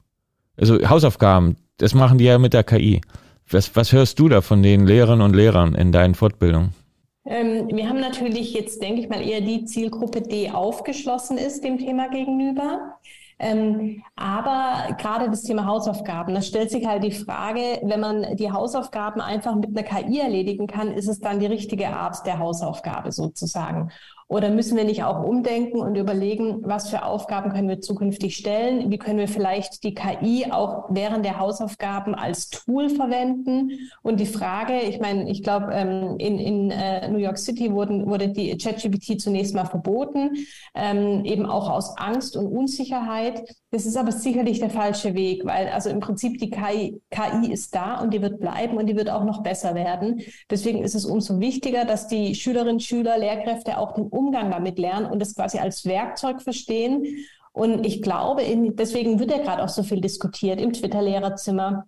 Also 0.55 0.77
Hausaufgaben, 0.87 1.57
das 1.77 1.93
machen 1.93 2.17
die 2.17 2.25
ja 2.25 2.37
mit 2.37 2.53
der 2.53 2.63
KI. 2.63 3.01
Was, 3.49 3.75
was 3.75 3.91
hörst 3.91 4.17
du 4.19 4.29
da 4.29 4.39
von 4.39 4.63
den 4.63 4.87
Lehrerinnen 4.87 5.21
und 5.21 5.35
Lehrern 5.35 5.75
in 5.75 5.91
deinen 5.91 6.15
Fortbildungen? 6.15 6.73
Ähm, 7.25 7.67
wir 7.73 7.89
haben 7.89 7.99
natürlich 7.99 8.53
jetzt, 8.53 8.81
denke 8.81 9.01
ich 9.01 9.09
mal, 9.09 9.21
eher 9.21 9.41
die 9.41 9.65
Zielgruppe, 9.65 10.21
die 10.21 10.49
aufgeschlossen 10.49 11.37
ist 11.37 11.63
dem 11.63 11.77
Thema 11.77 12.07
gegenüber. 12.09 12.95
Ähm, 13.43 14.03
aber 14.15 14.93
gerade 14.99 15.27
das 15.27 15.41
Thema 15.41 15.65
Hausaufgaben, 15.65 16.35
da 16.35 16.43
stellt 16.43 16.69
sich 16.69 16.85
halt 16.85 17.03
die 17.03 17.11
Frage, 17.11 17.79
wenn 17.81 17.99
man 17.99 18.35
die 18.35 18.51
Hausaufgaben 18.51 19.19
einfach 19.19 19.55
mit 19.55 19.75
einer 19.75 19.81
KI 19.81 20.19
erledigen 20.19 20.67
kann, 20.67 20.91
ist 20.91 21.07
es 21.07 21.19
dann 21.19 21.39
die 21.39 21.47
richtige 21.47 21.87
Art 21.87 22.23
der 22.27 22.37
Hausaufgabe 22.37 23.11
sozusagen? 23.11 23.91
Oder 24.31 24.49
müssen 24.49 24.77
wir 24.77 24.85
nicht 24.85 25.03
auch 25.03 25.25
umdenken 25.25 25.81
und 25.81 25.97
überlegen, 25.97 26.59
was 26.61 26.89
für 26.89 27.03
Aufgaben 27.03 27.51
können 27.51 27.67
wir 27.67 27.81
zukünftig 27.81 28.37
stellen? 28.37 28.89
Wie 28.89 28.97
können 28.97 29.19
wir 29.19 29.27
vielleicht 29.27 29.83
die 29.83 29.93
KI 29.93 30.49
auch 30.49 30.85
während 30.89 31.25
der 31.25 31.37
Hausaufgaben 31.37 32.15
als 32.15 32.47
Tool 32.47 32.89
verwenden? 32.89 33.71
Und 34.01 34.21
die 34.21 34.25
Frage, 34.25 34.79
ich 34.83 35.01
meine, 35.01 35.29
ich 35.29 35.43
glaube, 35.43 35.73
ähm, 35.73 36.15
in, 36.17 36.39
in 36.39 36.71
äh, 36.71 37.09
New 37.09 37.17
York 37.17 37.39
City 37.39 37.73
wurden, 37.73 38.05
wurde 38.05 38.29
die 38.29 38.57
ChatGPT 38.57 39.19
zunächst 39.19 39.53
mal 39.53 39.65
verboten, 39.65 40.29
ähm, 40.75 41.25
eben 41.25 41.45
auch 41.45 41.69
aus 41.69 41.97
Angst 41.97 42.37
und 42.37 42.47
Unsicherheit. 42.47 43.43
Das 43.73 43.85
ist 43.85 43.95
aber 43.95 44.11
sicherlich 44.11 44.59
der 44.59 44.69
falsche 44.69 45.13
Weg, 45.13 45.45
weil 45.45 45.69
also 45.69 45.89
im 45.89 46.01
Prinzip 46.01 46.37
die 46.39 46.49
KI, 46.49 47.01
KI 47.09 47.53
ist 47.53 47.73
da 47.73 48.01
und 48.01 48.13
die 48.13 48.21
wird 48.21 48.41
bleiben 48.41 48.75
und 48.77 48.87
die 48.87 48.97
wird 48.97 49.09
auch 49.09 49.23
noch 49.23 49.43
besser 49.43 49.75
werden. 49.75 50.21
Deswegen 50.49 50.83
ist 50.83 50.93
es 50.93 51.05
umso 51.05 51.39
wichtiger, 51.39 51.85
dass 51.85 52.09
die 52.09 52.35
Schülerinnen, 52.35 52.81
Schüler, 52.81 53.17
Lehrkräfte 53.17 53.77
auch 53.77 53.93
den 53.93 54.07
Umgang 54.07 54.51
damit 54.51 54.77
lernen 54.77 55.05
und 55.05 55.21
es 55.21 55.35
quasi 55.35 55.57
als 55.57 55.85
Werkzeug 55.85 56.41
verstehen. 56.41 57.05
Und 57.53 57.85
ich 57.85 58.01
glaube, 58.01 58.41
in, 58.41 58.75
deswegen 58.75 59.19
wird 59.19 59.31
ja 59.31 59.37
gerade 59.37 59.63
auch 59.63 59.69
so 59.69 59.83
viel 59.83 60.01
diskutiert 60.01 60.59
im 60.59 60.73
Twitter-Lehrerzimmer. 60.73 61.85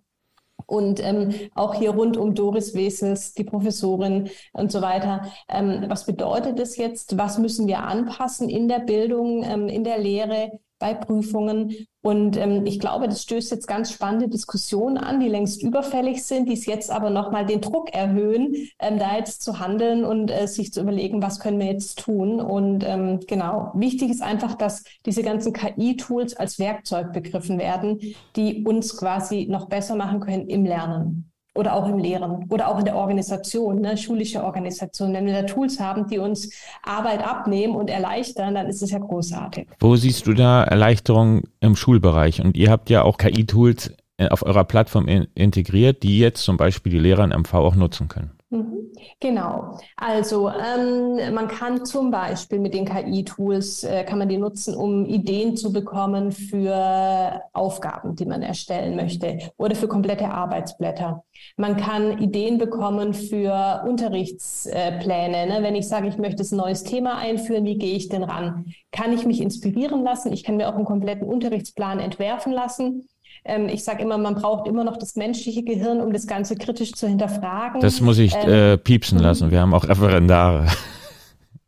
Und 0.66 1.04
ähm, 1.04 1.34
auch 1.54 1.74
hier 1.74 1.90
rund 1.90 2.16
um 2.16 2.34
Doris 2.34 2.72
Wesels, 2.72 3.34
die 3.34 3.44
Professorin 3.44 4.30
und 4.54 4.72
so 4.72 4.80
weiter. 4.80 5.30
Ähm, 5.50 5.84
was 5.88 6.06
bedeutet 6.06 6.58
das 6.58 6.78
jetzt? 6.78 7.18
Was 7.18 7.36
müssen 7.36 7.66
wir 7.66 7.80
anpassen 7.80 8.48
in 8.48 8.68
der 8.68 8.78
Bildung, 8.78 9.44
ähm, 9.44 9.68
in 9.68 9.84
der 9.84 9.98
Lehre? 9.98 10.52
Bei 10.78 10.94
Prüfungen. 10.94 11.74
Und 12.02 12.36
ähm, 12.36 12.66
ich 12.66 12.78
glaube, 12.78 13.08
das 13.08 13.22
stößt 13.22 13.50
jetzt 13.50 13.66
ganz 13.66 13.90
spannende 13.90 14.28
Diskussionen 14.28 14.98
an, 14.98 15.20
die 15.20 15.28
längst 15.28 15.62
überfällig 15.62 16.22
sind, 16.24 16.48
die 16.48 16.52
es 16.52 16.66
jetzt 16.66 16.90
aber 16.90 17.10
nochmal 17.10 17.46
den 17.46 17.60
Druck 17.60 17.94
erhöhen, 17.94 18.54
ähm, 18.78 18.98
da 18.98 19.16
jetzt 19.16 19.42
zu 19.42 19.58
handeln 19.58 20.04
und 20.04 20.30
äh, 20.30 20.46
sich 20.46 20.72
zu 20.72 20.82
überlegen, 20.82 21.22
was 21.22 21.40
können 21.40 21.58
wir 21.58 21.66
jetzt 21.66 22.00
tun. 22.00 22.40
Und 22.40 22.84
ähm, 22.84 23.20
genau, 23.26 23.70
wichtig 23.74 24.10
ist 24.10 24.22
einfach, 24.22 24.54
dass 24.54 24.84
diese 25.06 25.22
ganzen 25.22 25.52
KI-Tools 25.52 26.36
als 26.36 26.58
Werkzeug 26.58 27.12
begriffen 27.12 27.58
werden, 27.58 28.00
die 28.36 28.64
uns 28.64 28.96
quasi 28.96 29.46
noch 29.48 29.68
besser 29.68 29.96
machen 29.96 30.20
können 30.20 30.48
im 30.48 30.64
Lernen 30.64 31.33
oder 31.54 31.74
auch 31.74 31.88
im 31.88 31.98
Lehren 31.98 32.46
oder 32.50 32.68
auch 32.68 32.78
in 32.78 32.84
der 32.84 32.96
Organisation, 32.96 33.80
ne, 33.80 33.96
schulische 33.96 34.42
Organisation. 34.42 35.12
Wenn 35.12 35.26
wir 35.26 35.32
da 35.32 35.42
Tools 35.42 35.78
haben, 35.78 36.08
die 36.08 36.18
uns 36.18 36.50
Arbeit 36.82 37.24
abnehmen 37.26 37.76
und 37.76 37.88
erleichtern, 37.88 38.54
dann 38.54 38.66
ist 38.66 38.82
es 38.82 38.90
ja 38.90 38.98
großartig. 38.98 39.68
Wo 39.78 39.96
siehst 39.96 40.26
du 40.26 40.34
da 40.34 40.64
Erleichterung 40.64 41.42
im 41.60 41.76
Schulbereich? 41.76 42.42
Und 42.42 42.56
ihr 42.56 42.70
habt 42.70 42.90
ja 42.90 43.02
auch 43.02 43.18
KI-Tools 43.18 43.94
äh, 44.16 44.28
auf 44.28 44.44
eurer 44.44 44.64
Plattform 44.64 45.06
integriert, 45.34 46.02
die 46.02 46.18
jetzt 46.18 46.42
zum 46.42 46.56
Beispiel 46.56 46.92
die 46.92 46.98
Lehrer 46.98 47.24
in 47.24 47.30
MV 47.30 47.54
auch 47.54 47.74
nutzen 47.74 48.08
können. 48.08 48.32
Mhm. 48.54 48.92
Genau. 49.18 49.78
Also 49.96 50.48
ähm, 50.48 51.34
man 51.34 51.48
kann 51.48 51.84
zum 51.84 52.12
Beispiel 52.12 52.60
mit 52.60 52.72
den 52.72 52.84
KI-Tools 52.84 53.82
äh, 53.82 54.04
kann 54.04 54.18
man 54.18 54.28
die 54.28 54.38
nutzen, 54.38 54.76
um 54.76 55.04
Ideen 55.06 55.56
zu 55.56 55.72
bekommen 55.72 56.30
für 56.30 57.42
Aufgaben, 57.52 58.14
die 58.14 58.26
man 58.26 58.42
erstellen 58.42 58.94
möchte 58.94 59.38
oder 59.56 59.74
für 59.74 59.88
komplette 59.88 60.28
Arbeitsblätter. 60.28 61.24
Man 61.56 61.76
kann 61.76 62.18
Ideen 62.18 62.58
bekommen 62.58 63.12
für 63.12 63.82
Unterrichtspläne. 63.88 65.46
Ne? 65.48 65.58
Wenn 65.60 65.74
ich 65.74 65.88
sage, 65.88 66.06
ich 66.06 66.18
möchte 66.18 66.44
ein 66.44 66.56
neues 66.56 66.84
Thema 66.84 67.18
einführen, 67.18 67.64
wie 67.64 67.78
gehe 67.78 67.96
ich 67.96 68.08
denn 68.08 68.22
ran? 68.22 68.66
Kann 68.92 69.12
ich 69.12 69.26
mich 69.26 69.40
inspirieren 69.40 70.04
lassen? 70.04 70.32
Ich 70.32 70.44
kann 70.44 70.56
mir 70.56 70.68
auch 70.68 70.76
einen 70.76 70.84
kompletten 70.84 71.26
Unterrichtsplan 71.26 71.98
entwerfen 71.98 72.52
lassen. 72.52 73.08
Ähm, 73.44 73.68
ich 73.68 73.84
sage 73.84 74.02
immer, 74.02 74.16
man 74.16 74.34
braucht 74.34 74.66
immer 74.66 74.84
noch 74.84 74.96
das 74.96 75.16
menschliche 75.16 75.62
Gehirn, 75.62 76.00
um 76.00 76.12
das 76.12 76.26
Ganze 76.26 76.56
kritisch 76.56 76.92
zu 76.92 77.06
hinterfragen. 77.06 77.80
Das 77.80 78.00
muss 78.00 78.18
ich 78.18 78.34
ähm, 78.34 78.50
äh, 78.50 78.78
piepsen 78.78 79.18
lassen. 79.18 79.50
Wir 79.50 79.60
haben 79.60 79.74
auch 79.74 79.86
Referendare. 79.86 80.66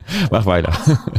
Mach 0.30 0.46
weiter. 0.46 0.72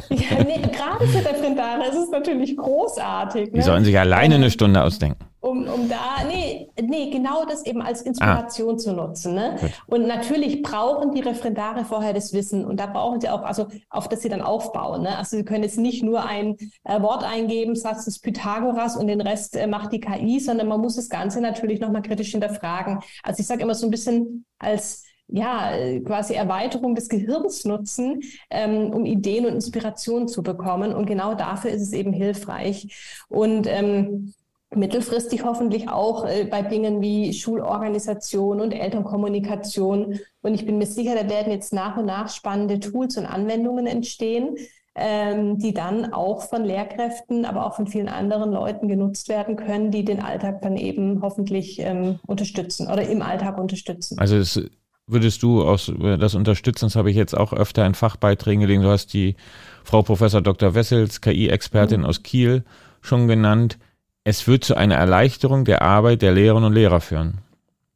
Ja, 0.10 0.44
nee, 0.44 0.60
gerade 0.62 1.08
für 1.08 1.20
Referendare 1.20 1.88
ist 1.88 1.98
es 1.98 2.10
natürlich 2.10 2.56
großartig. 2.58 3.52
Ne? 3.52 3.60
Die 3.60 3.62
sollen 3.62 3.86
sich 3.86 3.98
alleine 3.98 4.36
eine 4.36 4.52
Stunde 4.52 4.84
ausdenken 4.84 5.28
um, 5.48 5.68
um 5.68 5.90
da, 5.90 6.24
nee, 6.28 6.70
nee, 6.82 7.10
genau 7.10 7.46
das 7.46 7.66
eben 7.66 7.82
als 7.82 8.02
Inspiration 8.02 8.76
ah. 8.76 8.78
zu 8.78 8.94
nutzen. 8.94 9.36
Ne? 9.36 9.56
Und 9.88 10.08
natürlich 10.08 10.62
brauchen 10.62 11.14
die 11.14 11.22
Referendare 11.22 11.86
vorher 11.86 12.14
das 12.14 12.34
Wissen 12.34 12.66
und 12.66 12.80
da 12.80 12.88
brauchen 12.88 13.22
sie 13.22 13.30
auch, 13.30 13.44
also 13.44 13.68
auf 13.90 14.10
das 14.10 14.22
sie 14.22 14.30
dann 14.30 14.42
aufbauen. 14.42 15.04
Ne? 15.04 15.18
Also 15.18 15.38
sie 15.38 15.46
können 15.46 15.64
jetzt 15.64 15.78
nicht 15.78 16.04
nur 16.04 16.26
ein 16.26 16.58
äh, 16.84 17.02
Wort 17.02 17.24
eingeben, 17.24 17.76
Satz 17.76 18.06
des 18.06 18.20
Pythagoras 18.20 18.98
und 18.98 19.08
den 19.08 19.22
Rest 19.22 19.56
äh, 19.56 19.68
macht 19.68 19.94
die 19.94 20.00
KI, 20.00 20.40
sondern 20.40 20.68
man 20.68 20.82
muss 20.82 20.96
das 20.96 21.10
Ganze 21.10 21.40
natürlich 21.40 21.80
nochmal 21.80 22.02
kritisch 22.02 22.32
hinterfragen. 22.32 23.00
Also 23.24 23.40
ich 23.40 23.48
sage 23.48 23.62
immer 23.62 23.76
so 23.76 23.88
ein 23.88 23.92
bisschen 23.92 24.46
als 24.60 25.04
ja, 25.28 25.72
quasi 26.06 26.34
Erweiterung 26.34 26.96
des 26.96 27.10
Gehirns 27.10 27.66
nutzen, 27.66 28.22
ähm, 28.50 28.94
um 28.94 29.06
Ideen 29.06 29.46
und 29.46 29.54
Inspirationen 29.54 30.28
zu 30.28 30.42
bekommen. 30.42 30.94
Und 30.94 31.06
genau 31.06 31.34
dafür 31.34 31.72
ist 31.72 31.82
es 31.82 31.94
eben 31.94 32.14
hilfreich. 32.14 33.26
Und 33.28 33.68
ähm, 33.68 34.34
mittelfristig 34.76 35.44
hoffentlich 35.44 35.90
auch 35.90 36.26
äh, 36.26 36.46
bei 36.46 36.62
Dingen 36.62 37.02
wie 37.02 37.34
Schulorganisation 37.34 38.62
und 38.62 38.72
Elternkommunikation. 38.72 40.20
Und 40.42 40.54
ich 40.54 40.66
bin 40.66 40.78
mir 40.78 40.86
sicher, 40.86 41.16
da 41.16 41.30
werden 41.30 41.52
jetzt 41.52 41.74
nach 41.74 41.98
und 41.98 42.06
nach 42.06 42.30
spannende 42.30 42.80
Tools 42.80 43.18
und 43.18 43.26
Anwendungen 43.26 43.88
entstehen, 43.88 44.56
ähm, 44.96 45.58
die 45.60 45.74
dann 45.74 46.12
auch 46.12 46.42
von 46.42 46.66
Lehrkräften, 46.66 47.46
aber 47.46 47.66
auch 47.66 47.76
von 47.76 47.88
vielen 47.88 48.10
anderen 48.10 48.52
Leuten 48.52 48.88
genutzt 48.88 49.30
werden 49.30 49.56
können, 49.56 49.92
die 49.92 50.04
den 50.04 50.22
Alltag 50.22 50.62
dann 50.62 50.76
eben 50.76 51.22
hoffentlich 51.22 51.80
ähm, 51.80 52.20
unterstützen 52.26 52.88
oder 52.92 53.08
im 53.08 53.22
Alltag 53.22 53.60
unterstützen. 53.60 54.18
Also 54.20 54.38
es 54.38 54.60
würdest 55.08 55.42
du 55.42 55.64
aus 55.64 55.92
das 56.20 56.36
unterstützen, 56.36 56.86
das 56.86 56.96
habe 56.96 57.10
ich 57.10 57.16
jetzt 57.16 57.36
auch 57.36 57.54
öfter 57.54 57.86
in 57.86 57.96
Fachbeiträgen 57.96 58.62
gelesen. 58.62 58.84
Du 58.84 58.90
hast 58.90 59.14
die 59.14 59.36
Frau 59.84 60.02
Professor 60.02 60.42
Dr. 60.42 60.76
Wessels, 60.76 61.22
KI-Expertin 61.22 62.02
mhm. 62.02 62.06
aus 62.06 62.24
Kiel, 62.24 62.64
schon 63.02 63.28
genannt. 63.28 63.78
Es 64.24 64.48
wird 64.48 64.66
zu 64.66 64.76
einer 64.76 64.96
Erleichterung 64.96 65.64
der 65.64 65.82
Arbeit 65.82 66.22
der 66.22 66.34
Lehrerinnen 66.34 66.68
und 66.68 66.74
Lehrer 66.74 67.00
führen. 67.00 67.40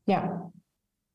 Ja, 0.07 0.51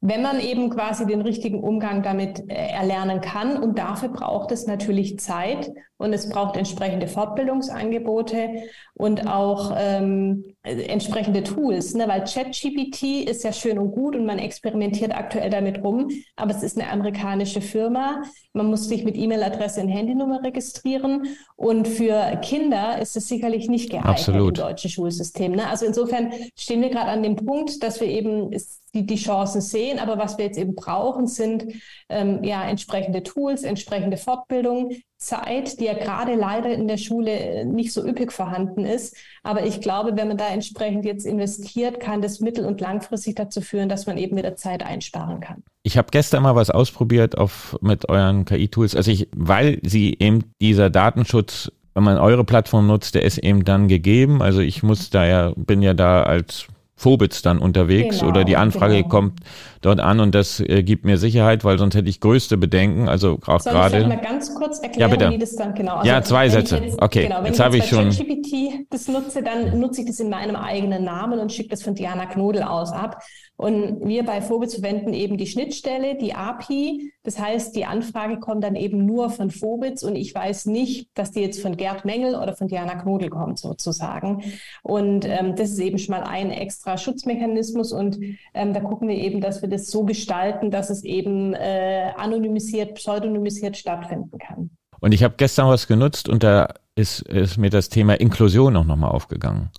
wenn 0.03 0.23
man 0.23 0.41
eben 0.41 0.71
quasi 0.71 1.07
den 1.07 1.23
richtigen 1.23 1.59
Umgang 1.59 2.03
damit 2.03 2.49
äh, 2.49 2.55
erlernen 2.55 3.21
kann. 3.21 3.57
Und 3.57 3.79
dafür 3.79 4.11
braucht 4.11 4.53
es 4.53 4.67
natürlich 4.67 5.19
Zeit 5.19 5.71
und 5.99 6.13
es 6.13 6.29
braucht 6.29 6.57
entsprechende 6.57 7.09
Fortbildungsangebote 7.09 8.65
und 8.95 9.27
auch 9.27 9.75
ähm, 9.77 10.45
entsprechende 10.63 11.43
Tools, 11.43 11.95
ne? 11.95 12.07
weil 12.09 12.25
ChatGPT 12.25 13.29
ist 13.29 13.45
ja 13.45 13.53
schön 13.53 13.79
und 13.79 13.93
gut 13.93 14.15
und 14.15 14.27
man 14.27 14.39
experimentiert 14.39 15.15
aktuell 15.15 15.49
damit 15.51 15.83
rum, 15.83 16.11
aber 16.37 16.51
es 16.51 16.63
ist 16.63 16.79
eine 16.79 16.91
amerikanische 16.91 17.61
Firma. 17.61 18.23
Man 18.53 18.67
muss 18.67 18.89
sich 18.89 19.05
mit 19.05 19.17
E-Mail-Adresse 19.17 19.81
und 19.81 19.89
Handynummer 19.89 20.43
registrieren 20.43 21.29
und 21.57 21.89
für 21.89 22.39
Kinder 22.43 23.01
ist 23.01 23.17
es 23.17 23.29
sicherlich 23.29 23.69
nicht 23.69 23.91
geeignet 23.91 24.11
Absolut. 24.11 24.59
im 24.59 24.65
deutschen 24.65 24.91
Schulsystem. 24.91 25.53
Ne? 25.53 25.69
Also 25.69 25.87
insofern 25.87 26.33
stehen 26.57 26.83
wir 26.83 26.91
gerade 26.91 27.11
an 27.11 27.23
dem 27.23 27.37
Punkt, 27.37 27.83
dass 27.83 28.01
wir 28.01 28.09
eben 28.09 28.51
die, 28.95 29.07
die 29.07 29.17
Chancen 29.17 29.61
sehen, 29.61 29.99
aber 29.99 30.19
was 30.19 30.39
wir 30.39 30.47
jetzt 30.47 30.59
eben 30.59 30.75
brauchen, 30.75 31.27
sind 31.27 31.67
ähm, 32.09 32.43
ja 32.43 32.67
entsprechende 32.69 33.23
Tools, 33.23 33.63
entsprechende 33.63 34.17
Fortbildung, 34.17 34.93
Zeit, 35.27 35.81
die 35.81 35.85
ja 35.85 35.95
gerade 35.95 36.35
leider 36.35 36.73
in 36.73 36.87
der 36.87 36.97
Schule 36.97 37.33
äh, 37.33 37.65
nicht 37.65 37.93
so 37.93 38.07
üppig 38.07 38.33
vorhanden 38.33 38.85
ist. 38.85 39.17
Aber 39.43 39.67
ich 39.67 39.81
glaube, 39.81 40.17
wenn 40.17 40.29
man 40.29 40.37
da 40.37 40.49
entsprechend 40.49 41.05
jetzt 41.05 41.27
investiert, 41.27 42.01
kann 42.01 42.23
das 42.23 42.41
mittel- 42.41 42.65
und 42.65 42.81
langfristig 42.81 43.37
dazu 43.37 43.61
führen, 43.61 43.89
dass 43.89 44.07
man 44.07 44.17
eben 44.19 44.37
wieder 44.37 44.57
Zeit 44.57 44.85
einsparen 44.85 45.41
kann. 45.41 45.63
Ich 45.83 45.99
habe 45.99 46.09
gestern 46.11 46.43
mal 46.43 46.55
was 46.55 46.71
ausprobiert 46.71 47.37
auf, 47.37 47.77
mit 47.81 48.09
euren 48.09 48.45
KI-Tools. 48.45 48.95
Also 48.95 49.11
ich, 49.11 49.29
weil 49.35 49.79
sie 49.83 50.17
eben 50.19 50.53
dieser 50.61 50.91
Datenschutz, 50.91 51.71
wenn 51.95 52.05
man 52.05 52.19
eure 52.19 52.45
Plattform 52.45 52.87
nutzt, 52.87 53.15
der 53.15 53.23
ist 53.23 53.39
eben 53.39 53.65
dann 53.65 53.89
gegeben. 53.89 54.43
Also 54.43 54.61
ich 54.61 54.83
muss 54.83 55.11
da 55.11 55.27
ja, 55.27 55.53
bin 55.57 55.83
ja 55.83 55.95
da 55.95 56.23
als 56.23 56.69
Phobitz 56.99 57.43
dann 57.43 57.59
unterwegs 57.59 58.21
genau, 58.21 58.31
oder 58.31 58.45
die 58.45 58.57
Anfrage 58.57 58.97
genau. 58.97 59.09
kommt 59.09 59.41
dort 59.83 60.01
an 60.01 60.19
und 60.19 60.35
das 60.35 60.61
äh, 60.61 60.83
gibt 60.83 61.05
mir 61.05 61.19
Sicherheit, 61.19 61.63
weil 61.63 61.79
sonst 61.79 61.95
hätte 61.95 62.09
ich 62.09 62.21
größte 62.21 62.57
Bedenken. 62.57 63.07
Also 63.09 63.39
auch 63.47 63.61
Soll 63.61 63.75
gerade. 63.75 63.99
Ich 64.01 64.07
mal 64.07 64.17
ganz 64.17 64.55
kurz 64.55 64.79
erklären, 64.79 65.11
ja, 65.11 65.17
bitte. 65.17 65.31
wie 65.31 65.39
das 65.39 65.55
dann 65.57 65.75
genau. 65.75 65.97
Also 65.97 66.09
ja, 66.09 66.23
zwei 66.23 66.49
Sätze. 66.49 66.79
Jetzt, 66.79 67.03
okay, 67.03 67.25
genau, 67.25 67.45
jetzt 67.45 67.61
habe 67.61 67.77
ich 67.77 67.85
schon. 67.85 68.07
Wenn 68.07 68.09
ich 68.09 68.19
GPT 68.19 68.87
das 68.91 69.09
nutze, 69.09 69.43
dann 69.43 69.79
nutze 69.79 70.01
ich 70.01 70.07
das 70.07 70.21
in 70.21 70.31
meinem 70.31 70.57
eigenen 70.57 71.05
Namen 71.05 71.39
und 71.39 71.53
schicke 71.53 71.69
das 71.69 71.83
von 71.83 71.95
Diana 71.95 72.25
Knodel 72.25 72.63
aus 72.63 72.93
ab. 72.93 73.23
Und 73.57 74.07
wir 74.07 74.25
bei 74.25 74.43
Phobitz 74.43 74.75
verwenden 74.75 75.15
eben 75.15 75.39
die 75.39 75.47
Schnittstelle, 75.47 76.17
die 76.17 76.35
API. 76.35 77.13
Das 77.23 77.39
heißt, 77.39 77.75
die 77.75 77.87
Anfrage 77.87 78.39
kommt 78.39 78.63
dann 78.63 78.77
eben 78.77 79.07
nur 79.07 79.31
von 79.31 79.51
Phobitz 79.51 80.03
und 80.03 80.15
ich 80.15 80.35
weiß 80.35 80.67
nicht, 80.67 81.09
dass 81.15 81.31
die 81.31 81.41
jetzt 81.41 81.63
von 81.63 81.77
Gerd 81.77 82.05
Mengel 82.05 82.35
oder 82.35 82.55
von 82.55 82.69
Diana 82.69 82.97
Knodel 82.97 83.31
kommt 83.31 83.59
sozusagen. 83.59 84.43
Und 84.83 85.25
ähm, 85.27 85.57
das 85.57 85.71
ist 85.71 85.79
eben 85.79 85.99
schon 85.99 86.15
mal 86.15 86.25
ein 86.25 86.51
extra 86.51 86.99
Schutzmechanismus 86.99 87.93
und 87.93 88.19
ähm, 88.53 88.75
da 88.75 88.81
gucken 88.81 89.09
wir 89.09 89.17
eben, 89.17 89.41
dass 89.41 89.63
wir 89.63 89.71
das 89.71 89.87
so 89.89 90.05
gestalten, 90.05 90.71
dass 90.71 90.91
es 90.91 91.03
eben 91.03 91.55
äh, 91.55 92.13
anonymisiert, 92.17 92.95
pseudonymisiert 92.95 93.77
stattfinden 93.77 94.39
kann. 94.39 94.71
Und 95.01 95.13
ich 95.13 95.23
habe 95.23 95.35
gestern 95.37 95.69
was 95.69 95.87
genutzt 95.87 96.29
und 96.29 96.43
da 96.43 96.69
ist, 96.95 97.21
ist 97.23 97.59
mir 97.59 97.71
das 97.71 97.89
Thema 97.89 98.15
Inklusion 98.15 98.77
auch 98.77 98.85
nochmal 98.85 99.11
aufgegangen. 99.11 99.71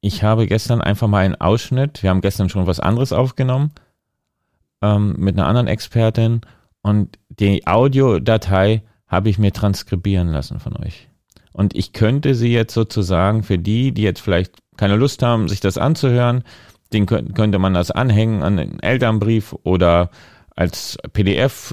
Ich 0.00 0.22
habe 0.22 0.46
gestern 0.46 0.80
einfach 0.80 1.08
mal 1.08 1.24
einen 1.24 1.40
Ausschnitt, 1.40 2.02
wir 2.02 2.10
haben 2.10 2.20
gestern 2.20 2.48
schon 2.48 2.66
was 2.66 2.80
anderes 2.80 3.12
aufgenommen 3.12 3.72
ähm, 4.82 5.14
mit 5.18 5.36
einer 5.36 5.46
anderen 5.46 5.68
Expertin 5.68 6.42
und 6.82 7.18
die 7.28 7.66
Audiodatei 7.66 8.82
habe 9.08 9.30
ich 9.30 9.38
mir 9.38 9.52
transkribieren 9.52 10.28
lassen 10.28 10.60
von 10.60 10.76
euch. 10.76 11.08
Und 11.52 11.74
ich 11.74 11.92
könnte 11.92 12.34
sie 12.34 12.52
jetzt 12.52 12.74
sozusagen 12.74 13.42
für 13.42 13.58
die, 13.58 13.92
die 13.92 14.02
jetzt 14.02 14.20
vielleicht 14.20 14.54
keine 14.76 14.96
Lust 14.96 15.22
haben, 15.22 15.48
sich 15.48 15.60
das 15.60 15.78
anzuhören, 15.78 16.44
den 16.92 17.06
könnte 17.06 17.58
man 17.58 17.74
das 17.74 17.90
anhängen 17.90 18.42
an 18.42 18.58
den 18.58 18.78
Elternbrief 18.80 19.54
oder 19.62 20.10
als 20.56 20.98
PDF, 21.12 21.72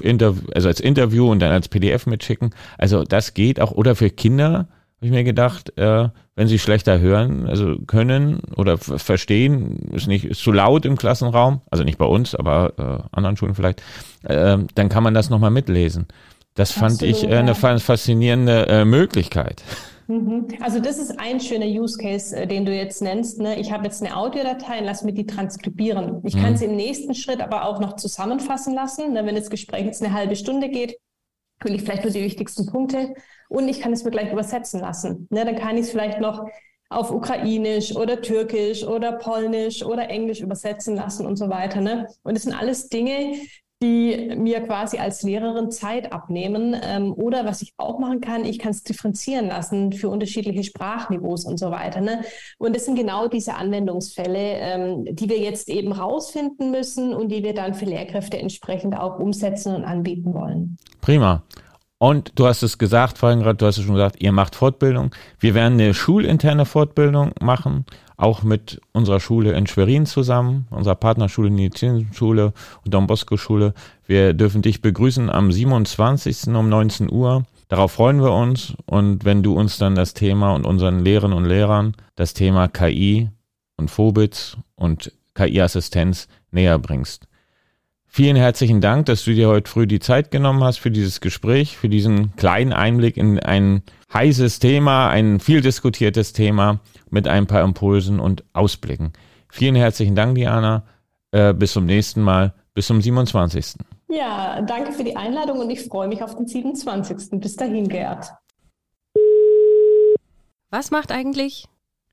also 0.54 0.68
als 0.68 0.80
Interview 0.80 1.30
und 1.30 1.40
dann 1.40 1.50
als 1.50 1.68
PDF 1.68 2.06
mitschicken. 2.06 2.54
Also 2.78 3.02
das 3.02 3.34
geht 3.34 3.60
auch. 3.60 3.72
Oder 3.72 3.96
für 3.96 4.10
Kinder, 4.10 4.68
habe 5.04 5.06
ich 5.06 5.10
mir 5.10 5.24
gedacht, 5.24 5.76
äh, 5.78 6.08
wenn 6.36 6.48
sie 6.48 6.58
schlechter 6.58 7.00
hören, 7.00 7.46
also 7.46 7.76
können 7.86 8.40
oder 8.56 8.76
verstehen, 8.78 9.90
ist 9.92 10.06
nicht 10.06 10.24
ist 10.24 10.40
zu 10.40 10.52
laut 10.52 10.84
im 10.84 10.96
Klassenraum, 10.96 11.62
also 11.70 11.82
nicht 11.82 11.98
bei 11.98 12.04
uns, 12.04 12.34
aber 12.34 12.72
äh, 12.78 13.16
anderen 13.16 13.36
Schulen 13.36 13.54
vielleicht, 13.54 13.82
äh, 14.22 14.58
dann 14.74 14.88
kann 14.88 15.02
man 15.02 15.14
das 15.14 15.30
nochmal 15.30 15.50
mitlesen. 15.50 16.06
Das 16.54 16.72
fand 16.72 16.94
Absolut, 16.94 17.16
ich 17.16 17.24
äh, 17.24 17.36
eine 17.36 17.54
ja. 17.60 17.78
faszinierende 17.78 18.66
äh, 18.68 18.84
Möglichkeit. 18.84 19.62
Mhm. 20.06 20.48
Also 20.60 20.80
das 20.80 20.98
ist 20.98 21.18
ein 21.18 21.40
schöner 21.40 21.66
Use 21.66 21.98
Case, 21.98 22.36
äh, 22.36 22.46
den 22.46 22.64
du 22.64 22.74
jetzt 22.74 23.02
nennst. 23.02 23.38
Ne? 23.38 23.58
Ich 23.58 23.72
habe 23.72 23.84
jetzt 23.84 24.02
eine 24.02 24.16
Audiodatei 24.16 24.78
und 24.78 24.84
lass 24.84 25.02
mir 25.02 25.12
die 25.12 25.26
transkribieren. 25.26 26.20
Ich 26.24 26.34
mhm. 26.34 26.40
kann 26.40 26.56
sie 26.56 26.66
im 26.66 26.76
nächsten 26.76 27.14
Schritt 27.14 27.40
aber 27.40 27.64
auch 27.66 27.80
noch 27.80 27.96
zusammenfassen 27.96 28.74
lassen. 28.74 29.12
Ne? 29.12 29.24
Wenn 29.26 29.34
das 29.34 29.50
Gespräch 29.50 29.84
jetzt 29.86 30.02
eine 30.02 30.12
halbe 30.12 30.36
Stunde 30.36 30.68
geht, 30.68 30.96
will 31.62 31.74
ich 31.74 31.82
vielleicht 31.82 32.04
nur 32.04 32.12
die 32.12 32.22
wichtigsten 32.22 32.66
Punkte 32.66 33.14
und 33.48 33.68
ich 33.68 33.80
kann 33.80 33.92
es 33.92 34.04
mir 34.04 34.10
gleich 34.10 34.32
übersetzen 34.32 34.80
lassen. 34.80 35.26
Ne, 35.30 35.44
dann 35.44 35.56
kann 35.56 35.76
ich 35.76 35.84
es 35.84 35.90
vielleicht 35.90 36.20
noch 36.20 36.46
auf 36.90 37.10
Ukrainisch 37.10 37.96
oder 37.96 38.20
Türkisch 38.20 38.84
oder 38.84 39.12
Polnisch 39.12 39.82
oder 39.82 40.08
Englisch 40.10 40.40
übersetzen 40.40 40.96
lassen 40.96 41.26
und 41.26 41.36
so 41.36 41.48
weiter. 41.48 41.80
Ne? 41.80 42.06
Und 42.22 42.34
das 42.36 42.44
sind 42.44 42.54
alles 42.54 42.88
Dinge, 42.88 43.34
die 43.84 44.34
mir 44.36 44.60
quasi 44.62 44.98
als 44.98 45.22
Lehrerin 45.22 45.70
Zeit 45.70 46.12
abnehmen. 46.12 46.74
Ähm, 46.82 47.12
oder 47.12 47.44
was 47.44 47.62
ich 47.62 47.74
auch 47.76 47.98
machen 47.98 48.20
kann, 48.20 48.44
ich 48.44 48.58
kann 48.58 48.70
es 48.70 48.82
differenzieren 48.82 49.48
lassen 49.48 49.92
für 49.92 50.08
unterschiedliche 50.08 50.64
Sprachniveaus 50.64 51.44
und 51.44 51.58
so 51.58 51.70
weiter. 51.70 52.00
Ne? 52.00 52.22
Und 52.58 52.74
das 52.74 52.86
sind 52.86 52.96
genau 52.96 53.28
diese 53.28 53.54
Anwendungsfälle, 53.54 54.38
ähm, 54.38 55.04
die 55.10 55.28
wir 55.28 55.38
jetzt 55.38 55.68
eben 55.68 55.92
rausfinden 55.92 56.70
müssen 56.70 57.14
und 57.14 57.28
die 57.28 57.44
wir 57.44 57.54
dann 57.54 57.74
für 57.74 57.84
Lehrkräfte 57.84 58.38
entsprechend 58.38 58.96
auch 58.96 59.18
umsetzen 59.18 59.74
und 59.74 59.84
anbieten 59.84 60.34
wollen. 60.34 60.78
Prima. 61.00 61.42
Und 61.98 62.32
du 62.34 62.46
hast 62.46 62.62
es 62.62 62.76
gesagt, 62.76 63.18
vorhin 63.18 63.40
gerade, 63.40 63.56
du 63.56 63.66
hast 63.66 63.78
es 63.78 63.84
schon 63.84 63.94
gesagt, 63.94 64.20
ihr 64.20 64.32
macht 64.32 64.56
Fortbildung. 64.56 65.14
Wir 65.38 65.54
werden 65.54 65.74
eine 65.74 65.94
schulinterne 65.94 66.66
Fortbildung 66.66 67.32
machen, 67.40 67.86
auch 68.16 68.42
mit 68.42 68.80
unserer 68.92 69.20
Schule 69.20 69.52
in 69.52 69.66
Schwerin 69.66 70.06
zusammen, 70.06 70.66
unserer 70.70 70.94
Partnerschule 70.94 71.50
Schule 72.12 72.52
und 72.84 72.94
Don 72.94 73.06
Bosco 73.06 73.36
Schule. 73.36 73.74
Wir 74.06 74.34
dürfen 74.34 74.62
dich 74.62 74.80
begrüßen 74.80 75.30
am 75.30 75.50
27. 75.50 76.48
um 76.48 76.68
19 76.68 77.10
Uhr. 77.10 77.44
Darauf 77.68 77.92
freuen 77.92 78.22
wir 78.22 78.32
uns. 78.32 78.74
Und 78.86 79.24
wenn 79.24 79.42
du 79.42 79.54
uns 79.58 79.78
dann 79.78 79.94
das 79.94 80.14
Thema 80.14 80.54
und 80.54 80.64
unseren 80.66 81.00
Lehrerinnen 81.00 81.36
und 81.36 81.44
Lehrern 81.44 81.96
das 82.14 82.34
Thema 82.34 82.68
KI 82.68 83.30
und 83.76 83.90
Phobitz 83.90 84.56
und 84.76 85.12
KI-Assistenz 85.34 86.28
näher 86.50 86.78
bringst. 86.78 87.26
Vielen 88.16 88.36
herzlichen 88.36 88.80
Dank, 88.80 89.06
dass 89.06 89.24
du 89.24 89.34
dir 89.34 89.48
heute 89.48 89.68
früh 89.68 89.88
die 89.88 89.98
Zeit 89.98 90.30
genommen 90.30 90.62
hast 90.62 90.78
für 90.78 90.92
dieses 90.92 91.20
Gespräch, 91.20 91.76
für 91.76 91.88
diesen 91.88 92.36
kleinen 92.36 92.72
Einblick 92.72 93.16
in 93.16 93.40
ein 93.40 93.82
heißes 94.12 94.60
Thema, 94.60 95.08
ein 95.08 95.40
viel 95.40 95.62
diskutiertes 95.62 96.32
Thema 96.32 96.78
mit 97.10 97.26
ein 97.26 97.48
paar 97.48 97.62
Impulsen 97.62 98.20
und 98.20 98.44
Ausblicken. 98.52 99.14
Vielen 99.50 99.74
herzlichen 99.74 100.14
Dank, 100.14 100.36
Diana. 100.36 100.84
Äh, 101.32 101.54
bis 101.54 101.72
zum 101.72 101.86
nächsten 101.86 102.22
Mal, 102.22 102.54
bis 102.72 102.86
zum 102.86 103.02
27. 103.02 103.78
Ja, 104.08 104.62
danke 104.62 104.92
für 104.92 105.02
die 105.02 105.16
Einladung 105.16 105.58
und 105.58 105.70
ich 105.70 105.82
freue 105.82 106.06
mich 106.06 106.22
auf 106.22 106.36
den 106.36 106.46
27. 106.46 107.40
Bis 107.40 107.56
dahin, 107.56 107.88
Gerd. 107.88 108.30
Was 110.70 110.92
macht 110.92 111.10
eigentlich? 111.10 111.66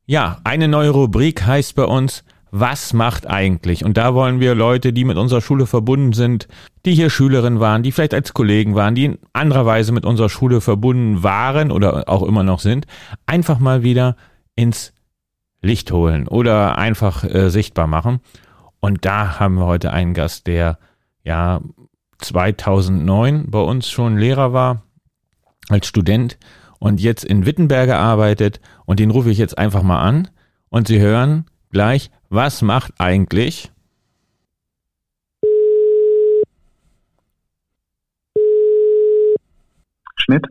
Ja, 0.07 0.39
eine 0.45 0.67
neue 0.67 0.89
Rubrik 0.89 1.45
heißt 1.45 1.75
bei 1.75 1.85
uns 1.85 2.23
was 2.51 2.91
macht 2.93 3.27
eigentlich? 3.27 3.85
Und 3.85 3.97
da 3.97 4.13
wollen 4.13 4.41
wir 4.41 4.55
Leute, 4.55 4.91
die 4.91 5.05
mit 5.05 5.17
unserer 5.17 5.41
Schule 5.41 5.65
verbunden 5.65 6.11
sind, 6.11 6.49
die 6.85 6.93
hier 6.93 7.09
Schülerin 7.09 7.61
waren, 7.61 7.81
die 7.81 7.93
vielleicht 7.93 8.13
als 8.13 8.33
Kollegen 8.33 8.75
waren, 8.75 8.93
die 8.93 9.05
in 9.05 9.19
anderer 9.31 9.65
Weise 9.65 9.93
mit 9.93 10.05
unserer 10.05 10.29
Schule 10.29 10.59
verbunden 10.59 11.23
waren 11.23 11.71
oder 11.71 12.09
auch 12.09 12.23
immer 12.23 12.43
noch 12.43 12.59
sind, 12.59 12.85
einfach 13.25 13.59
mal 13.59 13.83
wieder 13.83 14.17
ins 14.55 14.93
Licht 15.61 15.91
holen 15.91 16.27
oder 16.27 16.77
einfach 16.77 17.23
äh, 17.23 17.49
sichtbar 17.49 17.87
machen. 17.87 18.19
Und 18.81 19.05
da 19.05 19.39
haben 19.39 19.55
wir 19.55 19.65
heute 19.65 19.93
einen 19.93 20.13
Gast, 20.13 20.47
der 20.47 20.77
ja 21.23 21.61
2009 22.17 23.49
bei 23.49 23.59
uns 23.59 23.89
schon 23.89 24.17
Lehrer 24.17 24.53
war 24.53 24.83
als 25.69 25.87
Student 25.87 26.37
und 26.79 26.99
jetzt 26.99 27.23
in 27.23 27.45
Wittenberge 27.45 27.95
arbeitet 27.95 28.59
und 28.85 28.99
den 28.99 29.11
rufe 29.11 29.29
ich 29.29 29.37
jetzt 29.37 29.57
einfach 29.57 29.83
mal 29.83 30.01
an 30.01 30.29
und 30.69 30.87
Sie 30.87 30.99
hören 30.99 31.45
gleich, 31.69 32.09
was 32.31 32.61
macht 32.61 32.93
eigentlich 32.97 33.69
Schnitt? 40.15 40.45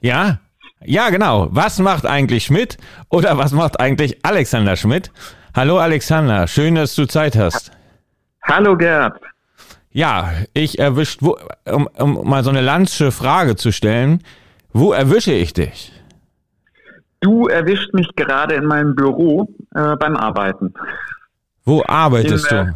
Ja, 0.00 0.38
Ja, 0.84 1.10
genau. 1.10 1.48
Was 1.52 1.78
macht 1.78 2.06
eigentlich 2.06 2.44
Schmidt 2.44 2.76
oder 3.08 3.38
was 3.38 3.52
macht 3.52 3.78
eigentlich 3.80 4.24
Alexander 4.24 4.76
Schmidt? 4.76 5.10
Hallo 5.54 5.78
Alexander, 5.78 6.46
schön, 6.48 6.74
dass 6.74 6.94
du 6.96 7.06
Zeit 7.06 7.36
hast. 7.36 7.70
Hallo 8.42 8.76
Gerd. 8.76 9.18
Ja, 9.92 10.32
ich 10.54 10.78
erwischt, 10.78 11.22
wo, 11.22 11.36
um, 11.70 11.86
um 11.98 12.28
mal 12.28 12.42
so 12.42 12.50
eine 12.50 12.62
landsche 12.62 13.12
Frage 13.12 13.56
zu 13.56 13.70
stellen, 13.72 14.22
wo 14.72 14.92
erwische 14.92 15.32
ich 15.32 15.52
dich? 15.52 15.92
Du 17.20 17.46
erwischt 17.46 17.94
mich 17.94 18.08
gerade 18.16 18.54
in 18.56 18.64
meinem 18.64 18.96
Büro 18.96 19.48
äh, 19.74 19.94
beim 19.96 20.16
Arbeiten. 20.16 20.74
Wo 21.64 21.82
arbeitest 21.86 22.50
in, 22.50 22.58
du? 22.58 22.74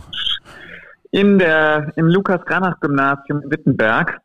In 1.11 1.39
der, 1.39 1.93
im 1.97 2.07
Lukas-Granach-Gymnasium 2.07 3.43
in 3.43 3.51
Wittenberg. 3.51 4.21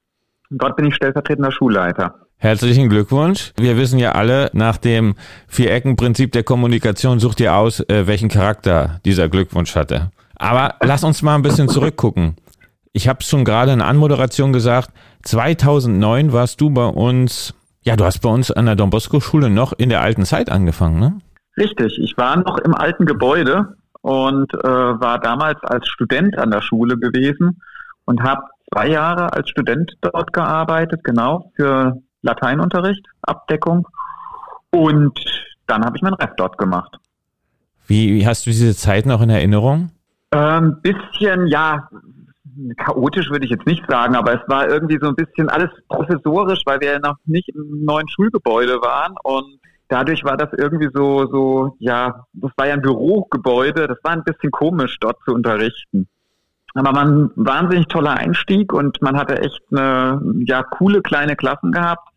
Dort 0.50 0.76
bin 0.76 0.86
ich 0.86 0.96
stellvertretender 0.96 1.52
Schulleiter. 1.52 2.16
Herzlichen 2.38 2.90
Glückwunsch. 2.90 3.54
Wir 3.58 3.78
wissen 3.78 4.00
ja 4.00 4.14
alle, 4.14 4.50
nach 4.54 4.78
dem 4.78 5.16
Viereckenprinzip 5.48 6.32
der 6.32 6.44
Kommunikation 6.44 7.20
sucht 7.20 7.40
ihr 7.40 7.56
aus, 7.56 7.82
äh, 7.82 8.08
welchen 8.08 8.30
Charakter 8.30 9.00
dieser 9.06 9.30
Glückwunsch 9.30 9.76
hatte. 9.76 10.12
Aber 10.36 10.76
lass 10.82 11.04
uns 11.04 11.22
mal 11.22 11.36
ein 11.36 11.44
bisschen 11.44 11.70
zurückgucken. 11.70 12.36
Ich 12.94 13.08
habe 13.08 13.24
schon 13.24 13.46
gerade 13.46 13.72
in 13.72 13.80
der 13.80 13.88
Anmoderation 13.88 14.54
gesagt, 14.54 14.90
2009 15.24 16.34
warst 16.34 16.60
du 16.60 16.72
bei 16.72 16.88
uns, 16.88 17.54
ja, 17.84 17.96
du 17.96 18.04
hast 18.04 18.20
bei 18.20 18.30
uns 18.30 18.52
an 18.52 18.66
der 18.66 18.76
Don 18.76 18.90
Bosco 18.90 19.20
Schule 19.20 19.50
noch 19.50 19.74
in 19.74 19.90
der 19.90 20.02
alten 20.02 20.26
Zeit 20.26 20.52
angefangen, 20.52 21.00
ne? 21.00 21.18
Richtig, 21.58 22.00
ich 22.00 22.18
war 22.18 22.38
noch 22.38 22.58
im 22.58 22.74
alten 22.74 23.06
Gebäude 23.06 23.76
und 24.02 24.54
äh, 24.54 24.68
war 24.68 25.20
damals 25.20 25.62
als 25.64 25.88
Student 25.88 26.38
an 26.38 26.52
der 26.52 26.62
Schule 26.62 26.98
gewesen 26.98 27.62
und 28.06 28.22
habe 28.24 28.42
zwei 28.72 28.88
Jahre 28.90 29.34
als 29.34 29.50
Student 29.50 29.92
dort 30.02 30.34
gearbeitet, 30.34 31.04
genau, 31.04 31.52
für 31.56 32.02
Lateinunterricht, 32.22 33.06
Abdeckung. 33.22 33.88
Und 34.72 35.20
dann 35.68 35.84
habe 35.86 35.98
ich 35.98 36.02
mein 36.02 36.14
Ref 36.14 36.32
dort 36.38 36.58
gemacht. 36.58 36.98
Wie, 37.88 38.14
wie 38.14 38.26
hast 38.26 38.46
du 38.46 38.52
diese 38.52 38.76
Zeit 38.76 39.06
noch 39.06 39.22
in 39.22 39.30
Erinnerung? 39.30 39.92
Ein 40.32 40.64
ähm, 40.64 40.82
bisschen, 40.82 41.48
ja, 41.48 41.90
chaotisch 42.78 43.30
würde 43.30 43.46
ich 43.46 43.52
jetzt 43.52 43.66
nicht 43.66 43.84
sagen, 43.90 44.16
aber 44.16 44.34
es 44.34 44.48
war 44.48 44.68
irgendwie 44.70 44.98
so 45.02 45.08
ein 45.08 45.16
bisschen 45.16 45.50
alles 45.50 45.70
professorisch, 45.90 46.62
weil 46.66 46.80
wir 46.80 46.94
ja 46.94 47.00
noch 47.00 47.18
nicht 47.26 47.50
im 47.50 47.84
neuen 47.84 48.08
Schulgebäude 48.10 48.82
waren 48.82 49.16
und 49.24 49.60
dadurch 49.92 50.24
war 50.24 50.38
das 50.38 50.50
irgendwie 50.58 50.90
so, 50.94 51.28
so, 51.28 51.76
ja, 51.80 52.26
das 52.34 52.52
war 52.56 52.68
ja 52.68 52.74
ein 52.74 52.82
Bürogebäude, 52.82 53.88
das 53.88 53.98
war 54.04 54.14
ein 54.14 54.24
bisschen 54.24 54.50
komisch, 54.50 54.98
dort 55.00 55.18
zu 55.26 55.34
unterrichten. 55.34 56.08
Aber 56.74 56.94
man, 56.94 57.32
wahnsinnig 57.36 57.88
toller 57.88 58.14
Einstieg 58.14 58.72
und 58.72 59.02
man 59.02 59.18
hatte 59.18 59.38
echt 59.42 59.62
eine, 59.72 60.22
ja, 60.46 60.64
coole 60.64 61.02
kleine 61.02 61.36
Klassen 61.36 61.74
gehabt 61.74 62.08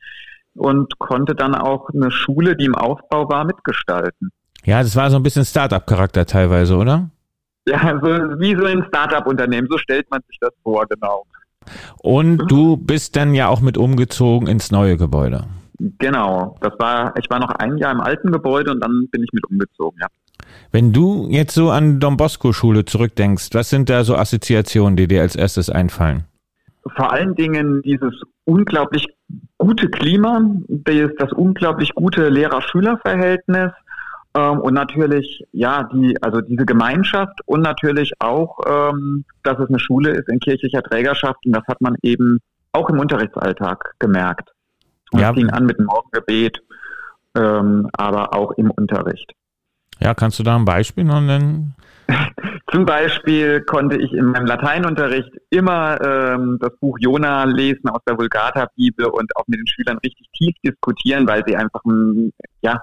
und 0.54 0.96
konnte 1.00 1.34
dann 1.34 1.56
auch 1.56 1.90
eine 1.90 2.12
Schule, 2.12 2.56
die 2.56 2.66
im 2.66 2.76
Aufbau 2.76 3.28
war, 3.28 3.44
mitgestalten. 3.44 4.30
Ja, 4.64 4.80
das 4.82 4.94
war 4.94 5.10
so 5.10 5.16
ein 5.16 5.24
bisschen 5.24 5.44
Start-up-Charakter 5.44 6.24
teilweise, 6.26 6.76
oder? 6.76 7.10
Ja, 7.66 7.98
so, 8.00 8.08
wie 8.38 8.54
so 8.54 8.66
ein 8.66 8.84
Start-up-Unternehmen, 8.86 9.66
so 9.68 9.78
stellt 9.78 10.08
man 10.10 10.20
sich 10.28 10.38
das 10.40 10.52
vor, 10.62 10.86
genau. 10.86 11.24
Und 12.02 12.50
du 12.50 12.76
bist 12.76 13.16
dann 13.16 13.34
ja 13.34 13.48
auch 13.48 13.60
mit 13.60 13.76
umgezogen 13.76 14.46
ins 14.46 14.70
neue 14.70 14.96
Gebäude. 14.96 15.46
Genau, 15.98 16.56
das 16.60 16.72
war, 16.78 17.14
ich 17.18 17.28
war 17.30 17.40
noch 17.40 17.50
ein 17.50 17.76
Jahr 17.78 17.92
im 17.92 18.00
alten 18.00 18.32
Gebäude 18.32 18.70
und 18.70 18.80
dann 18.80 19.08
bin 19.10 19.22
ich 19.22 19.32
mit 19.32 19.44
umgezogen, 19.50 19.98
ja. 20.00 20.08
Wenn 20.72 20.92
du 20.92 21.28
jetzt 21.30 21.54
so 21.54 21.70
an 21.70 22.00
Don 22.00 22.16
Bosco 22.16 22.52
Schule 22.52 22.84
zurückdenkst, 22.84 23.50
was 23.52 23.70
sind 23.70 23.88
da 23.88 24.04
so 24.04 24.16
Assoziationen, 24.16 24.96
die 24.96 25.08
dir 25.08 25.22
als 25.22 25.36
erstes 25.36 25.70
einfallen? 25.70 26.24
Vor 26.96 27.12
allen 27.12 27.34
Dingen 27.34 27.80
dieses 27.82 28.14
unglaublich 28.44 29.06
gute 29.56 29.88
Klima, 29.88 30.40
das 30.68 31.32
unglaublich 31.32 31.94
gute 31.94 32.28
Lehrer-Schüler-Verhältnis, 32.28 33.72
ähm, 34.36 34.60
und 34.60 34.74
natürlich, 34.74 35.44
ja, 35.52 35.84
die, 35.92 36.20
also 36.20 36.40
diese 36.40 36.66
Gemeinschaft 36.66 37.40
und 37.46 37.62
natürlich 37.62 38.12
auch, 38.18 38.58
ähm, 38.66 39.24
dass 39.44 39.58
es 39.58 39.68
eine 39.68 39.78
Schule 39.78 40.10
ist 40.10 40.28
in 40.28 40.40
kirchlicher 40.40 40.82
Trägerschaft 40.82 41.46
und 41.46 41.52
das 41.52 41.64
hat 41.68 41.80
man 41.80 41.96
eben 42.02 42.40
auch 42.72 42.90
im 42.90 42.98
Unterrichtsalltag 42.98 43.94
gemerkt. 44.00 44.50
Und 45.14 45.20
ja. 45.20 45.30
Es 45.30 45.36
ging 45.36 45.48
an 45.50 45.64
mit 45.64 45.78
dem 45.78 45.86
Morgengebet, 45.86 46.60
ähm, 47.36 47.88
aber 47.92 48.34
auch 48.34 48.50
im 48.52 48.72
Unterricht. 48.72 49.32
Ja, 50.00 50.12
kannst 50.12 50.40
du 50.40 50.42
da 50.42 50.56
ein 50.56 50.64
Beispiel 50.64 51.04
noch 51.04 51.20
nennen? 51.20 51.76
Zum 52.72 52.84
Beispiel 52.84 53.60
konnte 53.60 53.96
ich 53.96 54.12
in 54.12 54.24
meinem 54.26 54.46
Lateinunterricht 54.46 55.30
immer 55.50 56.00
ähm, 56.00 56.58
das 56.60 56.76
Buch 56.80 56.98
Jona 56.98 57.44
lesen 57.44 57.88
aus 57.88 58.00
der 58.08 58.18
Vulgata-Bibel 58.18 59.06
und 59.06 59.36
auch 59.36 59.44
mit 59.46 59.60
den 59.60 59.66
Schülern 59.68 59.98
richtig 59.98 60.26
tief 60.36 60.56
diskutieren, 60.64 61.28
weil 61.28 61.44
sie 61.46 61.56
einfach 61.56 61.84
ein, 61.84 62.32
ja, 62.62 62.82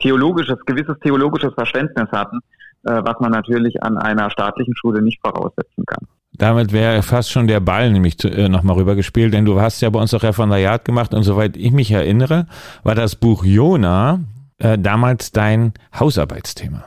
theologisches, 0.00 0.58
gewisses 0.66 0.98
theologisches 1.04 1.54
Verständnis 1.54 2.08
hatten, 2.10 2.40
äh, 2.82 3.00
was 3.04 3.20
man 3.20 3.30
natürlich 3.30 3.80
an 3.84 3.96
einer 3.96 4.28
staatlichen 4.30 4.74
Schule 4.74 5.02
nicht 5.02 5.20
voraussetzen 5.20 5.84
kann. 5.86 6.08
Damit 6.32 6.72
wäre 6.72 7.02
fast 7.02 7.30
schon 7.30 7.48
der 7.48 7.60
Ball 7.60 7.90
nämlich 7.90 8.22
äh, 8.24 8.48
nochmal 8.48 8.76
rübergespielt, 8.76 9.34
denn 9.34 9.44
du 9.44 9.60
hast 9.60 9.80
ja 9.80 9.90
bei 9.90 10.00
uns 10.00 10.14
auch 10.14 10.22
Referendariat 10.22 10.84
gemacht 10.84 11.12
und 11.12 11.22
soweit 11.22 11.56
ich 11.56 11.72
mich 11.72 11.90
erinnere, 11.90 12.46
war 12.82 12.94
das 12.94 13.16
Buch 13.16 13.44
Jona 13.44 14.20
äh, 14.58 14.78
damals 14.78 15.32
dein 15.32 15.72
Hausarbeitsthema. 15.98 16.84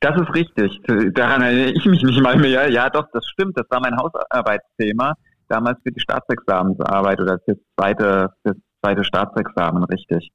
Das 0.00 0.14
ist 0.20 0.34
richtig. 0.34 0.80
Daran 1.14 1.42
erinnere 1.42 1.70
ich 1.70 1.84
mich 1.86 2.02
nicht 2.02 2.20
mal 2.20 2.36
mehr. 2.36 2.70
Ja, 2.70 2.90
doch, 2.90 3.06
das 3.12 3.26
stimmt. 3.26 3.58
Das 3.58 3.66
war 3.70 3.80
mein 3.80 3.96
Hausarbeitsthema. 3.96 5.14
Damals 5.48 5.78
für 5.82 5.90
die 5.90 6.00
Staatsexamensarbeit 6.00 7.20
oder 7.20 7.38
fürs 7.44 7.58
zweite, 7.76 8.28
fürs 8.42 8.56
zweite 8.82 9.04
Staatsexamen, 9.04 9.82
richtig. 9.84 10.30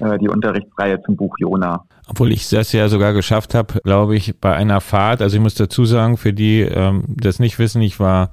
Äh, 0.00 0.18
die 0.18 0.28
Unterrichtsreihe 0.28 1.00
zum 1.02 1.16
Buch 1.16 1.34
Jona. 1.38 1.84
Obwohl 2.08 2.32
ich 2.32 2.48
das 2.48 2.72
ja 2.72 2.88
sogar 2.88 3.12
geschafft 3.12 3.54
habe, 3.54 3.80
glaube 3.82 4.16
ich, 4.16 4.38
bei 4.38 4.54
einer 4.54 4.80
Fahrt. 4.80 5.22
Also 5.22 5.36
ich 5.36 5.42
muss 5.42 5.54
dazu 5.54 5.84
sagen, 5.84 6.16
für 6.16 6.32
die 6.32 6.60
ähm, 6.60 7.04
das 7.08 7.38
nicht 7.38 7.58
wissen, 7.58 7.82
ich 7.82 7.98
war, 7.98 8.30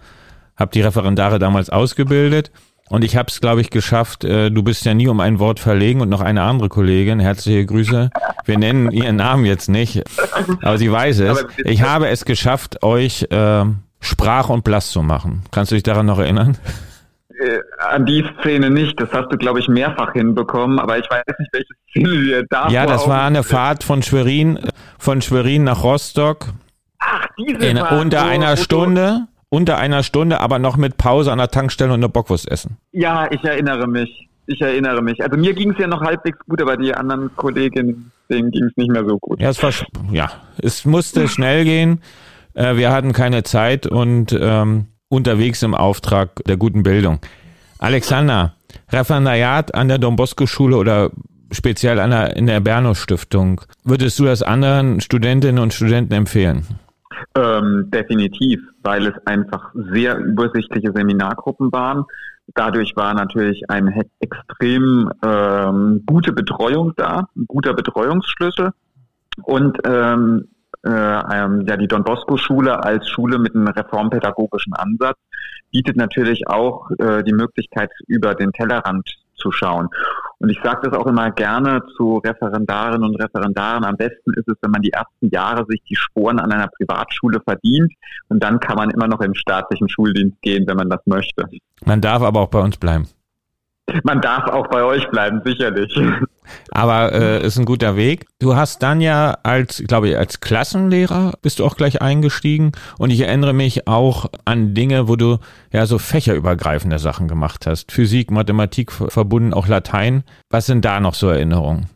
habe 0.56 0.72
die 0.72 0.82
Referendare 0.82 1.40
damals 1.40 1.70
ausgebildet 1.70 2.52
und 2.90 3.04
ich 3.04 3.16
habe 3.16 3.30
es, 3.30 3.42
glaube 3.42 3.62
ich, 3.62 3.70
geschafft. 3.70 4.24
Äh, 4.24 4.52
du 4.52 4.62
bist 4.62 4.86
ja 4.86 4.94
nie 4.94 5.08
um 5.08 5.20
ein 5.20 5.40
Wort 5.40 5.60
verlegen 5.60 6.02
und 6.02 6.10
noch 6.10 6.22
eine 6.22 6.44
andere 6.44 6.70
Kollegin. 6.70 7.20
Herzliche 7.20 7.66
Grüße. 7.66 8.10
Wir 8.46 8.58
nennen 8.58 8.92
ihren 8.92 9.16
Namen 9.16 9.46
jetzt 9.46 9.70
nicht, 9.70 10.04
aber 10.62 10.78
sie 10.78 10.92
weiß 10.92 11.20
es. 11.22 11.46
Ich 11.66 11.82
habe 11.82 12.10
es 12.10 12.26
geschafft, 12.26 12.84
euch 12.84 13.24
äh, 13.32 13.66
Sprach 14.00 14.50
und 14.50 14.64
Blass 14.64 14.92
zu 14.92 15.02
machen. 15.02 15.44
Kannst 15.52 15.72
du 15.72 15.76
dich 15.76 15.84
daran 15.84 16.06
noch 16.06 16.20
erinnern? 16.20 16.58
Äh, 17.40 17.60
an 17.80 18.06
die 18.06 18.26
Szene 18.40 18.70
nicht. 18.70 19.00
Das 19.00 19.10
hast 19.12 19.32
du, 19.32 19.38
glaube 19.38 19.60
ich, 19.60 19.68
mehrfach 19.68 20.14
hinbekommen, 20.14 20.80
aber 20.80 20.98
ich 20.98 21.10
weiß 21.10 21.24
nicht, 21.40 21.54
welche 21.54 21.74
Szene 21.90 22.24
dir 22.24 22.46
da 22.50 22.70
Ja, 22.70 22.86
das 22.86 23.08
war 23.08 23.24
eine 23.26 23.44
Fahrt 23.44 23.84
von 23.84 24.04
Schwerin, 24.04 24.60
von 24.98 25.22
Schwerin 25.22 25.64
nach 25.64 25.84
Rostock. 25.84 26.48
Ach, 27.00 27.28
diese 27.38 27.66
in, 27.66 27.78
Fahrt, 27.78 28.02
Unter 28.02 28.26
einer 28.26 28.58
Stunde, 28.58 29.28
unter 29.50 29.78
einer 29.78 30.04
Stunde, 30.04 30.40
aber 30.40 30.60
noch 30.60 30.78
mit 30.78 30.98
Pause 30.98 31.32
an 31.32 31.38
der 31.38 31.50
Tankstelle 31.50 31.92
und 31.92 32.00
eine 32.00 32.10
Bockwurst 32.10 32.50
essen. 32.50 32.78
Ja, 32.92 33.30
ich 33.32 33.44
erinnere 33.44 33.88
mich. 33.88 34.30
Ich 34.46 34.62
erinnere 34.62 35.02
mich. 35.02 35.24
Also 35.24 35.38
mir 35.38 35.54
ging 35.54 35.72
es 35.72 35.78
ja 35.78 35.88
noch 35.88 36.02
halbwegs 36.02 36.38
gut, 36.48 36.62
aber 36.62 36.76
die 36.76 36.94
anderen 36.94 37.34
Kolleginnen, 37.36 38.12
denen 38.30 38.52
ging 38.52 38.66
es 38.66 38.76
nicht 38.76 38.92
mehr 38.92 39.06
so 39.08 39.18
gut. 39.20 39.40
Ja, 39.40 39.50
es 39.50 39.64
war, 39.64 39.72
ja, 40.12 40.30
es 40.62 40.86
musste 40.86 41.28
schnell 41.30 41.64
gehen. 41.64 42.02
Äh, 42.54 42.76
wir 42.76 42.92
hatten 42.92 43.14
keine 43.14 43.44
Zeit 43.44 43.88
und 43.88 44.38
ähm, 44.40 44.88
unterwegs 45.14 45.64
im 45.64 45.76
Auftrag 45.76 46.44
der 46.46 46.58
guten 46.58 46.84
Bildung. 46.84 47.20
Alexander, 47.80 48.54
Referendariat 48.92 49.74
an 49.76 49.88
der 49.88 50.00
Don 50.00 50.16
Bosco 50.16 50.46
Schule 50.46 50.76
oder 50.78 51.12
speziell 51.52 52.00
an 52.00 52.10
der, 52.10 52.36
in 52.36 52.48
der 52.48 52.60
Berno 52.60 52.94
Stiftung. 52.94 53.62
Würdest 53.84 54.18
du 54.20 54.26
das 54.26 54.42
anderen 54.42 55.02
Studentinnen 55.02 55.62
und 55.62 55.74
Studenten 55.74 56.14
empfehlen? 56.14 56.66
Ähm, 57.36 57.90
definitiv, 57.92 58.60
weil 58.82 59.08
es 59.08 59.14
einfach 59.26 59.72
sehr 59.94 60.18
übersichtliche 60.18 60.92
Seminargruppen 60.94 61.72
waren. 61.72 62.06
Dadurch 62.56 62.96
war 62.96 63.14
natürlich 63.14 63.70
eine 63.70 64.06
extrem 64.20 65.10
ähm, 65.24 66.04
gute 66.06 66.34
Betreuung 66.34 66.94
da, 66.98 67.28
ein 67.36 67.46
guter 67.48 67.74
Betreuungsschlüssel. 67.74 68.72
Und 69.44 69.78
ähm, 69.86 70.48
äh, 70.86 70.90
ähm, 70.90 71.66
ja 71.68 71.78
die 71.78 71.88
Don 71.88 72.04
Bosco 72.04 72.38
Schule 72.38 72.84
als 72.84 73.08
Schule 73.10 73.38
mit 73.38 73.56
einem 73.56 73.68
reformpädagogischen 73.68 74.74
Ansatz 74.74 75.18
bietet 75.72 75.98
natürlich 75.98 76.48
auch 76.48 76.90
äh, 77.00 77.24
die 77.24 77.34
Möglichkeit, 77.34 77.90
über 78.08 78.36
den 78.36 78.52
Tellerrand 78.52 79.10
zu 79.36 79.52
schauen. 79.52 79.90
Und 80.40 80.50
ich 80.50 80.60
sage 80.64 80.90
das 80.90 80.98
auch 80.98 81.08
immer 81.08 81.32
gerne 81.32 81.82
zu 81.98 82.18
Referendarinnen 82.18 83.10
und 83.10 83.16
Referendaren. 83.22 83.84
Am 83.84 83.98
besten 83.98 84.34
ist 84.36 84.48
es, 84.48 84.56
wenn 84.62 84.72
man 84.72 84.82
die 84.82 84.92
ersten 84.92 85.30
Jahre 85.30 85.66
sich 85.68 85.82
die 85.90 85.96
Sporen 85.96 86.40
an 86.40 86.52
einer 86.52 86.68
Privatschule 86.68 87.40
verdient 87.42 87.92
und 88.30 88.44
dann 88.44 88.60
kann 88.60 88.78
man 88.78 88.90
immer 88.90 89.08
noch 89.08 89.22
im 89.22 89.34
staatlichen 89.34 89.90
Schuldienst 89.90 90.42
gehen, 90.42 90.66
wenn 90.68 90.78
man 90.78 90.90
das 90.90 91.02
möchte. 91.06 91.46
Man 91.86 92.02
darf 92.02 92.22
aber 92.22 92.42
auch 92.42 92.50
bei 92.50 92.60
uns 92.60 92.78
bleiben. 92.78 93.08
Man 94.04 94.22
darf 94.22 94.50
auch 94.50 94.68
bei 94.68 94.84
euch 94.84 95.10
bleiben, 95.10 95.42
sicherlich. 95.44 95.94
Aber 96.72 97.12
äh, 97.12 97.46
ist 97.46 97.58
ein 97.58 97.66
guter 97.66 97.98
Weg. 97.98 98.26
Du 98.40 98.56
hast 98.56 98.82
dann 98.82 99.02
ja 99.02 99.38
als, 99.44 99.84
glaube 99.86 100.10
ich, 100.10 100.18
als 100.18 100.40
Klassenlehrer 100.40 101.34
bist 101.42 101.60
du 101.60 101.66
auch 101.66 101.76
gleich 101.76 102.02
eingestiegen. 102.02 102.72
Und 102.98 103.10
ich 103.10 103.22
erinnere 103.22 103.54
mich 103.54 103.88
auch 103.88 104.30
an 104.46 104.74
Dinge, 104.74 105.10
wo 105.10 105.16
du 105.16 105.38
ja 105.72 105.86
so 105.86 105.98
fächerübergreifende 105.98 106.98
Sachen 106.98 107.28
gemacht 107.28 107.66
hast. 107.68 107.92
Physik, 107.92 108.32
Mathematik 108.32 108.92
verbunden, 108.92 109.54
auch 109.54 109.68
Latein. 109.68 110.24
Was 110.50 110.66
sind 110.66 110.86
da 110.86 111.00
noch 111.00 111.14
so 111.14 111.28
Erinnerungen? 111.28 111.90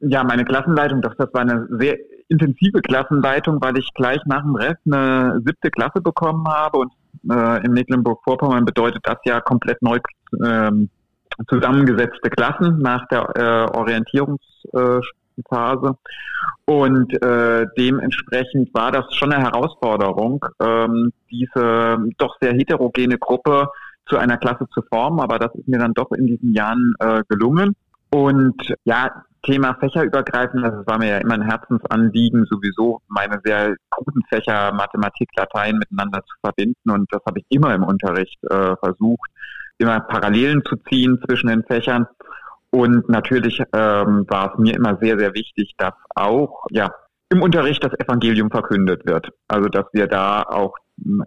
Ja, 0.00 0.24
meine 0.24 0.44
Klassenleitung, 0.44 1.00
das, 1.00 1.14
das 1.16 1.32
war 1.32 1.42
eine 1.42 1.66
sehr 1.78 1.96
intensive 2.28 2.80
Klassenleitung, 2.80 3.58
weil 3.60 3.78
ich 3.78 3.88
gleich 3.94 4.20
nach 4.26 4.42
dem 4.42 4.56
Rest 4.56 4.80
eine 4.86 5.40
siebte 5.46 5.70
Klasse 5.70 6.00
bekommen 6.00 6.46
habe 6.48 6.78
und 6.78 6.92
äh, 7.30 7.64
in 7.64 7.72
Mecklenburg-Vorpommern 7.72 8.64
bedeutet 8.64 9.00
das 9.04 9.18
ja 9.24 9.40
komplett 9.40 9.80
neu 9.82 9.98
ähm, 10.44 10.90
zusammengesetzte 11.48 12.30
Klassen 12.30 12.78
nach 12.78 13.06
der 13.08 13.28
äh, 13.34 13.66
Orientierungsphase. 13.76 15.96
Und 16.64 17.22
äh, 17.22 17.66
dementsprechend 17.76 18.72
war 18.74 18.92
das 18.92 19.14
schon 19.14 19.32
eine 19.32 19.42
Herausforderung, 19.42 20.44
ähm, 20.60 21.12
diese 21.30 21.98
doch 22.18 22.36
sehr 22.40 22.52
heterogene 22.52 23.18
Gruppe 23.18 23.68
zu 24.06 24.16
einer 24.16 24.36
Klasse 24.36 24.66
zu 24.72 24.82
formen. 24.82 25.20
Aber 25.20 25.38
das 25.38 25.54
ist 25.54 25.68
mir 25.68 25.78
dann 25.78 25.94
doch 25.94 26.10
in 26.12 26.26
diesen 26.26 26.52
Jahren 26.52 26.94
äh, 26.98 27.22
gelungen. 27.28 27.74
Und 28.10 28.74
ja, 28.84 29.24
Thema 29.42 29.74
fächerübergreifend, 29.80 30.64
das 30.64 30.86
war 30.86 30.98
mir 30.98 31.08
ja 31.08 31.18
immer 31.18 31.34
ein 31.34 31.42
Herzensanliegen, 31.42 32.46
sowieso 32.48 33.00
meine 33.08 33.40
sehr 33.42 33.74
guten 33.90 34.22
Fächer 34.28 34.72
Mathematik, 34.72 35.30
Latein 35.36 35.78
miteinander 35.78 36.20
zu 36.20 36.36
verbinden. 36.40 36.90
Und 36.90 37.12
das 37.12 37.22
habe 37.26 37.40
ich 37.40 37.46
immer 37.48 37.74
im 37.74 37.82
Unterricht 37.82 38.38
äh, 38.44 38.76
versucht 38.76 39.30
immer 39.82 40.00
Parallelen 40.00 40.62
zu 40.64 40.76
ziehen 40.88 41.20
zwischen 41.26 41.48
den 41.48 41.62
Fächern. 41.64 42.06
Und 42.70 43.08
natürlich 43.08 43.60
ähm, 43.74 44.24
war 44.28 44.52
es 44.52 44.58
mir 44.58 44.74
immer 44.74 44.96
sehr, 45.00 45.18
sehr 45.18 45.34
wichtig, 45.34 45.74
dass 45.76 45.92
auch 46.14 46.64
ja, 46.70 46.90
im 47.28 47.42
Unterricht 47.42 47.84
das 47.84 47.92
Evangelium 47.94 48.50
verkündet 48.50 49.04
wird. 49.04 49.28
Also 49.48 49.68
dass 49.68 49.84
wir 49.92 50.06
da 50.06 50.42
auch, 50.42 50.74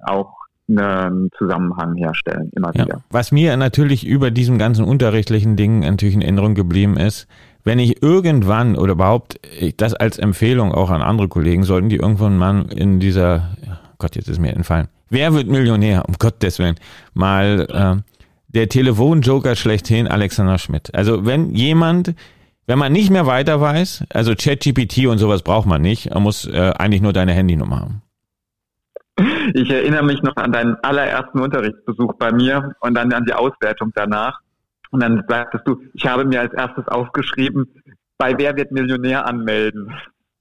auch 0.03 0.34
einen 0.68 1.30
Zusammenhang 1.38 1.95
herstellen, 1.95 2.49
immer 2.56 2.72
ja. 2.74 2.86
wieder. 2.86 3.01
Was 3.12 3.32
mir 3.32 3.56
natürlich 3.58 4.06
über 4.06 4.32
diesem 4.32 4.58
ganzen 4.58 4.86
unterrichtlichen 4.86 5.56
Ding 5.56 5.82
natürlich 5.82 6.16
in 6.16 6.22
Erinnerung 6.22 6.56
geblieben 6.56 6.97
ist, 6.97 7.28
wenn 7.64 7.80
ich 7.80 8.01
irgendwann 8.01 8.76
oder 8.76 8.93
überhaupt 8.93 9.39
das 9.78 9.93
als 9.93 10.18
Empfehlung 10.18 10.72
auch 10.72 10.89
an 10.89 11.01
andere 11.01 11.28
Kollegen, 11.28 11.64
sollten 11.64 11.89
die 11.89 11.97
irgendwann 11.97 12.38
mal 12.38 12.66
in 12.72 12.99
dieser, 12.99 13.56
Gott, 13.97 14.16
jetzt 14.16 14.30
ist 14.30 14.39
mir 14.39 14.53
entfallen, 14.53 14.88
wer 15.10 15.34
wird 15.34 15.47
Millionär, 15.47 16.06
um 16.08 16.16
Gottes 16.18 16.60
Willen, 16.60 16.76
mal 17.14 17.68
äh, 17.70 18.14
der 18.56 18.70
Telefonjoker 18.70 19.56
schlechthin 19.56 20.08
Alexander 20.08 20.58
Schmidt. 20.58 20.93
Also 20.95 21.26
wenn 21.26 21.53
jemand, 21.53 22.16
wenn 22.66 22.80
man 22.80 22.91
nicht 22.93 23.12
mehr 23.12 23.28
weiter 23.28 23.62
weiß, 23.62 24.06
also 24.14 24.34
ChatGPT 24.34 25.06
und 25.08 25.18
sowas 25.18 25.43
braucht 25.43 25.68
man 25.68 25.82
nicht, 25.82 26.14
man 26.14 26.24
muss 26.24 26.47
äh, 26.47 26.74
eigentlich 26.78 27.01
nur 27.01 27.14
deine 27.14 27.34
Handynummer 27.34 27.82
haben. 27.82 28.01
Ich 29.53 29.70
erinnere 29.70 30.03
mich 30.03 30.22
noch 30.24 30.36
an 30.36 30.51
deinen 30.51 30.76
allerersten 30.84 31.39
Unterrichtsbesuch 31.39 32.14
bei 32.18 32.32
mir 32.32 32.74
und 32.80 32.95
dann 32.95 33.14
an 33.14 33.26
die 33.26 33.34
Auswertung 33.34 33.91
danach. 33.95 34.39
Und 34.91 35.01
dann 35.01 35.24
sagtest 35.28 35.66
du, 35.68 35.78
ich 35.93 36.06
habe 36.06 36.26
mir 36.26 36.41
als 36.41 36.53
erstes 36.53 36.88
aufgeschrieben, 36.88 37.66
bei 38.18 38.34
Wer 38.38 38.56
wird 38.56 38.72
Millionär 38.72 39.26
anmelden. 39.26 39.93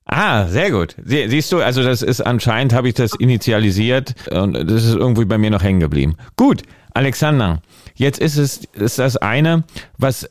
Ah, 0.06 0.46
sehr 0.46 0.70
gut. 0.70 0.96
Sie, 1.02 1.28
siehst 1.28 1.50
du, 1.52 1.60
also 1.60 1.82
das 1.82 2.02
ist 2.02 2.20
anscheinend, 2.20 2.72
habe 2.74 2.88
ich 2.88 2.94
das 2.94 3.14
initialisiert 3.14 4.14
und 4.30 4.54
das 4.54 4.84
ist 4.84 4.94
irgendwie 4.94 5.24
bei 5.24 5.38
mir 5.38 5.50
noch 5.50 5.62
hängen 5.62 5.80
geblieben. 5.80 6.16
Gut, 6.36 6.62
Alexander, 6.94 7.60
Jetzt 7.94 8.20
ist 8.20 8.36
es 8.36 8.64
ist 8.74 8.98
das 8.98 9.16
eine, 9.16 9.62
was 9.98 10.28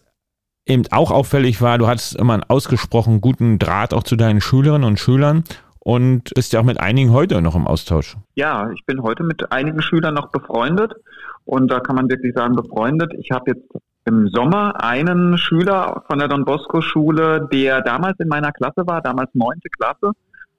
eben 0.66 0.84
auch 0.91 1.11
auffällig 1.11 1.61
war, 1.61 1.78
du 1.78 1.88
hattest 1.88 2.16
immer 2.16 2.34
einen 2.34 2.43
ausgesprochen 2.43 3.22
guten 3.22 3.57
Draht 3.57 3.93
auch 3.93 4.03
zu 4.03 4.16
deinen 4.16 4.41
Schülerinnen 4.41 4.88
und 4.88 4.99
Schülern 4.99 5.43
und 5.80 6.34
bist 6.36 6.53
ja 6.53 6.59
auch 6.59 6.66
mit 6.66 6.80
einigen 6.80 7.11
heute 7.11 7.41
noch 7.41 7.55
im 7.55 7.68
Austausch. 7.68 8.18
Ja, 8.36 8.70
ich 8.72 8.86
bin 8.86 9.01
heute 9.01 9.24
mit 9.24 9.51
einigen 9.51 9.82
Schülern 9.82 10.14
noch 10.14 10.30
befreundet 10.30 10.93
und 11.45 11.70
da 11.70 11.80
kann 11.80 11.95
man 11.95 12.09
wirklich 12.09 12.34
sagen 12.34 12.55
befreundet. 12.55 13.14
Ich 13.18 13.32
habe 13.32 13.51
jetzt 13.51 13.66
im 14.05 14.28
Sommer 14.28 14.84
einen 14.84 15.38
Schüler 15.38 16.03
von 16.07 16.20
der 16.20 16.28
Don 16.28 16.43
Bosco 16.43 16.82
Schule, 16.82 17.47
der 17.51 17.82
damals 17.82 18.20
in 18.20 18.28
meiner 18.28 18.51
Klasse 18.51 18.86
war, 18.86 19.01
damals 19.01 19.30
neunte 19.34 19.70
Klasse, 19.70 20.11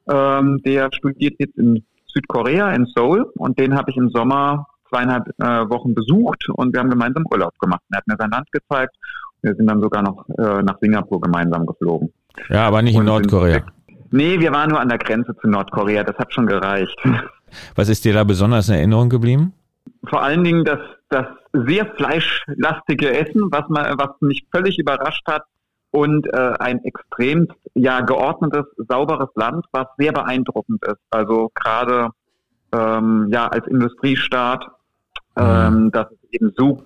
ähm, 0.09 0.63
der 0.65 0.91
studiert 0.93 1.35
jetzt 1.39 1.59
in 1.59 1.85
Südkorea, 2.07 2.73
in 2.73 2.87
Seoul 2.87 3.31
und 3.37 3.59
den 3.59 3.75
habe 3.77 3.91
ich 3.91 3.97
im 3.99 4.09
Sommer 4.11 4.67
zweieinhalb 4.95 5.29
äh, 5.39 5.69
Wochen 5.71 5.95
besucht 5.95 6.49
und 6.49 6.73
wir 6.73 6.81
haben 6.81 6.91
gemeinsam 6.91 7.25
Urlaub 7.31 7.59
gemacht. 7.59 7.83
Er 7.91 7.99
hat 7.99 8.07
mir 8.07 8.17
sein 8.19 8.31
Land 8.31 8.51
gezeigt. 8.53 8.95
Wir 9.43 9.55
sind 9.55 9.67
dann 9.69 9.81
sogar 9.81 10.03
noch 10.03 10.27
äh, 10.39 10.63
nach 10.63 10.79
Singapur 10.81 11.21
gemeinsam 11.21 11.67
geflogen. 11.67 12.13
Ja, 12.49 12.67
aber 12.67 12.83
nicht 12.83 12.95
und 12.95 13.03
in 13.03 13.07
Nordkorea. 13.07 13.63
Nee, 14.11 14.39
wir 14.39 14.53
waren 14.53 14.71
nur 14.71 14.81
an 14.81 14.89
der 14.89 14.99
Grenze 14.99 15.37
zu 15.41 15.49
Nordkorea. 15.49 16.05
Das 16.05 16.17
hat 16.19 16.33
schon 16.33 16.47
gereicht. 16.47 16.97
Was 17.75 17.89
ist 17.89 18.05
dir 18.05 18.15
da 18.15 18.25
besonders 18.25 18.69
in 18.69 18.77
Erinnerung 18.77 19.09
geblieben? 19.09 19.53
Vor 20.09 20.23
allen 20.23 20.45
Dingen 20.45 20.65
das, 20.65 20.79
das 21.09 21.27
sehr 21.53 21.87
fleischlastige 21.87 23.17
Essen, 23.17 23.49
was, 23.51 23.69
man, 23.69 23.97
was 23.97 24.11
mich 24.21 24.45
völlig 24.53 24.79
überrascht 24.79 25.27
hat 25.27 25.45
und 25.93 26.27
äh, 26.33 26.53
ein 26.59 26.83
extrem 26.85 27.47
ja 27.75 28.01
geordnetes, 28.01 28.65
sauberes 28.89 29.29
Land, 29.37 29.65
was 29.73 29.87
sehr 29.97 30.13
beeindruckend 30.13 30.85
ist. 30.85 31.01
Also 31.11 31.51
gerade 31.55 32.11
ähm, 32.73 33.29
ja 33.31 33.47
als 33.47 33.67
Industriestaat 33.69 34.67
ähm, 35.37 35.91
dass 35.93 36.07
es 36.11 36.19
eben 36.33 36.53
so 36.57 36.83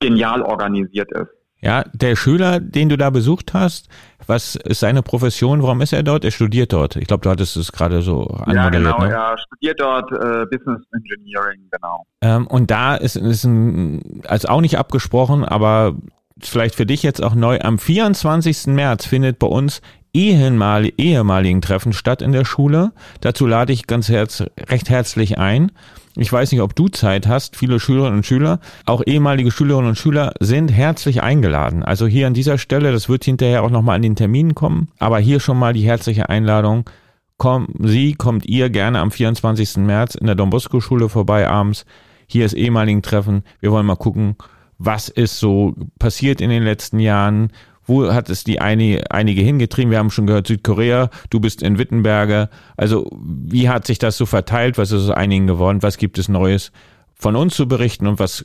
genial 0.00 0.42
organisiert 0.42 1.10
ist. 1.12 1.28
Ja, 1.60 1.84
der 1.94 2.16
Schüler, 2.16 2.60
den 2.60 2.90
du 2.90 2.98
da 2.98 3.10
besucht 3.10 3.54
hast, 3.54 3.88
was 4.26 4.56
ist 4.56 4.80
seine 4.80 5.02
Profession? 5.02 5.62
Warum 5.62 5.80
ist 5.80 5.92
er 5.92 6.02
dort? 6.02 6.24
Er 6.24 6.30
studiert 6.30 6.72
dort. 6.72 6.96
Ich 6.96 7.06
glaube, 7.06 7.22
du 7.22 7.30
hattest 7.30 7.56
es 7.56 7.72
gerade 7.72 8.02
so 8.02 8.24
anmoderiert. 8.26 8.56
Ja, 8.56 8.68
genau, 8.70 8.98
ne? 8.98 9.12
er 9.12 9.38
studiert 9.38 9.80
dort 9.80 10.12
äh, 10.12 10.44
Business 10.50 10.82
Engineering, 10.92 11.68
genau. 11.70 12.04
Ähm, 12.20 12.46
und 12.46 12.70
da 12.70 12.96
ist, 12.96 13.16
ist 13.16 13.44
ein, 13.44 14.22
also 14.28 14.48
auch 14.48 14.60
nicht 14.60 14.78
abgesprochen, 14.78 15.44
aber 15.44 15.96
vielleicht 16.38 16.74
für 16.74 16.86
dich 16.86 17.02
jetzt 17.02 17.22
auch 17.22 17.34
neu, 17.34 17.58
am 17.60 17.78
24. 17.78 18.66
März 18.66 19.06
findet 19.06 19.38
bei 19.38 19.46
uns 19.46 19.80
ehemalig, 20.12 20.94
ehemaligen 20.98 21.62
Treffen 21.62 21.92
statt 21.92 22.22
in 22.22 22.32
der 22.32 22.44
Schule. 22.44 22.92
Dazu 23.20 23.46
lade 23.46 23.72
ich 23.72 23.86
ganz 23.86 24.08
herz, 24.08 24.44
recht 24.68 24.90
herzlich 24.90 25.38
ein. 25.38 25.72
Ich 26.18 26.32
weiß 26.32 26.50
nicht, 26.52 26.62
ob 26.62 26.74
du 26.74 26.88
Zeit 26.88 27.26
hast. 27.26 27.56
Viele 27.56 27.78
Schülerinnen 27.78 28.18
und 28.18 28.26
Schüler, 28.26 28.58
auch 28.86 29.02
ehemalige 29.04 29.50
Schülerinnen 29.50 29.90
und 29.90 29.98
Schüler 29.98 30.32
sind 30.40 30.72
herzlich 30.72 31.22
eingeladen. 31.22 31.82
Also 31.82 32.06
hier 32.06 32.26
an 32.26 32.34
dieser 32.34 32.56
Stelle, 32.56 32.90
das 32.90 33.10
wird 33.10 33.24
hinterher 33.24 33.62
auch 33.62 33.70
nochmal 33.70 33.96
an 33.96 34.02
den 34.02 34.16
Terminen 34.16 34.54
kommen, 34.54 34.88
aber 34.98 35.18
hier 35.18 35.40
schon 35.40 35.58
mal 35.58 35.74
die 35.74 35.84
herzliche 35.84 36.30
Einladung. 36.30 36.88
Komm, 37.36 37.68
Sie, 37.80 38.14
kommt 38.14 38.46
ihr 38.46 38.70
gerne 38.70 39.00
am 39.00 39.10
24. 39.10 39.76
März 39.78 40.14
in 40.14 40.26
der 40.26 40.34
Don 40.36 40.48
Bosco 40.48 40.80
Schule 40.80 41.10
vorbei 41.10 41.46
abends. 41.46 41.84
Hier 42.26 42.46
ist 42.46 42.54
ehemaligen 42.54 43.02
Treffen. 43.02 43.42
Wir 43.60 43.70
wollen 43.70 43.84
mal 43.84 43.96
gucken, 43.96 44.36
was 44.78 45.10
ist 45.10 45.38
so 45.38 45.74
passiert 45.98 46.40
in 46.40 46.48
den 46.48 46.62
letzten 46.62 46.98
Jahren, 46.98 47.52
wo 47.86 48.12
hat 48.12 48.28
es 48.28 48.44
die 48.44 48.60
eine, 48.60 49.04
einige 49.10 49.42
hingetrieben? 49.42 49.90
Wir 49.90 49.98
haben 49.98 50.10
schon 50.10 50.26
gehört, 50.26 50.48
Südkorea, 50.48 51.10
du 51.30 51.40
bist 51.40 51.62
in 51.62 51.78
Wittenberge. 51.78 52.48
Also 52.76 53.08
wie 53.20 53.68
hat 53.68 53.86
sich 53.86 53.98
das 53.98 54.16
so 54.16 54.26
verteilt? 54.26 54.76
Was 54.76 54.92
ist 54.92 55.04
aus 55.04 55.10
einigen 55.10 55.46
geworden? 55.46 55.82
Was 55.82 55.96
gibt 55.96 56.18
es 56.18 56.28
Neues 56.28 56.72
von 57.14 57.36
uns 57.36 57.54
zu 57.54 57.68
berichten? 57.68 58.06
Und 58.06 58.18
was 58.18 58.44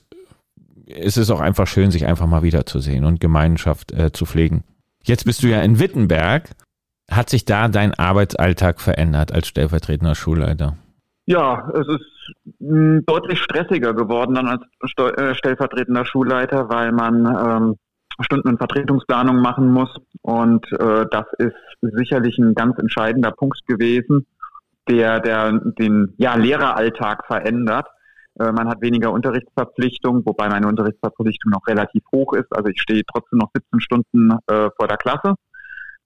ist 0.86 1.18
es 1.18 1.30
auch 1.32 1.40
einfach 1.40 1.68
schön, 1.68 1.92
sich 1.92 2.06
einfach 2.06 2.28
mal 2.28 2.44
wiederzusehen 2.44 3.04
und 3.04 3.20
Gemeinschaft 3.20 3.92
äh, 3.92 4.12
zu 4.12 4.26
pflegen? 4.26 4.64
Jetzt 5.04 5.26
bist 5.26 5.42
du 5.44 5.48
ja 5.48 5.62
in 5.62 5.80
Wittenberg. 5.80 6.50
Hat 7.10 7.30
sich 7.30 7.44
da 7.44 7.68
dein 7.68 7.94
Arbeitsalltag 7.94 8.80
verändert 8.80 9.34
als 9.34 9.48
stellvertretender 9.48 10.16
Schulleiter? 10.16 10.78
Ja, 11.26 11.70
es 11.74 11.88
ist 11.88 12.34
hm, 12.60 13.04
deutlich 13.06 13.40
stressiger 13.40 13.94
geworden 13.94 14.36
dann 14.36 14.48
als 14.48 14.64
äh, 15.18 15.36
stellvertretender 15.36 16.06
Schulleiter, 16.06 16.70
weil 16.70 16.92
man 16.92 17.26
ähm, 17.26 17.76
Stunden- 18.24 18.50
und 18.50 18.58
Vertretungsplanung 18.58 19.38
machen 19.38 19.72
muss. 19.72 19.90
Und 20.22 20.66
äh, 20.74 21.06
das 21.10 21.26
ist 21.38 21.56
sicherlich 21.82 22.38
ein 22.38 22.54
ganz 22.54 22.78
entscheidender 22.78 23.32
Punkt 23.32 23.60
gewesen, 23.68 24.26
der, 24.90 25.20
der 25.20 25.52
den 25.80 26.14
ja, 26.18 26.36
Lehreralltag 26.36 27.26
verändert. 27.26 27.88
Äh, 28.40 28.52
man 28.52 28.68
hat 28.68 28.82
weniger 28.82 29.12
Unterrichtsverpflichtung, 29.12 30.26
wobei 30.26 30.50
meine 30.50 30.68
Unterrichtsverpflichtung 30.68 31.52
noch 31.52 31.66
relativ 31.68 32.04
hoch 32.12 32.34
ist. 32.34 32.48
Also 32.56 32.70
ich 32.70 32.82
stehe 32.82 33.04
trotzdem 33.12 33.40
noch 33.40 33.50
17 33.54 33.80
Stunden 33.82 34.32
äh, 34.48 34.70
vor 34.78 34.88
der 34.88 34.98
Klasse 34.98 35.36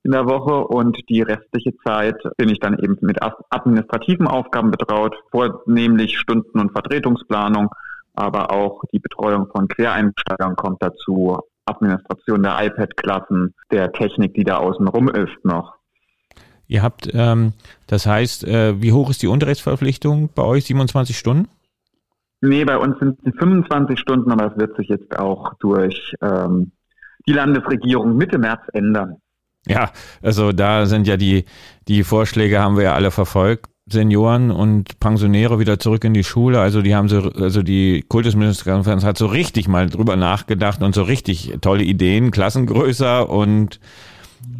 in 0.05 0.11
der 0.11 0.28
Woche 0.28 0.68
und 0.68 0.97
die 1.09 1.24
restliche 1.24 1.76
Zeit 1.84 2.22
bin 2.38 2.49
ich 2.49 2.59
dann 2.59 2.78
eben 2.78 2.95
mit 3.01 3.18
administrativen 3.49 4.28
Aufgaben 4.28 4.70
betraut, 4.70 5.16
vornehmlich 5.32 6.20
Stunden- 6.20 6.59
und 6.59 6.72
Vertretungsplanung, 6.74 7.70
aber 8.13 8.51
auch 8.51 8.84
die 8.93 8.99
Betreuung 8.99 9.47
von 9.47 9.68
Quereinsteigern 9.68 10.55
kommt 10.55 10.84
dazu, 10.84 11.39
Administration 11.66 12.43
der 12.43 12.57
iPad-Klassen, 12.66 13.53
der 13.72 13.91
Technik, 13.91 14.34
die 14.34 14.43
da 14.43 14.57
außen 14.57 14.88
rum 14.88 15.09
ist 15.09 15.43
noch. 15.43 15.76
Ihr 16.68 16.82
habt, 16.82 17.09
ähm, 17.13 17.53
das 17.88 18.05
heißt, 18.05 18.43
äh, 18.45 18.82
wie 18.82 18.91
hoch 18.91 19.09
ist 19.09 19.22
die 19.22 19.28
Unterrichtsverpflichtung 19.28 20.30
bei 20.34 20.43
euch? 20.43 20.66
27 20.66 21.18
Stunden? 21.18 21.47
Nee, 22.41 22.66
bei 22.66 22.78
uns 22.78 22.97
sind 22.99 23.20
es 23.24 23.34
25 23.38 23.99
Stunden, 23.99 24.32
aber 24.32 24.51
es 24.51 24.57
wird 24.57 24.76
sich 24.78 24.88
jetzt 24.89 25.18
auch 25.18 25.53
durch 25.59 26.13
ähm, 26.22 26.72
die 27.28 27.34
Landesregierung 27.34 28.18
Mitte 28.18 28.38
März 28.38 28.61
ändern. 28.74 29.18
Ja, 29.68 29.91
also 30.22 30.51
da 30.51 30.86
sind 30.86 31.07
ja 31.07 31.18
die, 31.18 31.45
die 31.88 32.03
Vorschläge 32.03 32.59
haben 32.59 32.78
wir 32.78 32.84
ja 32.84 32.93
alle 32.93 33.09
verfolgt. 33.09 33.70
Senioren 33.88 34.50
und 34.50 35.00
Pensionäre 35.00 35.60
wieder 35.60 35.78
zurück 35.78 36.04
in 36.06 36.14
die 36.14 36.24
Schule. 36.24 36.60
Also 36.60 36.82
die 36.82 36.96
haben 36.96 37.08
so, 37.08 37.20
also 37.20 37.62
die 37.62 38.04
Kultusministerkonferenz 38.08 39.04
hat 39.04 39.18
so 39.18 39.28
richtig 39.28 39.68
mal 39.68 39.90
drüber 39.90 40.16
nachgedacht 40.16 40.82
und 40.82 40.96
so 40.96 41.04
richtig 41.04 41.58
tolle 41.62 41.84
Ideen, 41.84 42.32
Klassen 42.32 42.66
größer 42.66 43.30
und 43.30 43.80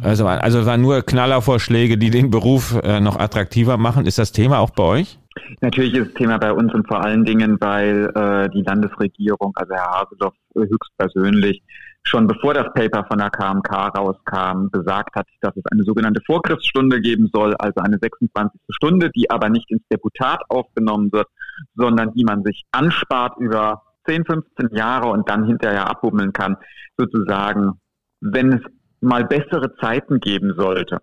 also, 0.00 0.26
also 0.26 0.66
waren 0.66 0.80
nur 0.80 1.02
Knallervorschläge, 1.02 1.98
die 1.98 2.10
den 2.10 2.30
Beruf 2.30 2.80
äh, 2.82 3.00
noch 3.00 3.18
attraktiver 3.18 3.76
machen. 3.76 4.06
Ist 4.06 4.18
das 4.18 4.32
Thema 4.32 4.58
auch 4.58 4.70
bei 4.70 4.82
euch? 4.82 5.18
Natürlich 5.60 5.94
ist 5.94 6.08
das 6.08 6.14
Thema 6.14 6.38
bei 6.38 6.52
uns 6.52 6.72
und 6.72 6.86
vor 6.86 7.02
allen 7.02 7.24
Dingen, 7.24 7.56
weil 7.60 8.10
äh, 8.14 8.48
die 8.50 8.62
Landesregierung, 8.62 9.52
also 9.56 9.74
Herr 9.74 10.02
Haseloff 10.02 10.34
höchstpersönlich, 10.54 11.62
schon 12.08 12.26
bevor 12.26 12.54
das 12.54 12.72
Paper 12.74 13.04
von 13.08 13.18
der 13.18 13.30
KMK 13.30 13.96
rauskam, 13.96 14.68
gesagt 14.70 15.14
hat, 15.14 15.26
dass 15.40 15.56
es 15.56 15.64
eine 15.70 15.82
sogenannte 15.82 16.20
Vorgriffsstunde 16.24 17.00
geben 17.00 17.30
soll, 17.32 17.54
also 17.56 17.80
eine 17.80 17.98
26. 18.00 18.60
Stunde, 18.70 19.10
die 19.10 19.30
aber 19.30 19.48
nicht 19.48 19.70
ins 19.70 19.82
Deputat 19.90 20.42
aufgenommen 20.48 21.12
wird, 21.12 21.28
sondern 21.74 22.12
die 22.14 22.24
man 22.24 22.42
sich 22.44 22.64
anspart 22.72 23.38
über 23.38 23.82
10, 24.06 24.24
15 24.24 24.68
Jahre 24.74 25.08
und 25.08 25.28
dann 25.28 25.44
hinterher 25.44 25.90
abbummeln 25.90 26.32
kann, 26.32 26.56
sozusagen, 26.96 27.80
wenn 28.20 28.52
es 28.52 28.60
mal 29.00 29.24
bessere 29.24 29.74
Zeiten 29.76 30.20
geben 30.20 30.54
sollte. 30.56 30.98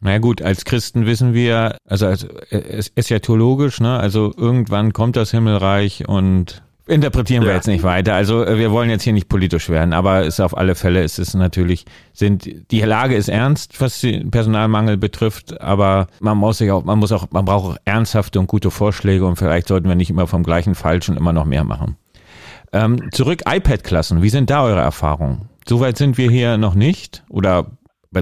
Na 0.00 0.18
gut, 0.18 0.42
als 0.42 0.64
Christen 0.64 1.06
wissen 1.06 1.32
wir, 1.32 1.78
also 1.88 2.06
es 2.06 2.88
ist 2.88 3.08
ja 3.08 3.20
theologisch, 3.20 3.80
ne? 3.80 3.98
Also 3.98 4.34
irgendwann 4.36 4.92
kommt 4.92 5.16
das 5.16 5.30
Himmelreich 5.30 6.06
und 6.06 6.62
interpretieren 6.86 7.42
wir 7.42 7.50
ja. 7.50 7.56
jetzt 7.56 7.66
nicht 7.66 7.82
weiter. 7.82 8.14
Also 8.14 8.44
äh, 8.44 8.58
wir 8.58 8.70
wollen 8.70 8.90
jetzt 8.90 9.02
hier 9.02 9.12
nicht 9.12 9.28
politisch 9.28 9.68
werden, 9.68 9.92
aber 9.92 10.26
es 10.26 10.40
auf 10.40 10.56
alle 10.56 10.74
Fälle 10.74 11.02
ist 11.02 11.18
es 11.18 11.34
natürlich, 11.34 11.84
sind 12.12 12.48
die 12.70 12.80
Lage 12.80 13.14
ist 13.14 13.28
ernst, 13.28 13.80
was 13.80 14.00
den 14.00 14.30
Personalmangel 14.30 14.96
betrifft, 14.96 15.60
aber 15.60 16.08
man 16.20 16.38
muss 16.38 16.58
sich 16.58 16.70
auch, 16.70 16.84
man 16.84 16.98
muss 16.98 17.12
auch, 17.12 17.28
man 17.30 17.44
braucht 17.44 17.72
auch 17.72 17.76
ernsthafte 17.84 18.38
und 18.38 18.46
gute 18.46 18.70
Vorschläge 18.70 19.24
und 19.26 19.36
vielleicht 19.36 19.68
sollten 19.68 19.88
wir 19.88 19.94
nicht 19.94 20.10
immer 20.10 20.26
vom 20.26 20.42
gleichen 20.42 20.74
Falschen 20.74 21.16
immer 21.16 21.32
noch 21.32 21.44
mehr 21.44 21.64
machen. 21.64 21.96
Ähm, 22.72 23.10
zurück 23.12 23.42
iPad-Klassen, 23.46 24.22
wie 24.22 24.30
sind 24.30 24.50
da 24.50 24.64
eure 24.64 24.80
Erfahrungen? 24.80 25.48
Soweit 25.66 25.96
sind 25.96 26.18
wir 26.18 26.30
hier 26.30 26.58
noch 26.58 26.74
nicht 26.74 27.24
oder 27.28 27.66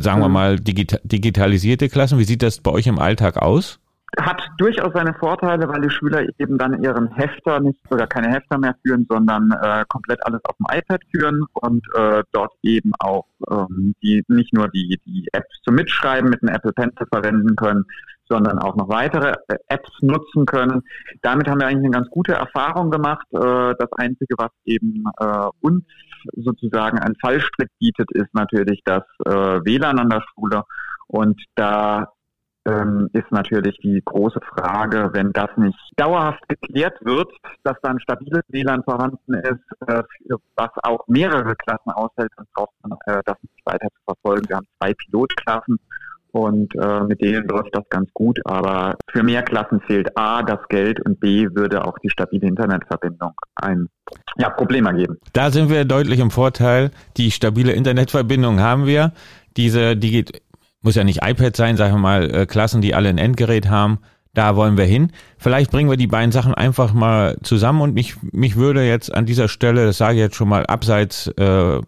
sagen 0.00 0.20
wir 0.20 0.28
mhm. 0.28 0.34
mal 0.34 0.60
digita 0.60 0.98
digitalisierte 1.02 1.88
Klassen. 1.88 2.18
Wie 2.18 2.24
sieht 2.24 2.42
das 2.42 2.60
bei 2.60 2.70
euch 2.70 2.86
im 2.86 2.98
Alltag 2.98 3.36
aus? 3.36 3.80
Hat 4.20 4.42
durchaus 4.58 4.92
seine 4.92 5.14
Vorteile, 5.14 5.66
weil 5.68 5.80
die 5.80 5.90
Schüler 5.90 6.26
eben 6.38 6.58
dann 6.58 6.82
ihren 6.82 7.08
Hefter 7.14 7.60
nicht 7.60 7.80
oder 7.90 8.06
keine 8.06 8.28
Hefter 8.28 8.58
mehr 8.58 8.76
führen, 8.84 9.06
sondern 9.08 9.50
äh, 9.62 9.84
komplett 9.88 10.24
alles 10.26 10.40
auf 10.44 10.54
dem 10.58 10.66
iPad 10.78 11.00
führen 11.10 11.44
und 11.54 11.86
äh, 11.96 12.22
dort 12.32 12.52
eben 12.62 12.92
auch 12.98 13.24
ähm, 13.50 13.94
die 14.02 14.22
nicht 14.28 14.52
nur 14.52 14.68
die, 14.68 15.00
die 15.06 15.28
Apps 15.32 15.62
zum 15.64 15.76
Mitschreiben 15.76 16.28
mit 16.28 16.42
einem 16.42 16.54
Apple 16.54 16.72
Pencil 16.72 17.06
verwenden 17.10 17.56
können, 17.56 17.86
sondern 18.28 18.58
auch 18.58 18.76
noch 18.76 18.88
weitere 18.88 19.32
äh, 19.48 19.56
Apps 19.68 19.90
nutzen 20.00 20.46
können. 20.46 20.82
Damit 21.22 21.48
haben 21.48 21.60
wir 21.60 21.66
eigentlich 21.66 21.84
eine 21.84 21.90
ganz 21.90 22.10
gute 22.10 22.32
Erfahrung 22.32 22.90
gemacht. 22.90 23.26
Äh, 23.32 23.74
das 23.78 23.92
Einzige, 23.96 24.34
was 24.38 24.50
eben 24.64 25.04
äh, 25.18 25.48
uns 25.60 25.84
sozusagen 26.36 26.98
ein 26.98 27.14
Fallstrick 27.20 27.68
bietet, 27.78 28.10
ist 28.12 28.32
natürlich 28.32 28.80
das 28.84 29.02
WLAN 29.24 29.98
an 29.98 30.08
der 30.08 30.22
Schule. 30.32 30.62
Und 31.08 31.42
da 31.56 32.12
ähm, 32.66 33.08
ist 33.12 33.30
natürlich 33.30 33.76
die 33.78 34.00
große 34.04 34.40
Frage, 34.54 35.10
wenn 35.12 35.32
das 35.32 35.50
nicht 35.56 35.78
dauerhaft 35.96 36.48
geklärt 36.48 36.98
wird, 37.04 37.30
dass 37.64 37.76
da 37.82 37.90
ein 37.90 38.00
stabiles 38.00 38.42
WLAN 38.48 38.84
vorhanden 38.84 39.34
ist, 39.34 39.88
äh, 39.88 40.02
was 40.56 40.70
auch 40.82 41.06
mehrere 41.08 41.54
Klassen 41.56 41.90
aushält, 41.90 42.30
dann 42.36 42.46
braucht 42.54 42.74
man 42.82 42.98
äh, 43.06 43.20
das 43.24 43.36
nicht 43.42 43.66
weiter 43.66 43.88
zu 43.88 44.02
verfolgen. 44.04 44.48
Wir 44.48 44.56
haben 44.56 44.68
zwei 44.78 44.94
Pilotklassen 44.94 45.78
und 46.32 46.74
äh, 46.76 47.00
mit 47.04 47.20
denen 47.20 47.46
läuft 47.46 47.74
das 47.76 47.84
ganz 47.90 48.08
gut. 48.14 48.40
Aber 48.44 48.96
für 49.10 49.22
mehr 49.22 49.42
Klassen 49.42 49.80
fehlt 49.80 50.16
A 50.16 50.42
das 50.42 50.60
Geld 50.68 51.04
und 51.04 51.20
B 51.20 51.48
würde 51.52 51.84
auch 51.84 51.98
die 51.98 52.10
stabile 52.10 52.46
Internetverbindung 52.46 53.32
ein 53.54 53.88
ja, 54.36 54.50
Problem 54.50 54.86
ergeben. 54.86 55.18
Da 55.32 55.50
sind 55.50 55.68
wir 55.68 55.84
deutlich 55.84 56.20
im 56.20 56.30
Vorteil. 56.30 56.90
Die 57.16 57.30
stabile 57.30 57.72
Internetverbindung 57.72 58.60
haben 58.60 58.86
wir. 58.86 59.12
Diese, 59.56 59.96
die 59.96 60.24
muss 60.82 60.94
ja 60.94 61.04
nicht 61.04 61.20
iPad 61.22 61.56
sein, 61.56 61.76
sagen 61.76 61.94
wir 61.94 62.00
mal, 62.00 62.34
äh, 62.34 62.46
Klassen, 62.46 62.80
die 62.80 62.94
alle 62.94 63.08
ein 63.08 63.18
Endgerät 63.18 63.68
haben. 63.68 63.98
Da 64.34 64.56
wollen 64.56 64.78
wir 64.78 64.84
hin. 64.84 65.12
Vielleicht 65.36 65.70
bringen 65.70 65.90
wir 65.90 65.98
die 65.98 66.06
beiden 66.06 66.32
Sachen 66.32 66.54
einfach 66.54 66.94
mal 66.94 67.36
zusammen 67.42 67.82
und 67.82 67.94
mich, 67.94 68.16
mich 68.32 68.56
würde 68.56 68.82
jetzt 68.82 69.14
an 69.14 69.26
dieser 69.26 69.48
Stelle, 69.48 69.84
das 69.84 69.98
sage 69.98 70.14
ich 70.14 70.20
jetzt 70.20 70.36
schon 70.36 70.48
mal, 70.48 70.64
abseits 70.64 71.26
äh, 71.28 71.80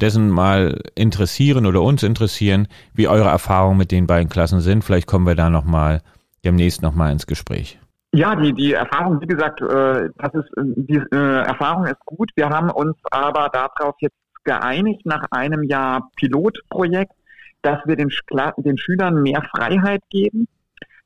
dessen 0.00 0.30
mal 0.30 0.80
interessieren 0.94 1.66
oder 1.66 1.82
uns 1.82 2.02
interessieren, 2.02 2.66
wie 2.94 3.08
eure 3.08 3.28
Erfahrungen 3.28 3.78
mit 3.78 3.92
den 3.92 4.06
beiden 4.06 4.28
Klassen 4.28 4.60
sind. 4.60 4.84
Vielleicht 4.84 5.06
kommen 5.06 5.26
wir 5.26 5.34
da 5.34 5.50
nochmal 5.50 6.00
demnächst 6.44 6.82
nochmal 6.82 7.12
ins 7.12 7.26
Gespräch. 7.26 7.78
Ja, 8.14 8.36
die, 8.36 8.52
die 8.52 8.72
Erfahrung, 8.72 9.20
wie 9.20 9.26
gesagt, 9.26 9.60
äh, 9.62 10.10
das 10.18 10.34
ist, 10.34 10.50
die 10.56 11.00
äh, 11.12 11.44
Erfahrung 11.44 11.86
ist 11.86 12.00
gut. 12.04 12.30
Wir 12.36 12.48
haben 12.48 12.70
uns 12.70 12.96
aber 13.10 13.48
darauf 13.50 13.94
jetzt 14.00 14.16
geeinigt 14.44 15.06
nach 15.06 15.24
einem 15.30 15.62
Jahr 15.62 16.10
Pilotprojekt, 16.16 17.12
dass 17.62 17.78
wir 17.86 17.96
den, 17.96 18.10
den 18.58 18.78
Schülern 18.78 19.22
mehr 19.22 19.42
Freiheit 19.54 20.02
geben 20.10 20.48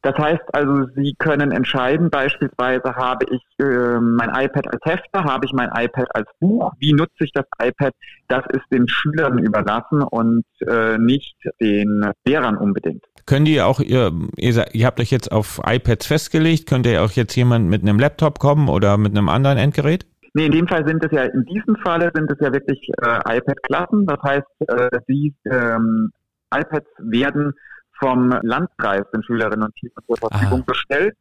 das 0.06 0.16
heißt 0.18 0.42
also, 0.52 0.86
Sie 0.94 1.14
können 1.18 1.50
entscheiden, 1.50 2.10
beispielsweise 2.10 2.94
habe 2.94 3.26
ich 3.28 3.42
äh, 3.58 3.98
mein 3.98 4.28
iPad 4.28 4.68
als 4.68 4.80
Hefter, 4.84 5.24
habe 5.24 5.46
ich 5.46 5.52
mein 5.52 5.68
iPad 5.76 6.06
als 6.14 6.28
Buch, 6.38 6.70
wie 6.78 6.92
nutze 6.92 7.24
ich 7.24 7.32
das 7.32 7.44
iPad, 7.60 7.92
das 8.28 8.44
ist 8.52 8.62
den 8.70 8.86
Schülern 8.86 9.38
überlassen 9.38 10.02
und 10.02 10.44
äh, 10.60 10.96
nicht 10.98 11.34
den 11.60 12.08
Lehrern 12.24 12.56
unbedingt. 12.56 13.04
Könnt 13.26 13.48
ihr 13.48 13.66
auch, 13.66 13.80
ihr, 13.80 14.12
ihr, 14.36 14.64
ihr 14.72 14.86
habt 14.86 15.00
euch 15.00 15.10
jetzt 15.10 15.32
auf 15.32 15.60
iPads 15.66 16.06
festgelegt, 16.06 16.68
könnt 16.68 16.86
ihr 16.86 17.02
auch 17.02 17.10
jetzt 17.10 17.34
jemand 17.34 17.68
mit 17.68 17.82
einem 17.82 17.98
Laptop 17.98 18.38
kommen 18.38 18.68
oder 18.68 18.98
mit 18.98 19.10
einem 19.10 19.28
anderen 19.28 19.58
Endgerät? 19.58 20.06
Nee, 20.34 20.46
in 20.46 20.52
dem 20.52 20.68
Fall 20.68 20.86
sind 20.86 21.04
es 21.04 21.10
ja, 21.10 21.24
in 21.24 21.44
diesem 21.46 21.74
Falle 21.82 22.12
sind 22.14 22.30
es 22.30 22.38
ja 22.40 22.52
wirklich 22.52 22.78
äh, 23.02 23.38
iPad-Klassen. 23.38 24.06
Das 24.06 24.22
heißt, 24.22 24.46
äh, 24.68 24.98
die 25.08 25.34
ähm, 25.50 26.12
iPads 26.54 26.88
werden 26.98 27.52
vom 27.98 28.30
Landkreis 28.42 29.04
den 29.12 29.22
Schülerinnen 29.22 29.64
und 29.64 29.78
Schülern 29.78 30.04
zur 30.06 30.16
Verfügung 30.16 30.60
ah. 30.66 30.72
gestellt. 30.72 31.16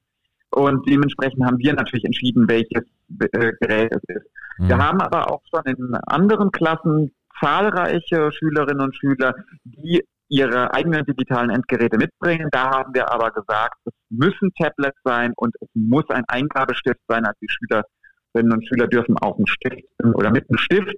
Und 0.52 0.88
dementsprechend 0.88 1.46
haben 1.46 1.58
wir 1.58 1.74
natürlich 1.74 2.06
entschieden, 2.06 2.48
welches 2.48 2.84
äh, 3.20 3.52
Gerät 3.60 3.92
es 3.94 4.02
ist. 4.08 4.28
Mhm. 4.58 4.70
Wir 4.70 4.78
haben 4.78 5.02
aber 5.02 5.30
auch 5.32 5.42
schon 5.50 5.64
in 5.66 5.96
anderen 6.08 6.52
Klassen 6.52 7.12
zahlreiche 7.40 8.32
Schülerinnen 8.32 8.82
und 8.82 8.96
Schüler, 8.96 9.36
die 9.64 10.04
ihre 10.30 10.74
eigenen 10.74 11.06
digitalen 11.06 11.50
Endgeräte 11.50 11.98
mitbringen. 11.98 12.48
Da 12.52 12.72
haben 12.72 12.94
wir 12.94 13.12
aber 13.12 13.32
gesagt, 13.32 13.76
es 13.86 13.94
müssen 14.10 14.52
Tablets 14.58 14.98
sein 15.04 15.34
und 15.36 15.54
es 15.60 15.68
muss 15.74 16.10
ein 16.10 16.24
Eingabestift 16.28 17.00
sein. 17.08 17.26
Also 17.26 17.38
die 17.42 17.50
Schülerinnen 17.50 18.54
und 18.54 18.68
Schüler 18.68 18.88
dürfen 18.88 19.18
auch 19.20 19.38
einen 19.38 19.48
Stift 19.48 19.84
oder 20.02 20.32
mit 20.32 20.50
einem 20.50 20.58
Stift 20.58 20.96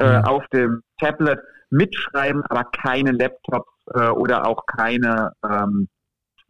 äh, 0.00 0.18
mhm. 0.18 0.24
auf 0.24 0.46
dem 0.48 0.82
Tablet 0.98 1.40
mitschreiben, 1.70 2.42
aber 2.48 2.64
keine 2.64 3.12
Laptops 3.12 3.70
äh, 3.94 4.08
oder 4.08 4.46
auch 4.46 4.64
keine 4.66 5.32
ähm, 5.48 5.88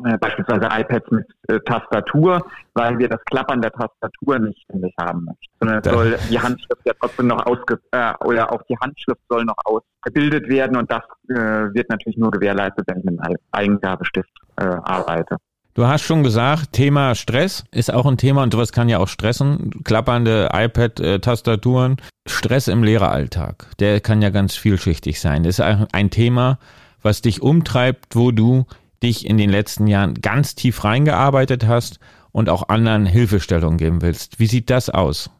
äh, 0.04 0.16
beispielsweise 0.16 0.68
iPads 0.70 1.10
mit 1.10 1.26
äh, 1.48 1.60
Tastatur, 1.60 2.42
weil 2.74 2.98
wir 2.98 3.08
das 3.08 3.22
Klappern 3.26 3.60
der 3.60 3.70
Tastatur 3.72 4.38
nicht 4.38 4.62
ständig 4.62 4.94
haben 4.98 5.24
möchten. 5.26 5.52
Sondern 5.60 5.82
soll 5.82 6.18
die 6.30 6.40
Handschrift 6.40 6.80
ja 6.86 6.92
trotzdem 6.98 7.26
noch 7.26 7.44
ausge 7.44 7.78
äh, 7.90 8.14
oder 8.24 8.50
auch 8.50 8.62
die 8.62 8.78
Handschrift 8.80 9.20
soll 9.28 9.44
noch 9.44 9.56
ausgebildet 9.64 10.48
werden 10.48 10.76
und 10.76 10.90
das 10.90 11.02
äh, 11.28 11.74
wird 11.74 11.90
natürlich 11.90 12.16
nur 12.16 12.30
gewährleistet, 12.30 12.86
wenn 12.86 12.98
ich 12.98 13.04
mit 13.04 13.20
einem 13.20 13.36
Eingabestift 13.52 14.30
äh, 14.56 14.64
arbeite. 14.64 15.36
Du 15.74 15.86
hast 15.86 16.02
schon 16.02 16.24
gesagt, 16.24 16.72
Thema 16.72 17.14
Stress 17.14 17.64
ist 17.70 17.92
auch 17.92 18.04
ein 18.04 18.16
Thema 18.16 18.42
und 18.42 18.52
sowas 18.52 18.72
kann 18.72 18.88
ja 18.88 18.98
auch 18.98 19.06
stressen. 19.06 19.70
Klappernde 19.84 20.48
iPad-Tastaturen. 20.52 21.96
Stress 22.26 22.68
im 22.68 22.82
Lehreralltag, 22.82 23.66
der 23.78 24.00
kann 24.00 24.20
ja 24.20 24.30
ganz 24.30 24.54
vielschichtig 24.54 25.20
sein. 25.20 25.42
Das 25.42 25.58
ist 25.58 25.64
ein 25.92 26.10
Thema, 26.10 26.58
was 27.02 27.22
dich 27.22 27.40
umtreibt, 27.40 28.14
wo 28.14 28.30
du 28.30 28.66
dich 29.02 29.26
in 29.26 29.38
den 29.38 29.50
letzten 29.50 29.86
Jahren 29.86 30.14
ganz 30.14 30.54
tief 30.54 30.84
reingearbeitet 30.84 31.66
hast 31.66 31.98
und 32.32 32.48
auch 32.48 32.68
anderen 32.68 33.06
Hilfestellungen 33.06 33.78
geben 33.78 34.02
willst. 34.02 34.38
Wie 34.38 34.46
sieht 34.46 34.70
das 34.70 34.90
aus? 34.90 35.30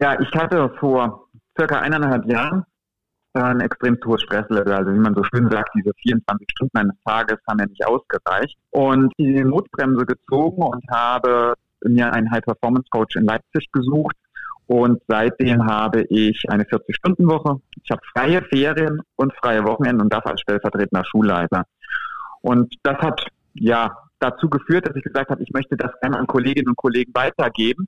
Ja, 0.00 0.18
ich 0.20 0.32
hatte 0.34 0.72
vor 0.80 1.28
circa 1.56 1.80
eineinhalb 1.80 2.26
Jahren 2.26 2.64
ein 3.34 3.60
extrem 3.60 3.98
hohes 4.04 4.22
Stresslevel. 4.22 4.72
Also 4.72 4.92
wie 4.92 4.98
man 4.98 5.14
so 5.14 5.22
schön 5.24 5.50
sagt, 5.50 5.70
diese 5.74 5.92
24 6.02 6.46
Stunden 6.50 6.76
eines 6.76 6.96
Tages 7.04 7.38
haben 7.48 7.58
ja 7.58 7.66
nicht 7.66 7.86
ausgereicht. 7.86 8.56
Und 8.70 9.12
die 9.18 9.42
Notbremse 9.42 10.06
gezogen 10.06 10.62
und 10.62 10.84
habe 10.90 11.54
mir 11.84 12.12
einen 12.12 12.30
High-Performance-Coach 12.30 13.16
in 13.16 13.24
Leipzig 13.24 13.70
gesucht, 13.72 14.16
und 14.66 15.02
seitdem 15.08 15.66
habe 15.66 16.02
ich 16.08 16.42
eine 16.48 16.64
40-Stunden-Woche. 16.64 17.60
Ich 17.82 17.90
habe 17.90 18.00
freie 18.14 18.42
Ferien 18.42 19.02
und 19.16 19.34
freie 19.34 19.64
Wochenenden 19.64 20.02
und 20.02 20.12
das 20.12 20.24
als 20.24 20.40
stellvertretender 20.40 21.04
Schulleiter. 21.04 21.64
Und 22.40 22.74
das 22.82 22.96
hat 22.98 23.26
ja 23.52 23.96
dazu 24.20 24.48
geführt, 24.48 24.88
dass 24.88 24.96
ich 24.96 25.04
gesagt 25.04 25.30
habe, 25.30 25.42
ich 25.42 25.52
möchte 25.52 25.76
das 25.76 25.90
gerne 26.00 26.18
an 26.18 26.26
Kolleginnen 26.26 26.68
und 26.68 26.76
Kollegen 26.76 27.12
weitergeben. 27.14 27.86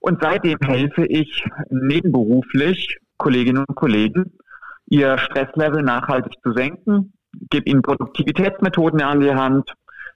Und 0.00 0.22
seitdem 0.22 0.58
helfe 0.60 1.06
ich 1.06 1.44
nebenberuflich 1.70 2.98
Kolleginnen 3.16 3.64
und 3.66 3.74
Kollegen, 3.74 4.38
ihr 4.86 5.18
Stresslevel 5.18 5.82
nachhaltig 5.82 6.34
zu 6.42 6.52
senken, 6.52 7.12
gebe 7.50 7.68
ihnen 7.68 7.82
Produktivitätsmethoden 7.82 9.02
an 9.02 9.20
die 9.20 9.34
Hand, 9.34 9.72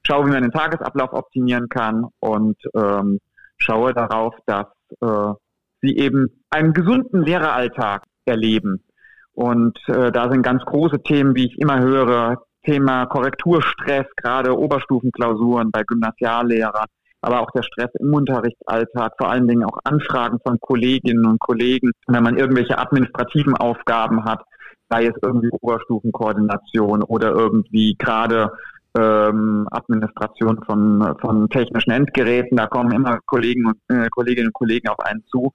schaue, 0.07 0.27
wie 0.27 0.31
man 0.31 0.43
den 0.43 0.53
Tagesablauf 0.53 1.13
optimieren 1.13 1.69
kann 1.69 2.07
und 2.21 2.57
ähm, 2.75 3.19
schaue 3.59 3.93
darauf, 3.93 4.35
dass 4.47 4.67
äh, 5.01 5.35
sie 5.83 5.97
eben 5.97 6.45
einen 6.51 6.73
gesunden 6.73 7.23
Lehreralltag 7.23 8.05
erleben. 8.25 8.85
Und 9.33 9.79
äh, 9.89 10.11
da 10.13 10.31
sind 10.31 10.43
ganz 10.43 10.65
große 10.65 11.03
Themen, 11.03 11.35
wie 11.35 11.47
ich 11.47 11.59
immer 11.59 11.81
höre, 11.81 12.43
Thema 12.65 13.07
Korrekturstress, 13.07 14.07
gerade 14.17 14.59
Oberstufenklausuren 14.59 15.71
bei 15.71 15.83
Gymnasiallehrern, 15.83 16.87
aber 17.23 17.41
auch 17.41 17.51
der 17.53 17.63
Stress 17.63 17.91
im 17.99 18.13
Unterrichtsalltag, 18.13 19.15
vor 19.17 19.31
allen 19.31 19.49
Dingen 19.49 19.65
auch 19.65 19.79
Anfragen 19.85 20.39
von 20.43 20.59
Kolleginnen 20.61 21.25
und 21.27 21.41
Kollegen, 21.41 21.93
wenn 22.07 22.23
man 22.23 22.37
irgendwelche 22.37 22.79
administrativen 22.79 23.57
Aufgaben 23.57 24.25
hat, 24.25 24.43
sei 24.91 25.07
es 25.07 25.15
irgendwie 25.23 25.51
Oberstufenkoordination 25.51 27.03
oder 27.05 27.31
irgendwie 27.31 27.95
gerade 27.99 28.51
ähm, 28.99 29.69
Administration 29.71 30.61
von, 30.65 31.15
von 31.21 31.49
technischen 31.49 31.93
Endgeräten. 31.93 32.57
Da 32.57 32.67
kommen 32.67 32.93
immer 32.93 33.19
Kollegen 33.27 33.67
und, 33.67 33.77
äh, 33.89 34.09
Kolleginnen 34.11 34.49
und 34.49 34.55
Kollegen 34.55 34.89
auf 34.89 34.99
einen 35.01 35.25
zu. 35.27 35.53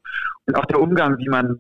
Und 0.48 0.58
auch 0.58 0.66
der 0.66 0.82
Umgang, 0.82 1.18
wie 1.18 1.30
man 1.30 1.58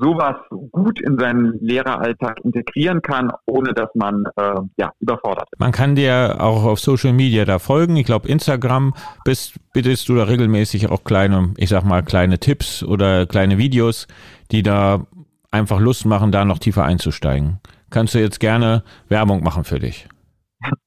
sowas 0.00 0.36
gut 0.72 1.00
in 1.00 1.18
seinen 1.18 1.58
Lehreralltag 1.60 2.40
integrieren 2.42 3.02
kann, 3.02 3.30
ohne 3.46 3.74
dass 3.74 3.88
man 3.94 4.24
äh, 4.36 4.60
ja 4.78 4.92
überfordert. 5.00 5.48
Man 5.58 5.72
kann 5.72 5.94
dir 5.94 6.36
auch 6.40 6.64
auf 6.64 6.80
Social 6.80 7.12
Media 7.12 7.44
da 7.44 7.58
folgen. 7.58 7.96
Ich 7.96 8.06
glaube, 8.06 8.28
Instagram 8.28 8.94
bist, 9.24 9.54
bittest 9.72 10.08
du 10.08 10.16
da 10.16 10.24
regelmäßig 10.24 10.90
auch 10.90 11.04
kleine, 11.04 11.52
ich 11.56 11.68
sag 11.68 11.84
mal, 11.84 12.02
kleine 12.02 12.38
Tipps 12.38 12.82
oder 12.82 13.26
kleine 13.26 13.58
Videos, 13.58 14.06
die 14.50 14.62
da 14.62 15.06
einfach 15.54 15.80
Lust 15.80 16.04
machen, 16.04 16.32
da 16.32 16.44
noch 16.44 16.58
tiefer 16.58 16.84
einzusteigen. 16.84 17.60
Kannst 17.90 18.14
du 18.14 18.18
jetzt 18.18 18.40
gerne 18.40 18.82
Werbung 19.08 19.42
machen 19.42 19.64
für 19.64 19.78
dich? 19.78 20.08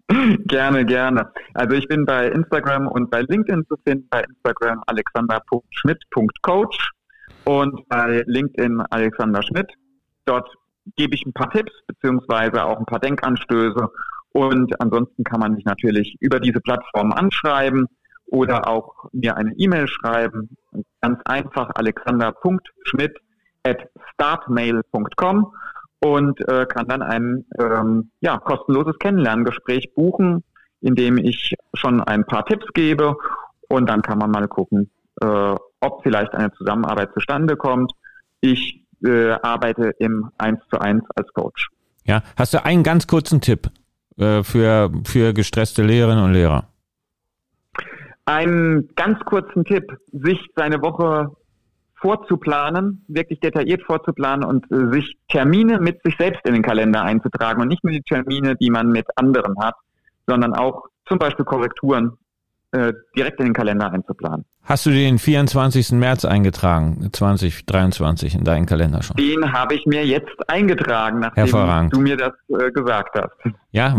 gerne, 0.47 0.86
gerne. 0.86 1.32
Also 1.53 1.76
ich 1.76 1.88
bin 1.88 2.05
bei 2.05 2.28
Instagram 2.28 2.88
und 2.88 3.09
bei 3.09 3.22
LinkedIn 3.22 3.65
zu 3.68 3.76
finden. 3.88 4.07
Bei 4.09 4.22
Instagram 4.22 4.84
alexander.schmidt.coach 4.86 6.91
und 7.45 7.88
bei 7.88 8.24
LinkedIn 8.26 8.82
Alexander 8.89 9.41
Schmidt. 9.41 9.72
Dort 10.26 10.49
gebe 10.97 11.15
ich 11.15 11.26
ein 11.26 11.34
paar 11.34 11.49
Tipps 11.49 11.72
beziehungsweise 11.88 12.65
auch 12.65 12.78
ein 12.78 12.86
paar 12.86 12.99
Denkanstöße. 12.99 13.88
Und 14.34 14.82
ansonsten 14.82 15.24
kann 15.24 15.39
man 15.39 15.53
mich 15.53 15.65
natürlich 15.65 16.15
über 16.20 16.39
diese 16.39 16.59
Plattform 16.59 17.13
anschreiben 17.13 17.88
oder 18.28 18.68
auch 18.68 19.05
mir 19.13 19.38
eine 19.38 19.53
E-Mail 19.55 19.88
schreiben. 19.88 20.57
Ganz 21.01 21.20
einfach 21.26 21.70
alexander.schmidt 21.76 23.18
at 23.68 23.89
startmail.com 24.13 25.53
und 25.99 26.47
äh, 26.47 26.65
kann 26.65 26.88
dann 26.88 27.01
ein 27.01 27.45
ähm, 27.59 28.11
ja, 28.22 28.38
kostenloses 28.38 28.97
Kennenlerngespräch 28.99 29.93
buchen, 29.95 30.43
in 30.82 30.95
dem 30.95 31.18
ich 31.18 31.55
schon 31.74 32.01
ein 32.01 32.26
paar 32.26 32.45
Tipps 32.45 32.68
gebe 32.74 33.15
und 33.68 33.89
dann 33.89 34.01
kann 34.01 34.20
man 34.20 34.32
mal 34.32 34.47
gucken, 34.47 34.89
äh, 35.22 35.55
ob 35.80 36.03
vielleicht 36.03 36.34
eine 36.34 36.51
Zusammenarbeit 36.53 37.13
zustande 37.13 37.55
kommt. 37.55 37.91
Ich 38.41 38.84
äh, 39.03 39.32
arbeite 39.32 39.91
im 39.99 40.30
1 40.38 40.59
zu 40.72 40.80
1 40.80 41.03
als 41.15 41.32
Coach. 41.34 41.70
Ja, 42.05 42.24
hast 42.38 42.53
du 42.53 42.63
einen 42.63 42.84
ganz 42.84 43.07
kurzen 43.07 43.41
Tipp 43.41 43.70
äh, 44.18 44.43
für, 44.43 44.91
für 45.05 45.34
gestresste 45.34 45.84
Lehrerinnen 45.84 46.24
und 46.24 46.34
Lehrer? 46.34 46.68
Einen 48.26 48.89
ganz 48.95 49.20
kurzen 49.22 49.63
Tipp, 49.65 49.97
sich 50.11 50.39
seine 50.55 50.82
Woche 50.82 51.32
vorzuplanen, 51.99 53.03
wirklich 53.07 53.39
detailliert 53.39 53.83
vorzuplanen 53.83 54.45
und 54.45 54.65
äh, 54.71 54.91
sich 54.93 55.17
Termine 55.29 55.79
mit 55.79 56.01
sich 56.03 56.15
selbst 56.17 56.41
in 56.45 56.53
den 56.53 56.63
Kalender 56.63 57.03
einzutragen 57.03 57.61
und 57.61 57.67
nicht 57.67 57.83
nur 57.83 57.93
die 57.93 58.03
Termine, 58.03 58.55
die 58.55 58.69
man 58.69 58.91
mit 58.91 59.07
anderen 59.15 59.57
hat, 59.59 59.75
sondern 60.27 60.53
auch 60.53 60.85
zum 61.07 61.17
Beispiel 61.17 61.45
Korrekturen 61.45 62.17
äh, 62.71 62.93
direkt 63.15 63.39
in 63.39 63.45
den 63.45 63.53
Kalender 63.53 63.91
einzuplanen. 63.91 64.45
Hast 64.63 64.85
du 64.85 64.89
den 64.89 65.17
24. 65.17 65.93
März 65.93 66.25
eingetragen, 66.25 67.09
2023 67.11 68.35
in 68.35 68.43
deinen 68.43 68.65
Kalender 68.65 69.01
schon? 69.01 69.15
Den 69.15 69.53
habe 69.53 69.75
ich 69.75 69.85
mir 69.85 70.05
jetzt 70.05 70.35
eingetragen, 70.47 71.19
nachdem 71.19 71.89
du 71.89 71.99
mir 72.01 72.17
das 72.17 72.33
äh, 72.49 72.69
gesagt 72.71 73.15
hast. 73.15 73.55
Ja, 73.71 73.95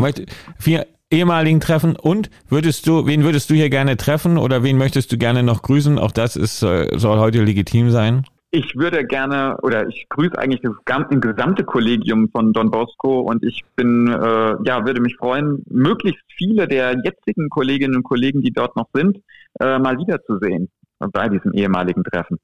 vier 0.58 0.86
ehemaligen 1.10 1.60
Treffen 1.60 1.96
und 1.96 2.30
würdest 2.48 2.86
du, 2.86 3.06
wen 3.06 3.24
würdest 3.24 3.50
du 3.50 3.54
hier 3.54 3.70
gerne 3.70 3.96
treffen 3.96 4.38
oder 4.38 4.62
wen 4.62 4.76
möchtest 4.76 5.10
du 5.12 5.18
gerne 5.18 5.42
noch 5.42 5.62
grüßen? 5.62 5.98
Auch 5.98 6.12
das 6.12 6.36
ist, 6.36 6.62
äh, 6.62 6.88
soll 6.98 7.18
heute 7.18 7.42
legitim 7.42 7.90
sein. 7.90 8.24
Ich 8.50 8.74
würde 8.76 9.04
gerne 9.04 9.58
oder 9.62 9.86
ich 9.88 10.06
grüße 10.08 10.38
eigentlich 10.38 10.62
das 10.62 10.72
gesamte 11.20 11.64
Kollegium 11.64 12.30
von 12.30 12.54
Don 12.54 12.70
Bosco 12.70 13.20
und 13.20 13.44
ich 13.44 13.62
bin 13.76 14.08
äh, 14.08 14.54
ja 14.64 14.86
würde 14.86 15.02
mich 15.02 15.16
freuen, 15.16 15.62
möglichst 15.68 16.22
viele 16.34 16.66
der 16.66 16.96
jetzigen 17.04 17.50
Kolleginnen 17.50 17.96
und 17.96 18.04
Kollegen, 18.04 18.40
die 18.40 18.50
dort 18.50 18.74
noch 18.74 18.88
sind, 18.94 19.18
äh, 19.60 19.78
mal 19.78 19.98
wiederzusehen 19.98 20.70
bei 20.98 21.28
diesem 21.28 21.52
ehemaligen 21.52 22.02
Treffen. 22.04 22.38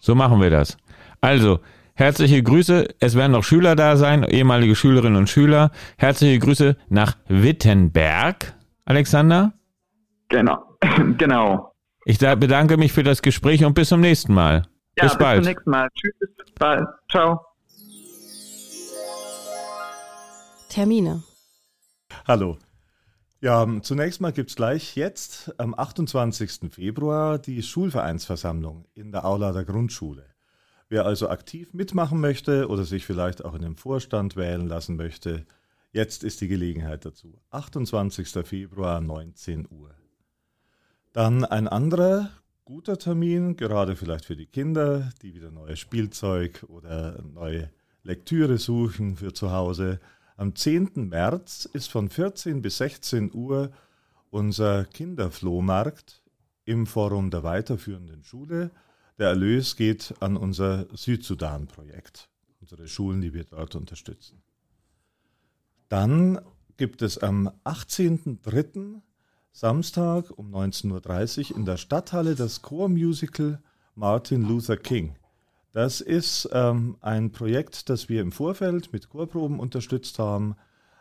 So 0.00 0.16
machen 0.16 0.40
wir 0.40 0.50
das. 0.50 0.76
Also 1.20 1.60
herzliche 1.94 2.42
Grüße. 2.42 2.88
Es 3.00 3.14
werden 3.14 3.32
noch 3.32 3.44
Schüler 3.44 3.76
da 3.76 3.96
sein, 3.96 4.24
ehemalige 4.24 4.74
Schülerinnen 4.74 5.16
und 5.16 5.28
Schüler. 5.28 5.70
Herzliche 5.98 6.38
Grüße 6.38 6.76
nach 6.88 7.16
Wittenberg, 7.28 8.54
Alexander. 8.84 9.52
Genau, 10.28 10.78
genau. 11.18 11.72
Ich 12.04 12.18
bedanke 12.18 12.76
mich 12.76 12.92
für 12.92 13.02
das 13.02 13.22
Gespräch 13.22 13.64
und 13.64 13.74
bis 13.74 13.88
zum 13.88 14.00
nächsten 14.00 14.34
Mal. 14.34 14.66
Ja, 14.96 15.04
bis, 15.04 15.12
bis 15.12 15.18
bald. 15.18 15.44
zum 15.44 15.52
nächsten 15.52 15.70
Mal. 15.70 15.88
Tschüss, 15.94 16.14
bis 16.18 16.54
bald. 16.58 16.86
Ciao. 17.10 17.40
Termine. 20.68 21.22
Hallo. 22.26 22.58
Ja, 23.40 23.66
zunächst 23.82 24.20
mal 24.20 24.32
gibt 24.32 24.50
es 24.50 24.56
gleich 24.56 24.96
jetzt 24.96 25.54
am 25.60 25.74
28. 25.74 26.72
Februar 26.72 27.38
die 27.38 27.62
Schulvereinsversammlung 27.62 28.86
in 28.94 29.12
der 29.12 29.24
Aula 29.24 29.52
der 29.52 29.64
Grundschule. 29.64 30.33
Wer 30.88 31.06
also 31.06 31.28
aktiv 31.28 31.72
mitmachen 31.72 32.20
möchte 32.20 32.68
oder 32.68 32.84
sich 32.84 33.06
vielleicht 33.06 33.44
auch 33.44 33.54
in 33.54 33.62
den 33.62 33.76
Vorstand 33.76 34.36
wählen 34.36 34.66
lassen 34.66 34.96
möchte, 34.96 35.46
jetzt 35.92 36.24
ist 36.24 36.40
die 36.40 36.48
Gelegenheit 36.48 37.04
dazu. 37.04 37.40
28. 37.50 38.28
Februar, 38.46 39.00
19 39.00 39.66
Uhr. 39.70 39.94
Dann 41.12 41.44
ein 41.44 41.68
anderer 41.68 42.30
guter 42.64 42.98
Termin, 42.98 43.56
gerade 43.56 43.96
vielleicht 43.96 44.24
für 44.24 44.36
die 44.36 44.46
Kinder, 44.46 45.10
die 45.22 45.34
wieder 45.34 45.50
neues 45.50 45.78
Spielzeug 45.78 46.64
oder 46.68 47.22
neue 47.22 47.70
Lektüre 48.02 48.58
suchen 48.58 49.16
für 49.16 49.32
zu 49.32 49.52
Hause. 49.52 50.00
Am 50.36 50.54
10. 50.54 51.08
März 51.08 51.68
ist 51.72 51.90
von 51.90 52.08
14 52.08 52.62
bis 52.62 52.78
16 52.78 53.32
Uhr 53.32 53.70
unser 54.30 54.84
Kinderflohmarkt 54.84 56.22
im 56.64 56.86
Forum 56.86 57.30
der 57.30 57.42
weiterführenden 57.42 58.24
Schule. 58.24 58.70
Der 59.18 59.28
Erlös 59.28 59.76
geht 59.76 60.14
an 60.20 60.36
unser 60.36 60.86
Südsudan-Projekt, 60.92 62.28
unsere 62.60 62.88
Schulen, 62.88 63.20
die 63.20 63.32
wir 63.32 63.44
dort 63.44 63.76
unterstützen. 63.76 64.42
Dann 65.88 66.40
gibt 66.76 67.02
es 67.02 67.18
am 67.18 67.48
18.03. 67.64 69.00
Samstag 69.52 70.36
um 70.36 70.52
19.30 70.52 71.52
Uhr 71.52 71.58
in 71.58 71.64
der 71.64 71.76
Stadthalle 71.76 72.34
das 72.34 72.62
Chormusical 72.62 73.62
Martin 73.94 74.42
Luther 74.42 74.76
King. 74.76 75.14
Das 75.72 76.00
ist 76.00 76.48
ähm, 76.52 76.96
ein 77.00 77.30
Projekt, 77.30 77.88
das 77.88 78.08
wir 78.08 78.20
im 78.20 78.32
Vorfeld 78.32 78.92
mit 78.92 79.08
Chorproben 79.08 79.60
unterstützt 79.60 80.18
haben. 80.18 80.56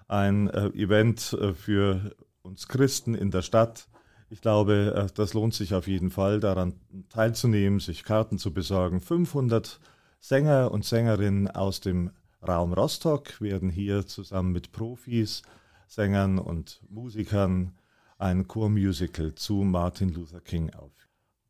Ein 0.08 0.50
äh, 0.50 0.68
Event 0.70 1.34
äh, 1.34 1.54
für 1.54 2.16
uns 2.44 2.68
Christen 2.68 3.16
in 3.16 3.32
der 3.32 3.42
Stadt. 3.42 3.88
Ich 4.34 4.42
glaube, 4.42 4.96
äh, 4.96 5.14
das 5.14 5.36
lohnt 5.36 5.54
sich 5.54 5.76
auf 5.76 5.88
jeden 5.88 6.10
Fall, 6.10 6.40
daran 6.40 6.74
teilzunehmen, 7.10 7.80
sich 7.80 8.04
Karten 8.04 8.40
zu 8.40 8.52
besorgen. 8.52 9.00
500 9.00 9.80
Sänger 10.20 10.72
und 10.72 10.84
Sängerinnen 10.86 11.52
aus 11.52 11.82
dem 11.82 12.10
Raum 12.42 12.74
Rostock 12.74 13.40
werden 13.42 13.70
hier 13.70 14.08
zusammen 14.08 14.52
mit 14.52 14.72
Profis, 14.72 15.44
Sängern 15.86 16.40
und 16.40 16.82
Musikern 16.90 17.74
ein 18.18 18.48
Chormusical 18.48 19.36
zu 19.36 19.54
Martin 19.58 20.12
Luther 20.12 20.42
King 20.42 20.74
auf. 20.74 20.92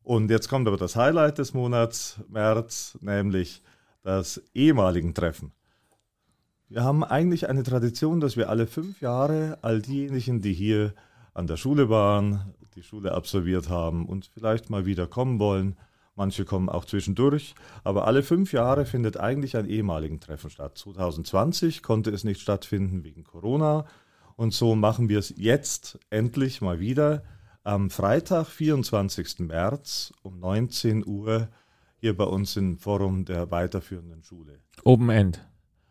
Und 0.02 0.30
jetzt 0.30 0.50
kommt 0.50 0.68
aber 0.68 0.76
das 0.76 0.94
Highlight 0.94 1.38
des 1.38 1.54
Monats 1.54 2.20
März, 2.28 2.98
nämlich 3.00 3.62
das 4.02 4.42
ehemaligen 4.52 5.14
Treffen. 5.14 5.52
Wir 6.68 6.84
haben 6.84 7.02
eigentlich 7.02 7.48
eine 7.48 7.62
Tradition, 7.62 8.20
dass 8.20 8.36
wir 8.36 8.50
alle 8.50 8.66
fünf 8.66 9.00
Jahre 9.00 9.56
all 9.62 9.80
diejenigen, 9.80 10.42
die 10.42 10.52
hier 10.52 10.92
an 11.34 11.46
der 11.46 11.56
Schule 11.56 11.90
waren, 11.90 12.54
die 12.74 12.82
Schule 12.82 13.12
absolviert 13.12 13.68
haben 13.68 14.06
und 14.06 14.30
vielleicht 14.32 14.70
mal 14.70 14.86
wieder 14.86 15.06
kommen 15.06 15.38
wollen, 15.38 15.76
manche 16.16 16.44
kommen 16.44 16.68
auch 16.68 16.84
zwischendurch, 16.84 17.54
aber 17.82 18.06
alle 18.06 18.22
fünf 18.22 18.52
Jahre 18.52 18.86
findet 18.86 19.18
eigentlich 19.18 19.56
ein 19.56 19.66
ehemaligen 19.68 20.20
Treffen 20.20 20.50
statt. 20.50 20.78
2020 20.78 21.82
konnte 21.82 22.10
es 22.10 22.24
nicht 22.24 22.40
stattfinden 22.40 23.04
wegen 23.04 23.24
Corona. 23.24 23.84
Und 24.36 24.52
so 24.52 24.74
machen 24.74 25.08
wir 25.08 25.18
es 25.18 25.32
jetzt 25.36 25.98
endlich 26.10 26.60
mal 26.60 26.80
wieder 26.80 27.22
am 27.62 27.90
Freitag, 27.90 28.46
24. 28.46 29.40
März 29.40 30.12
um 30.22 30.38
19 30.40 31.06
Uhr 31.06 31.48
hier 31.96 32.16
bei 32.16 32.24
uns 32.24 32.56
im 32.56 32.78
Forum 32.78 33.24
der 33.24 33.50
weiterführenden 33.50 34.22
Schule. 34.22 34.60
Open 34.82 35.08
End. 35.08 35.40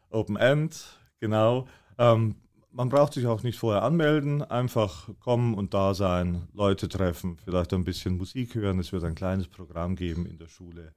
Open 0.09 0.35
End, 0.35 0.99
genau. 1.19 1.67
Ähm, 1.97 2.35
man 2.73 2.89
braucht 2.89 3.13
sich 3.13 3.27
auch 3.27 3.43
nicht 3.43 3.57
vorher 3.57 3.83
anmelden, 3.83 4.41
einfach 4.41 5.09
kommen 5.19 5.53
und 5.53 5.73
da 5.73 5.93
sein, 5.93 6.47
Leute 6.53 6.89
treffen, 6.89 7.37
vielleicht 7.43 7.73
ein 7.73 7.83
bisschen 7.83 8.17
Musik 8.17 8.55
hören. 8.55 8.79
Es 8.79 8.91
wird 8.91 9.03
ein 9.03 9.15
kleines 9.15 9.47
Programm 9.47 9.95
geben 9.95 10.25
in 10.25 10.37
der 10.37 10.47
Schule, 10.47 10.93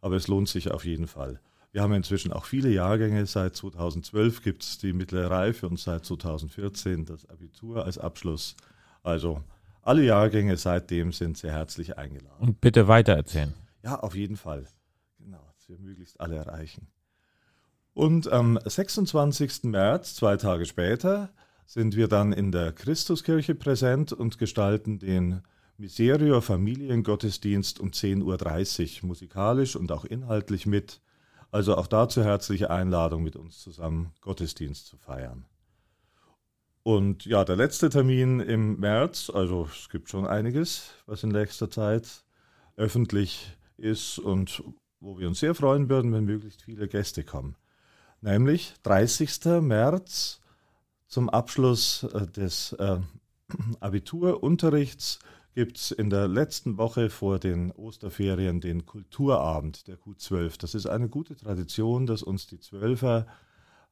aber 0.00 0.16
es 0.16 0.28
lohnt 0.28 0.48
sich 0.48 0.70
auf 0.70 0.84
jeden 0.84 1.06
Fall. 1.06 1.40
Wir 1.72 1.82
haben 1.82 1.94
inzwischen 1.94 2.32
auch 2.32 2.44
viele 2.44 2.68
Jahrgänge. 2.68 3.26
Seit 3.26 3.56
2012 3.56 4.42
gibt 4.42 4.62
es 4.62 4.78
die 4.78 4.92
mittlere 4.92 5.30
Reife 5.30 5.66
und 5.66 5.80
seit 5.80 6.04
2014 6.04 7.04
das 7.04 7.28
Abitur 7.28 7.84
als 7.84 7.98
Abschluss. 7.98 8.54
Also 9.02 9.42
alle 9.82 10.04
Jahrgänge 10.04 10.56
seitdem 10.56 11.12
sind 11.12 11.36
sehr 11.36 11.52
herzlich 11.52 11.98
eingeladen. 11.98 12.38
Und 12.38 12.60
bitte 12.60 12.86
weitererzählen. 12.86 13.52
Ja, 13.82 13.98
auf 13.98 14.14
jeden 14.14 14.36
Fall. 14.36 14.68
Genau, 15.18 15.44
dass 15.56 15.68
wir 15.68 15.78
möglichst 15.78 16.20
alle 16.20 16.36
erreichen. 16.36 16.86
Und 17.94 18.30
am 18.30 18.58
26. 18.64 19.64
März, 19.64 20.16
zwei 20.16 20.36
Tage 20.36 20.66
später, 20.66 21.30
sind 21.64 21.96
wir 21.96 22.08
dann 22.08 22.32
in 22.32 22.50
der 22.50 22.72
Christuskirche 22.72 23.54
präsent 23.54 24.12
und 24.12 24.36
gestalten 24.38 24.98
den 24.98 25.42
Miserio 25.78 26.40
Familiengottesdienst 26.40 27.80
um 27.80 27.90
10.30 27.90 29.02
Uhr 29.02 29.08
musikalisch 29.08 29.76
und 29.76 29.92
auch 29.92 30.04
inhaltlich 30.04 30.66
mit. 30.66 31.00
Also 31.52 31.76
auch 31.76 31.86
dazu 31.86 32.22
herzliche 32.22 32.70
Einladung, 32.70 33.22
mit 33.22 33.36
uns 33.36 33.60
zusammen 33.60 34.12
Gottesdienst 34.20 34.86
zu 34.86 34.96
feiern. 34.96 35.46
Und 36.82 37.24
ja, 37.24 37.44
der 37.44 37.56
letzte 37.56 37.90
Termin 37.90 38.40
im 38.40 38.78
März, 38.78 39.30
also 39.32 39.68
es 39.72 39.88
gibt 39.88 40.10
schon 40.10 40.26
einiges, 40.26 40.90
was 41.06 41.22
in 41.22 41.30
nächster 41.30 41.70
Zeit 41.70 42.24
öffentlich 42.76 43.56
ist 43.76 44.18
und 44.18 44.62
wo 44.98 45.18
wir 45.18 45.28
uns 45.28 45.40
sehr 45.40 45.54
freuen 45.54 45.88
würden, 45.88 46.12
wenn 46.12 46.24
möglichst 46.24 46.62
viele 46.62 46.88
Gäste 46.88 47.22
kommen. 47.22 47.56
Nämlich 48.24 48.72
30. 48.84 49.60
März 49.60 50.40
zum 51.08 51.28
Abschluss 51.28 52.04
äh, 52.04 52.26
des 52.26 52.72
äh, 52.72 52.98
Abiturunterrichts 53.80 55.18
gibt 55.54 55.76
es 55.76 55.90
in 55.90 56.08
der 56.08 56.26
letzten 56.26 56.78
Woche 56.78 57.10
vor 57.10 57.38
den 57.38 57.70
Osterferien 57.72 58.62
den 58.62 58.86
Kulturabend 58.86 59.88
der 59.88 59.98
Q12. 59.98 60.58
Das 60.58 60.74
ist 60.74 60.86
eine 60.86 61.10
gute 61.10 61.36
Tradition, 61.36 62.06
dass 62.06 62.22
uns 62.22 62.46
die 62.46 62.58
Zwölfer 62.58 63.26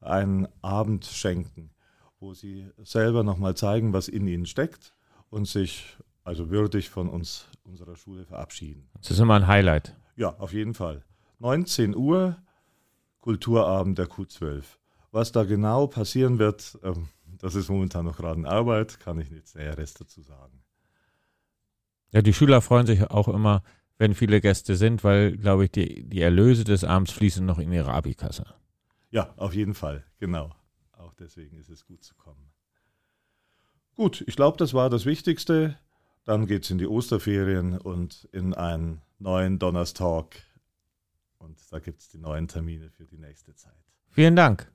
einen 0.01 0.49
Abend 0.63 1.05
schenken, 1.05 1.71
wo 2.19 2.33
sie 2.33 2.71
selber 2.83 3.25
nochmal 3.25 3.55
zeigen, 3.55 3.93
was 3.93 4.09
in 4.09 4.27
ihnen 4.27 4.47
steckt 4.47 4.95
und 5.29 5.47
sich 5.47 5.99
also 6.25 6.49
würdig 6.49 6.89
von 6.89 7.11
uns, 7.11 7.49
unserer 7.65 7.97
Schule 7.97 8.25
verabschieden. 8.25 8.89
Das 8.95 9.11
ist 9.11 9.19
immer 9.19 9.35
ein 9.35 9.47
Highlight. 9.47 9.95
Ja, 10.17 10.31
auf 10.39 10.55
jeden 10.55 10.73
Fall. 10.73 11.05
19 11.39 11.95
Uhr, 11.95 12.39
Kulturabend 13.23 13.99
der 13.99 14.09
Q12. 14.09 14.65
Was 15.13 15.33
da 15.33 15.45
genau 15.45 15.87
passieren 15.87 16.39
wird, 16.39 16.79
ähm, 16.83 17.09
das 17.39 17.55
ist 17.55 17.71
momentan 17.71 18.05
noch 18.05 18.17
gerade 18.17 18.39
in 18.39 18.47
Arbeit, 18.47 19.01
kann 19.01 19.19
ich 19.19 19.31
nichts 19.31 19.55
Näheres 19.55 19.95
dazu 19.95 20.23
sagen. 20.23 20.63
Ja, 22.11 22.21
die 22.21 22.35
Schüler 22.35 22.61
freuen 22.61 22.87
sich 22.87 23.11
auch 23.11 23.29
immer, 23.29 23.63
wenn 23.97 24.15
viele 24.15 24.41
Gäste 24.41 24.77
sind, 24.77 25.05
weil, 25.05 25.37
glaube 25.37 25.65
ich, 25.65 25.71
die, 25.71 26.05
die 26.05 26.21
Erlöse 26.21 26.65
des 26.65 26.85
Abends 26.85 27.13
fließen 27.13 27.47
noch 27.47 27.59
in 27.59 27.73
ihre 27.73 27.93
Abikasse. 27.93 28.45
Ja, 29.11 29.33
auf 29.37 29.55
jeden 29.55 29.75
Fall, 29.75 30.05
genau. 30.19 30.51
Auch 30.93 31.15
deswegen 31.15 31.57
ist 31.59 31.71
es 31.71 31.87
gut 31.87 32.03
zu 32.03 32.15
kommen. 32.15 32.51
Gut, 33.95 34.25
ich 34.27 34.37
glaube, 34.37 34.57
das 34.57 34.75
war 34.75 34.91
das 34.91 35.07
Wichtigste. 35.07 35.79
Dann 36.25 36.47
geht 36.47 36.65
es 36.65 36.71
in 36.71 36.79
die 36.79 36.87
Osterferien 36.87 37.79
und 37.79 38.29
in 38.33 38.55
einen 38.55 39.03
neuen 39.19 39.59
Donnerstalk. 39.59 40.37
Und 41.43 41.59
da 41.73 41.81
gibt 41.81 42.01
es 42.01 42.09
die 42.09 42.19
neuen 42.19 42.47
Termine 42.47 42.89
für 42.89 43.05
die 43.05 43.19
nächste 43.19 43.53
Zeit. 43.57 43.75
Vielen 44.11 44.37
Dank. 44.37 44.71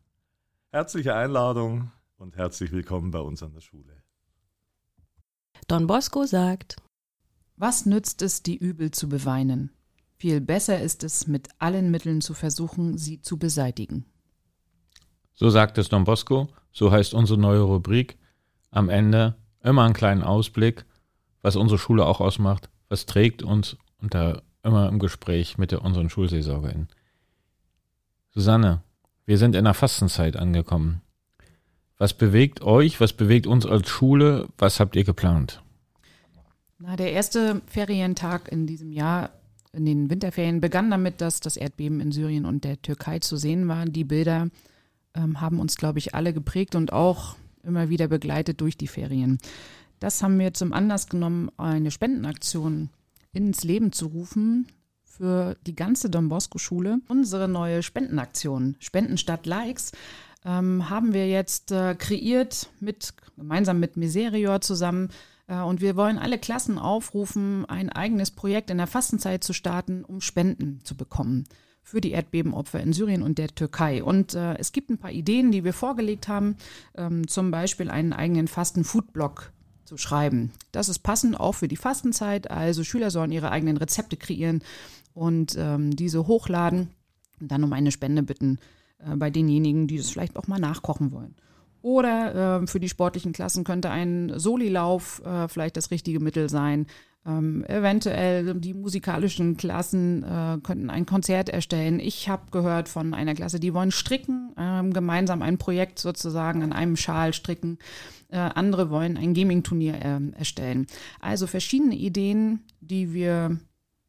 Herzliche 0.72 1.15
Einladung 1.15 1.91
und 2.18 2.36
herzlich 2.36 2.74
willkommen 2.74 3.09
bei 3.09 3.20
uns 3.20 3.41
an 3.41 3.53
der 3.53 3.61
Schule. 3.61 4.03
Don 5.70 5.88
Bosco 5.88 6.26
sagt, 6.26 6.76
Was 7.55 7.86
nützt 7.86 8.22
es, 8.22 8.43
die 8.43 8.57
Übel 8.57 8.91
zu 8.91 9.07
beweinen? 9.07 9.72
Viel 10.18 10.41
besser 10.41 10.82
ist 10.82 11.05
es, 11.05 11.26
mit 11.26 11.47
allen 11.57 11.89
Mitteln 11.89 12.20
zu 12.20 12.34
versuchen, 12.34 12.97
sie 12.97 13.22
zu 13.22 13.38
beseitigen. 13.38 14.05
So 15.36 15.49
sagt 15.49 15.78
es 15.78 15.88
Don 15.88 16.03
Bosco, 16.03 16.49
so 16.74 16.91
heißt 16.91 17.13
unsere 17.13 17.39
neue 17.39 17.61
Rubrik. 17.61 18.18
Am 18.72 18.89
Ende 18.89 19.38
immer 19.63 19.86
einen 19.86 19.93
kleinen 19.93 20.24
Ausblick, 20.24 20.86
was 21.41 21.55
unsere 21.55 21.80
Schule 21.80 22.05
auch 22.05 22.20
ausmacht, 22.20 22.70
was 22.89 23.05
trägt 23.05 23.41
uns 23.41 23.78
und 23.99 24.13
da 24.13 24.41
immer 24.68 24.89
im 24.89 24.99
Gespräch 24.99 25.57
mit 25.57 25.72
der, 25.72 25.84
unseren 25.84 26.09
Schulseelsorgerin. 26.09 26.88
Susanne, 28.32 28.84
wir 29.26 29.38
sind 29.38 29.55
in 29.55 29.63
der 29.63 29.74
Fastenzeit 29.74 30.36
angekommen. 30.36 31.01
Was 31.97 32.13
bewegt 32.13 32.61
euch, 32.61 33.01
was 33.01 33.13
bewegt 33.13 33.47
uns 33.47 33.65
als 33.65 33.89
Schule, 33.89 34.47
was 34.57 34.80
habt 34.80 34.95
ihr 34.95 35.03
geplant? 35.03 35.63
Na, 36.78 36.95
der 36.95 37.11
erste 37.11 37.61
Ferientag 37.65 38.51
in 38.51 38.68
diesem 38.68 38.91
Jahr, 38.91 39.32
in 39.74 39.86
den 39.86 40.09
Winterferien, 40.11 40.61
begann 40.61 40.91
damit, 40.91 41.22
dass 41.22 41.39
das 41.39 41.57
Erdbeben 41.57 41.99
in 41.99 42.11
Syrien 42.11 42.45
und 42.45 42.63
der 42.63 42.80
Türkei 42.82 43.18
zu 43.18 43.38
sehen 43.38 43.68
war. 43.68 43.86
Die 43.86 44.03
Bilder 44.03 44.49
ähm, 45.15 45.41
haben 45.41 45.59
uns, 45.59 45.78
glaube 45.78 45.97
ich, 45.97 46.13
alle 46.13 46.34
geprägt 46.34 46.76
und 46.76 46.93
auch 46.93 47.36
immer 47.63 47.89
wieder 47.89 48.07
begleitet 48.07 48.61
durch 48.61 48.78
die 48.78 48.88
Ferien. 48.88 49.39
Das 49.99 50.22
haben 50.22 50.38
wir 50.38 50.53
zum 50.53 50.74
Anlass 50.74 51.07
genommen, 51.07 51.49
eine 51.57 51.89
Spendenaktion 51.89 52.89
ins 53.38 53.63
Leben 53.63 53.91
zu 53.91 54.07
rufen 54.07 54.67
für 55.03 55.55
die 55.67 55.75
ganze 55.75 56.09
Don 56.09 56.27
Bosco 56.27 56.57
Schule. 56.57 56.99
Unsere 57.07 57.47
neue 57.47 57.83
Spendenaktion, 57.83 58.75
Spenden 58.79 59.19
statt 59.19 59.45
Likes, 59.45 59.91
ähm, 60.43 60.89
haben 60.89 61.13
wir 61.13 61.27
jetzt 61.27 61.71
äh, 61.71 61.93
kreiert 61.93 62.69
mit 62.79 63.13
gemeinsam 63.35 63.79
mit 63.79 63.95
Miserior 63.95 64.59
zusammen. 64.61 65.09
Äh, 65.47 65.59
und 65.59 65.81
wir 65.81 65.95
wollen 65.95 66.17
alle 66.17 66.39
Klassen 66.39 66.79
aufrufen, 66.79 67.65
ein 67.65 67.91
eigenes 67.91 68.31
Projekt 68.31 68.71
in 68.71 68.77
der 68.77 68.88
Fastenzeit 68.88 69.43
zu 69.43 69.53
starten, 69.53 70.03
um 70.03 70.19
Spenden 70.19 70.81
zu 70.83 70.97
bekommen 70.97 71.43
für 71.83 72.01
die 72.01 72.11
Erdbebenopfer 72.11 72.81
in 72.81 72.91
Syrien 72.91 73.21
und 73.21 73.38
der 73.38 73.49
Türkei. 73.49 74.03
Und 74.03 74.33
äh, 74.33 74.55
es 74.57 74.71
gibt 74.71 74.89
ein 74.89 74.97
paar 74.97 75.11
Ideen, 75.11 75.51
die 75.51 75.63
wir 75.63 75.73
vorgelegt 75.73 76.27
haben, 76.27 76.57
ähm, 76.95 77.27
zum 77.27 77.51
Beispiel 77.51 77.89
einen 77.91 78.13
eigenen 78.13 78.47
Fasten-Food-Blog 78.47 79.53
zu 79.88 79.97
schreiben. 79.97 80.51
Das 80.71 80.89
ist 80.89 80.99
passend 80.99 81.39
auch 81.39 81.53
für 81.53 81.67
die 81.67 81.77
Fastenzeit. 81.77 82.51
Also 82.51 82.83
Schüler 82.83 83.09
sollen 83.09 83.31
ihre 83.31 83.51
eigenen 83.51 83.77
Rezepte 83.77 84.17
kreieren 84.17 84.61
und 85.13 85.55
ähm, 85.57 85.95
diese 85.95 86.27
hochladen 86.27 86.89
und 87.39 87.51
dann 87.51 87.63
um 87.63 87.73
eine 87.73 87.91
Spende 87.91 88.21
bitten 88.21 88.59
äh, 88.99 89.15
bei 89.15 89.29
denjenigen, 89.29 89.88
die 89.88 89.97
das 89.97 90.09
vielleicht 90.09 90.35
auch 90.35 90.47
mal 90.47 90.59
nachkochen 90.59 91.11
wollen. 91.11 91.35
Oder 91.81 92.61
äh, 92.61 92.67
für 92.67 92.79
die 92.79 92.89
sportlichen 92.89 93.31
Klassen 93.31 93.63
könnte 93.63 93.89
ein 93.89 94.33
Solilauf 94.35 95.21
äh, 95.25 95.47
vielleicht 95.47 95.77
das 95.77 95.89
richtige 95.89 96.19
Mittel 96.19 96.49
sein. 96.49 96.88
Ähm, 97.28 97.65
eventuell 97.65 98.55
die 98.55 98.73
musikalischen 98.73 99.57
Klassen 99.57 100.23
äh, 100.23 100.59
könnten 100.63 100.89
ein 100.89 101.05
Konzert 101.05 101.49
erstellen. 101.49 101.99
Ich 101.99 102.30
habe 102.30 102.43
gehört 102.51 102.88
von 102.88 103.13
einer 103.13 103.36
Klasse, 103.36 103.59
die 103.59 103.73
wollen 103.73 103.91
stricken, 103.91 104.53
ähm, 104.57 104.93
gemeinsam 104.93 105.41
ein 105.41 105.57
Projekt 105.57 105.99
sozusagen 105.99 106.63
an 106.63 106.71
einem 106.71 106.95
Schal 106.95 107.34
stricken. 107.34 107.80
Äh, 108.30 108.38
andere 108.38 108.89
wollen 108.89 109.17
ein 109.17 109.34
Gaming-Turnier 109.34 109.99
ähm, 110.01 110.34
erstellen. 110.38 110.88
Also 111.19 111.47
verschiedene 111.47 111.95
Ideen, 111.95 112.61
die 112.80 113.13
wir 113.13 113.59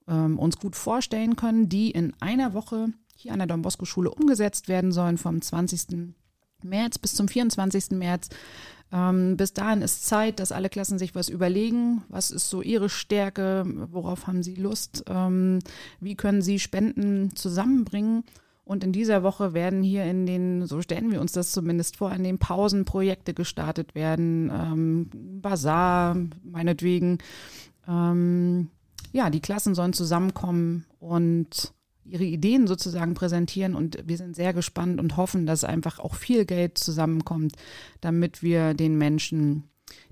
ähm, 0.06 0.38
uns 0.38 0.58
gut 0.58 0.76
vorstellen 0.76 1.34
können, 1.34 1.68
die 1.68 1.90
in 1.90 2.14
einer 2.20 2.54
Woche 2.54 2.88
hier 3.16 3.32
an 3.32 3.38
der 3.38 3.48
Don 3.48 3.62
Bosco 3.62 3.84
Schule 3.84 4.10
umgesetzt 4.10 4.68
werden 4.68 4.92
sollen, 4.92 5.18
vom 5.18 5.42
20. 5.42 6.14
März 6.62 6.98
bis 6.98 7.14
zum 7.14 7.28
24. 7.28 7.90
März. 7.92 8.28
Ähm, 8.90 9.36
bis 9.36 9.52
dahin 9.52 9.82
ist 9.82 10.06
Zeit, 10.06 10.40
dass 10.40 10.52
alle 10.52 10.70
Klassen 10.70 10.98
sich 10.98 11.14
was 11.14 11.28
überlegen. 11.28 12.04
Was 12.08 12.30
ist 12.30 12.48
so 12.48 12.62
ihre 12.62 12.88
Stärke? 12.88 13.64
Worauf 13.90 14.26
haben 14.26 14.42
sie 14.42 14.54
Lust? 14.54 15.04
Ähm, 15.08 15.58
wie 16.00 16.14
können 16.14 16.42
sie 16.42 16.58
Spenden 16.58 17.36
zusammenbringen? 17.36 18.24
Und 18.64 18.84
in 18.84 18.92
dieser 18.92 19.22
Woche 19.22 19.54
werden 19.54 19.82
hier 19.82 20.04
in 20.04 20.26
den, 20.26 20.66
so 20.66 20.82
stellen 20.82 21.10
wir 21.10 21.22
uns 21.22 21.32
das 21.32 21.52
zumindest 21.52 21.96
vor, 21.96 22.12
in 22.12 22.22
den 22.22 22.38
Pausen 22.38 22.84
Projekte 22.84 23.32
gestartet 23.32 23.94
werden. 23.94 24.50
Ähm, 24.52 25.40
Bazar, 25.40 26.16
meinetwegen. 26.42 27.18
Ähm, 27.86 28.68
ja, 29.12 29.30
die 29.30 29.40
Klassen 29.40 29.74
sollen 29.74 29.94
zusammenkommen 29.94 30.84
und 31.00 31.72
ihre 32.10 32.24
Ideen 32.24 32.66
sozusagen 32.66 33.14
präsentieren 33.14 33.74
und 33.74 33.98
wir 34.04 34.16
sind 34.16 34.36
sehr 34.36 34.52
gespannt 34.52 35.00
und 35.00 35.16
hoffen, 35.16 35.46
dass 35.46 35.64
einfach 35.64 35.98
auch 35.98 36.14
viel 36.14 36.44
Geld 36.44 36.78
zusammenkommt, 36.78 37.52
damit 38.00 38.42
wir 38.42 38.74
den 38.74 38.96
Menschen, 38.96 39.64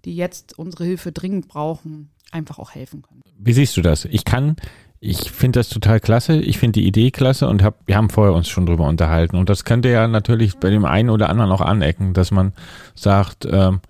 die 0.04 0.14
jetzt 0.14 0.58
unsere 0.58 0.84
Hilfe 0.84 1.12
dringend 1.12 1.48
brauchen, 1.48 2.10
einfach 2.32 2.58
auch 2.58 2.74
helfen 2.74 3.02
können. 3.02 3.22
Wie 3.38 3.52
siehst 3.52 3.76
du 3.76 3.82
das? 3.82 4.04
Ich 4.06 4.24
kann, 4.24 4.56
ich 5.00 5.30
finde 5.30 5.60
das 5.60 5.68
total 5.68 6.00
klasse. 6.00 6.40
Ich 6.40 6.58
finde 6.58 6.80
die 6.80 6.86
Idee 6.86 7.10
klasse 7.10 7.48
und 7.48 7.62
hab, 7.62 7.86
wir 7.86 7.96
haben 7.96 8.10
vorher 8.10 8.34
uns 8.34 8.48
schon 8.48 8.66
drüber 8.66 8.86
unterhalten. 8.86 9.36
Und 9.36 9.48
das 9.48 9.64
könnte 9.64 9.88
ja 9.88 10.08
natürlich 10.08 10.56
bei 10.56 10.70
dem 10.70 10.84
einen 10.84 11.10
oder 11.10 11.28
anderen 11.30 11.50
auch 11.52 11.60
anecken, 11.60 12.14
dass 12.14 12.30
man 12.30 12.52
sagt, 12.94 13.46
ähm, 13.50 13.80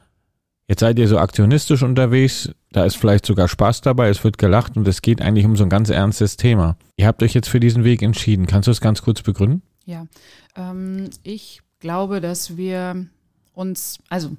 Jetzt 0.69 0.81
seid 0.81 0.99
ihr 0.99 1.07
so 1.07 1.19
aktionistisch 1.19 1.83
unterwegs, 1.83 2.51
da 2.77 2.85
ist 2.85 2.99
vielleicht 2.99 3.25
sogar 3.25 3.49
Spaß 3.49 3.81
dabei, 3.81 4.11
es 4.11 4.23
wird 4.23 4.37
gelacht 4.37 4.77
und 4.77 4.87
es 4.87 5.01
geht 5.01 5.23
eigentlich 5.23 5.47
um 5.47 5.57
so 5.57 5.63
ein 5.63 5.71
ganz 5.71 5.89
ernstes 5.89 6.37
Thema. 6.37 6.77
Ihr 6.97 7.07
habt 7.07 7.23
euch 7.23 7.33
jetzt 7.33 7.49
für 7.49 7.59
diesen 7.59 7.85
Weg 7.85 8.03
entschieden. 8.03 8.47
Kannst 8.47 8.67
du 8.67 8.71
es 8.71 8.83
ganz 8.83 9.01
kurz 9.01 9.23
begründen? 9.23 9.63
Ja, 9.87 10.07
ähm, 10.57 11.09
ich 11.23 11.63
glaube, 11.81 12.21
dass 12.21 12.59
wir 12.59 13.07
uns, 13.55 13.99
also 14.11 14.37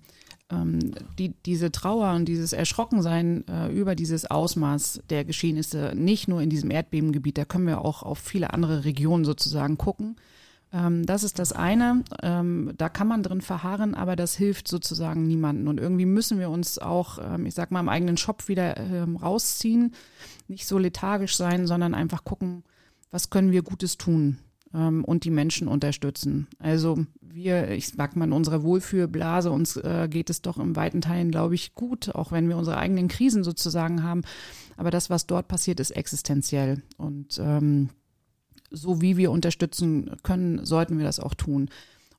ähm, 0.52 0.92
die, 1.18 1.34
diese 1.48 1.72
Trauer 1.72 2.14
und 2.14 2.26
dieses 2.26 2.54
Erschrockensein 2.54 3.44
äh, 3.48 3.72
über 3.72 3.96
dieses 3.96 4.30
Ausmaß 4.30 5.02
der 5.10 5.26
Geschehnisse, 5.26 5.94
nicht 5.96 6.28
nur 6.28 6.44
in 6.44 6.52
diesem 6.52 6.70
Erdbebengebiet, 6.70 7.40
da 7.40 7.46
können 7.46 7.66
wir 7.66 7.84
auch 7.84 8.04
auf 8.04 8.20
viele 8.20 8.54
andere 8.54 8.86
Regionen 8.86 9.26
sozusagen 9.26 9.80
gucken. 9.80 10.16
Ähm, 10.74 11.06
das 11.06 11.24
ist 11.24 11.40
das 11.40 11.54
eine. 11.54 12.04
Ähm, 12.22 12.74
da 12.78 12.90
kann 12.90 13.08
man 13.08 13.24
drin 13.24 13.42
verharren, 13.42 13.96
aber 13.96 14.16
das 14.16 14.36
hilft 14.36 14.68
sozusagen 14.68 15.26
niemanden. 15.28 15.68
Und 15.68 15.80
irgendwie 15.80 16.06
müssen 16.06 16.40
wir 16.40 16.50
uns 16.50 16.80
auch, 16.80 17.20
ähm, 17.22 17.46
ich 17.46 17.54
sag 17.54 17.72
mal, 17.72 17.80
im 17.80 17.90
eigenen 17.90 18.18
Shop 18.18 18.48
wieder 18.48 18.76
rausziehen, 19.22 19.94
nicht 20.48 20.68
so 20.68 20.78
lethargisch 20.78 21.36
sein, 21.36 21.68
sondern 21.68 21.94
einfach 21.94 22.24
gucken, 22.24 22.64
was 23.12 23.30
können 23.30 23.52
wir 23.52 23.64
Gutes 23.64 23.98
tun 23.98 24.40
und 24.74 25.24
die 25.24 25.32
Menschen 25.32 25.68
unterstützen. 25.70 26.48
Also 26.60 27.06
wir, 27.22 27.70
ich 27.72 27.90
sag 27.90 28.16
mal, 28.16 28.26
in 28.26 28.34
unserer 28.34 28.64
Wohlfühlblase, 28.64 29.52
uns 29.52 29.78
äh, 29.78 30.08
geht 30.10 30.30
es 30.30 30.42
doch 30.42 30.58
im 30.58 30.76
weiten 30.76 31.02
Teilen, 31.02 31.32
glaube 31.32 31.56
ich, 31.56 31.74
gut, 31.74 32.14
auch 32.14 32.32
wenn 32.32 32.50
wir 32.50 32.58
unsere 32.58 32.78
eigenen 32.78 33.08
Krisen 33.08 33.44
sozusagen 33.44 34.04
haben. 34.04 34.24
Aber 34.76 34.92
das, 34.92 35.10
was 35.10 35.26
dort 35.26 35.48
passiert, 35.48 35.80
ist 35.80 35.92
existenziell. 35.92 36.84
Und 36.98 37.40
ähm, 37.40 37.90
so 38.70 39.02
wie 39.02 39.18
wir 39.18 39.32
unterstützen 39.32 40.12
können, 40.24 40.66
sollten 40.66 40.98
wir 40.98 41.06
das 41.06 41.20
auch 41.20 41.34
tun. 41.34 41.70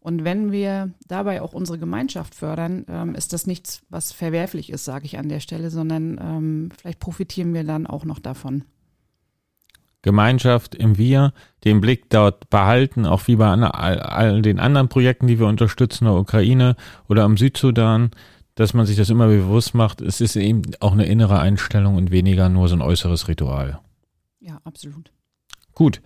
Und 0.01 0.25
wenn 0.25 0.53
wir 0.53 0.91
dabei 1.07 1.43
auch 1.43 1.53
unsere 1.53 1.79
Gemeinschaft 1.79 2.35
fördern, 2.35 2.87
ähm, 2.89 3.15
ist 3.15 3.33
das 3.33 3.47
nichts, 3.47 3.83
was 3.91 4.13
verwerflich 4.13 4.71
ist, 4.71 4.85
sage 4.85 5.07
ich 5.07 5.19
an 5.19 5.29
der 5.29 5.41
Stelle, 5.41 5.71
sondern 5.71 6.19
ähm, 6.23 6.69
vielleicht 6.79 7.01
profitieren 7.01 7.53
wir 7.53 7.65
dann 7.65 7.87
auch 7.87 8.05
noch 8.05 8.19
davon. 8.19 8.65
Gemeinschaft 10.03 10.77
im 10.77 10.97
Wir, 10.97 11.33
den 11.65 11.81
Blick 11.81 12.09
dort 12.11 12.49
behalten, 12.51 13.05
auch 13.05 13.27
wie 13.27 13.37
bei 13.37 13.49
all, 13.49 14.01
all 14.01 14.43
den 14.43 14.61
anderen 14.61 14.89
Projekten, 14.89 15.27
die 15.27 15.41
wir 15.41 15.47
unterstützen, 15.47 16.05
in 16.07 16.13
der 16.13 16.21
Ukraine 16.21 16.77
oder 17.09 17.25
am 17.25 17.37
Südsudan, 17.37 18.13
dass 18.55 18.75
man 18.75 18.87
sich 18.87 18.97
das 18.97 19.11
immer 19.11 19.27
bewusst 19.27 19.75
macht. 19.75 20.01
Es 20.01 20.21
ist 20.21 20.37
eben 20.37 20.63
auch 20.81 20.93
eine 20.93 21.07
innere 21.07 21.41
Einstellung 21.41 21.97
und 21.97 22.11
weniger 22.11 22.49
nur 22.49 22.69
so 22.69 22.77
ein 22.77 22.83
äußeres 22.83 23.29
Ritual. 23.29 23.81
Ja, 24.41 24.61
absolut. 24.65 25.11
Gut. 25.75 26.01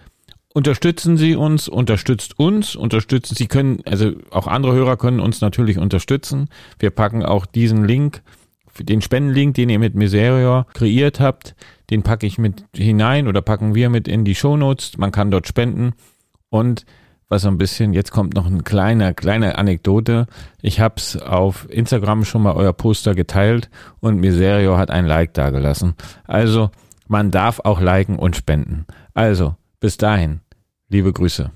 Unterstützen 0.55 1.16
Sie 1.16 1.34
uns, 1.34 1.68
unterstützt 1.68 2.38
uns, 2.38 2.76
unterstützen 2.76 3.34
Sie 3.34 3.46
können, 3.46 3.80
also 3.86 4.12
auch 4.30 4.46
andere 4.46 4.74
Hörer 4.74 4.98
können 4.98 5.18
uns 5.18 5.40
natürlich 5.40 5.78
unterstützen. 5.78 6.48
Wir 6.78 6.90
packen 6.90 7.24
auch 7.24 7.46
diesen 7.46 7.84
Link, 7.84 8.22
den 8.78 9.00
Spendenlink, 9.00 9.55
den 9.55 9.70
ihr 9.70 9.78
mit 9.78 9.94
Miserior 9.94 10.66
kreiert 10.74 11.20
habt, 11.20 11.55
den 11.90 12.03
packe 12.03 12.26
ich 12.26 12.38
mit 12.38 12.64
hinein 12.74 13.28
oder 13.28 13.40
packen 13.40 13.74
wir 13.74 13.88
mit 13.88 14.09
in 14.09 14.24
die 14.24 14.34
Shownotes. 14.34 14.98
Man 14.98 15.11
kann 15.11 15.30
dort 15.30 15.46
spenden 15.46 15.92
und 16.50 16.84
was 17.32 17.42
so 17.42 17.48
ein 17.48 17.57
bisschen, 17.57 17.94
jetzt 17.94 18.12
kommt 18.12 18.34
noch 18.34 18.46
eine 18.46 18.62
kleine, 18.62 19.14
kleine 19.14 19.57
Anekdote. 19.57 20.26
Ich 20.61 20.80
hab's 20.80 21.16
auf 21.16 21.66
Instagram 21.70 22.26
schon 22.26 22.42
mal 22.42 22.53
euer 22.53 22.74
Poster 22.74 23.14
geteilt 23.14 23.70
und 24.00 24.20
Miserio 24.20 24.76
hat 24.76 24.90
ein 24.90 25.07
Like 25.07 25.32
dagelassen. 25.32 25.94
Also, 26.24 26.70
man 27.09 27.30
darf 27.30 27.61
auch 27.61 27.80
liken 27.80 28.18
und 28.18 28.36
spenden. 28.36 28.84
Also, 29.14 29.57
bis 29.83 29.97
dahin, 29.97 30.41
liebe 30.89 31.12
Grüße. 31.12 31.51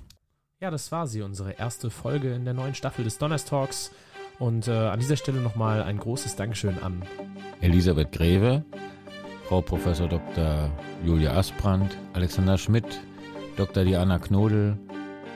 Ja, 0.60 0.72
das 0.72 0.90
war 0.90 1.06
sie, 1.06 1.22
unsere 1.22 1.52
erste 1.52 1.90
Folge 1.90 2.34
in 2.34 2.44
der 2.44 2.54
neuen 2.54 2.74
Staffel 2.74 3.04
des 3.04 3.18
Donnerstalks. 3.18 3.92
Und 4.40 4.66
äh, 4.66 4.72
an 4.72 4.98
dieser 4.98 5.16
Stelle 5.16 5.40
nochmal 5.40 5.80
ein 5.84 5.96
großes 5.96 6.34
Dankeschön 6.34 6.76
an 6.82 7.04
Elisabeth 7.60 8.10
Greve, 8.10 8.64
Frau 9.44 9.60
Professor 9.60 10.08
Dr. 10.08 10.68
Julia 11.04 11.34
Asbrand, 11.34 11.96
Alexander 12.14 12.58
Schmidt, 12.58 13.00
Dr. 13.56 13.84
Diana 13.84 14.18
Knodel, 14.18 14.76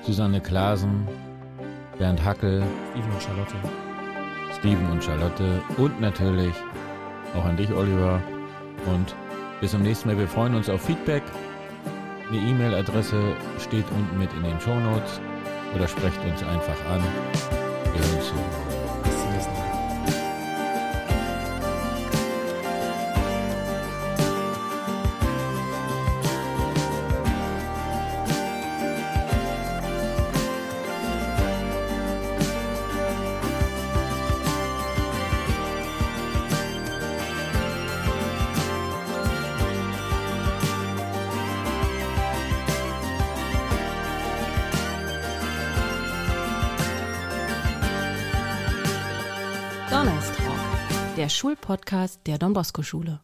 Susanne 0.03 0.41
Klasen, 0.41 1.07
Bernd 1.97 2.25
Hackel, 2.25 2.65
Steven 2.91 3.13
und 3.13 3.23
Charlotte. 3.23 3.55
Steven 4.59 4.91
und 4.91 5.05
Charlotte 5.05 5.63
und 5.77 6.01
natürlich 6.01 6.55
auch 7.37 7.45
an 7.45 7.57
dich, 7.57 7.73
Oliver. 7.73 8.21
Und 8.87 9.15
bis 9.61 9.71
zum 9.71 9.83
nächsten 9.83 10.09
Mal. 10.09 10.19
Wir 10.19 10.27
freuen 10.27 10.57
uns 10.57 10.69
auf 10.69 10.83
Feedback. 10.83 11.23
Eine 12.31 12.39
E-Mail-Adresse 12.39 13.35
steht 13.59 13.87
unten 13.91 14.17
mit 14.17 14.33
in 14.35 14.45
den 14.45 14.61
Show 14.61 14.79
Notes 14.79 15.21
oder 15.75 15.89
sprecht 15.89 16.21
uns 16.25 16.41
einfach 16.45 16.79
an. 16.89 17.03
Wir 17.93 18.07
hören 18.07 18.23
zu. 18.23 18.70
Schulpodcast 51.41 52.27
der 52.27 52.37
Don 52.37 52.53
Bosco 52.53 52.83
Schule. 52.83 53.23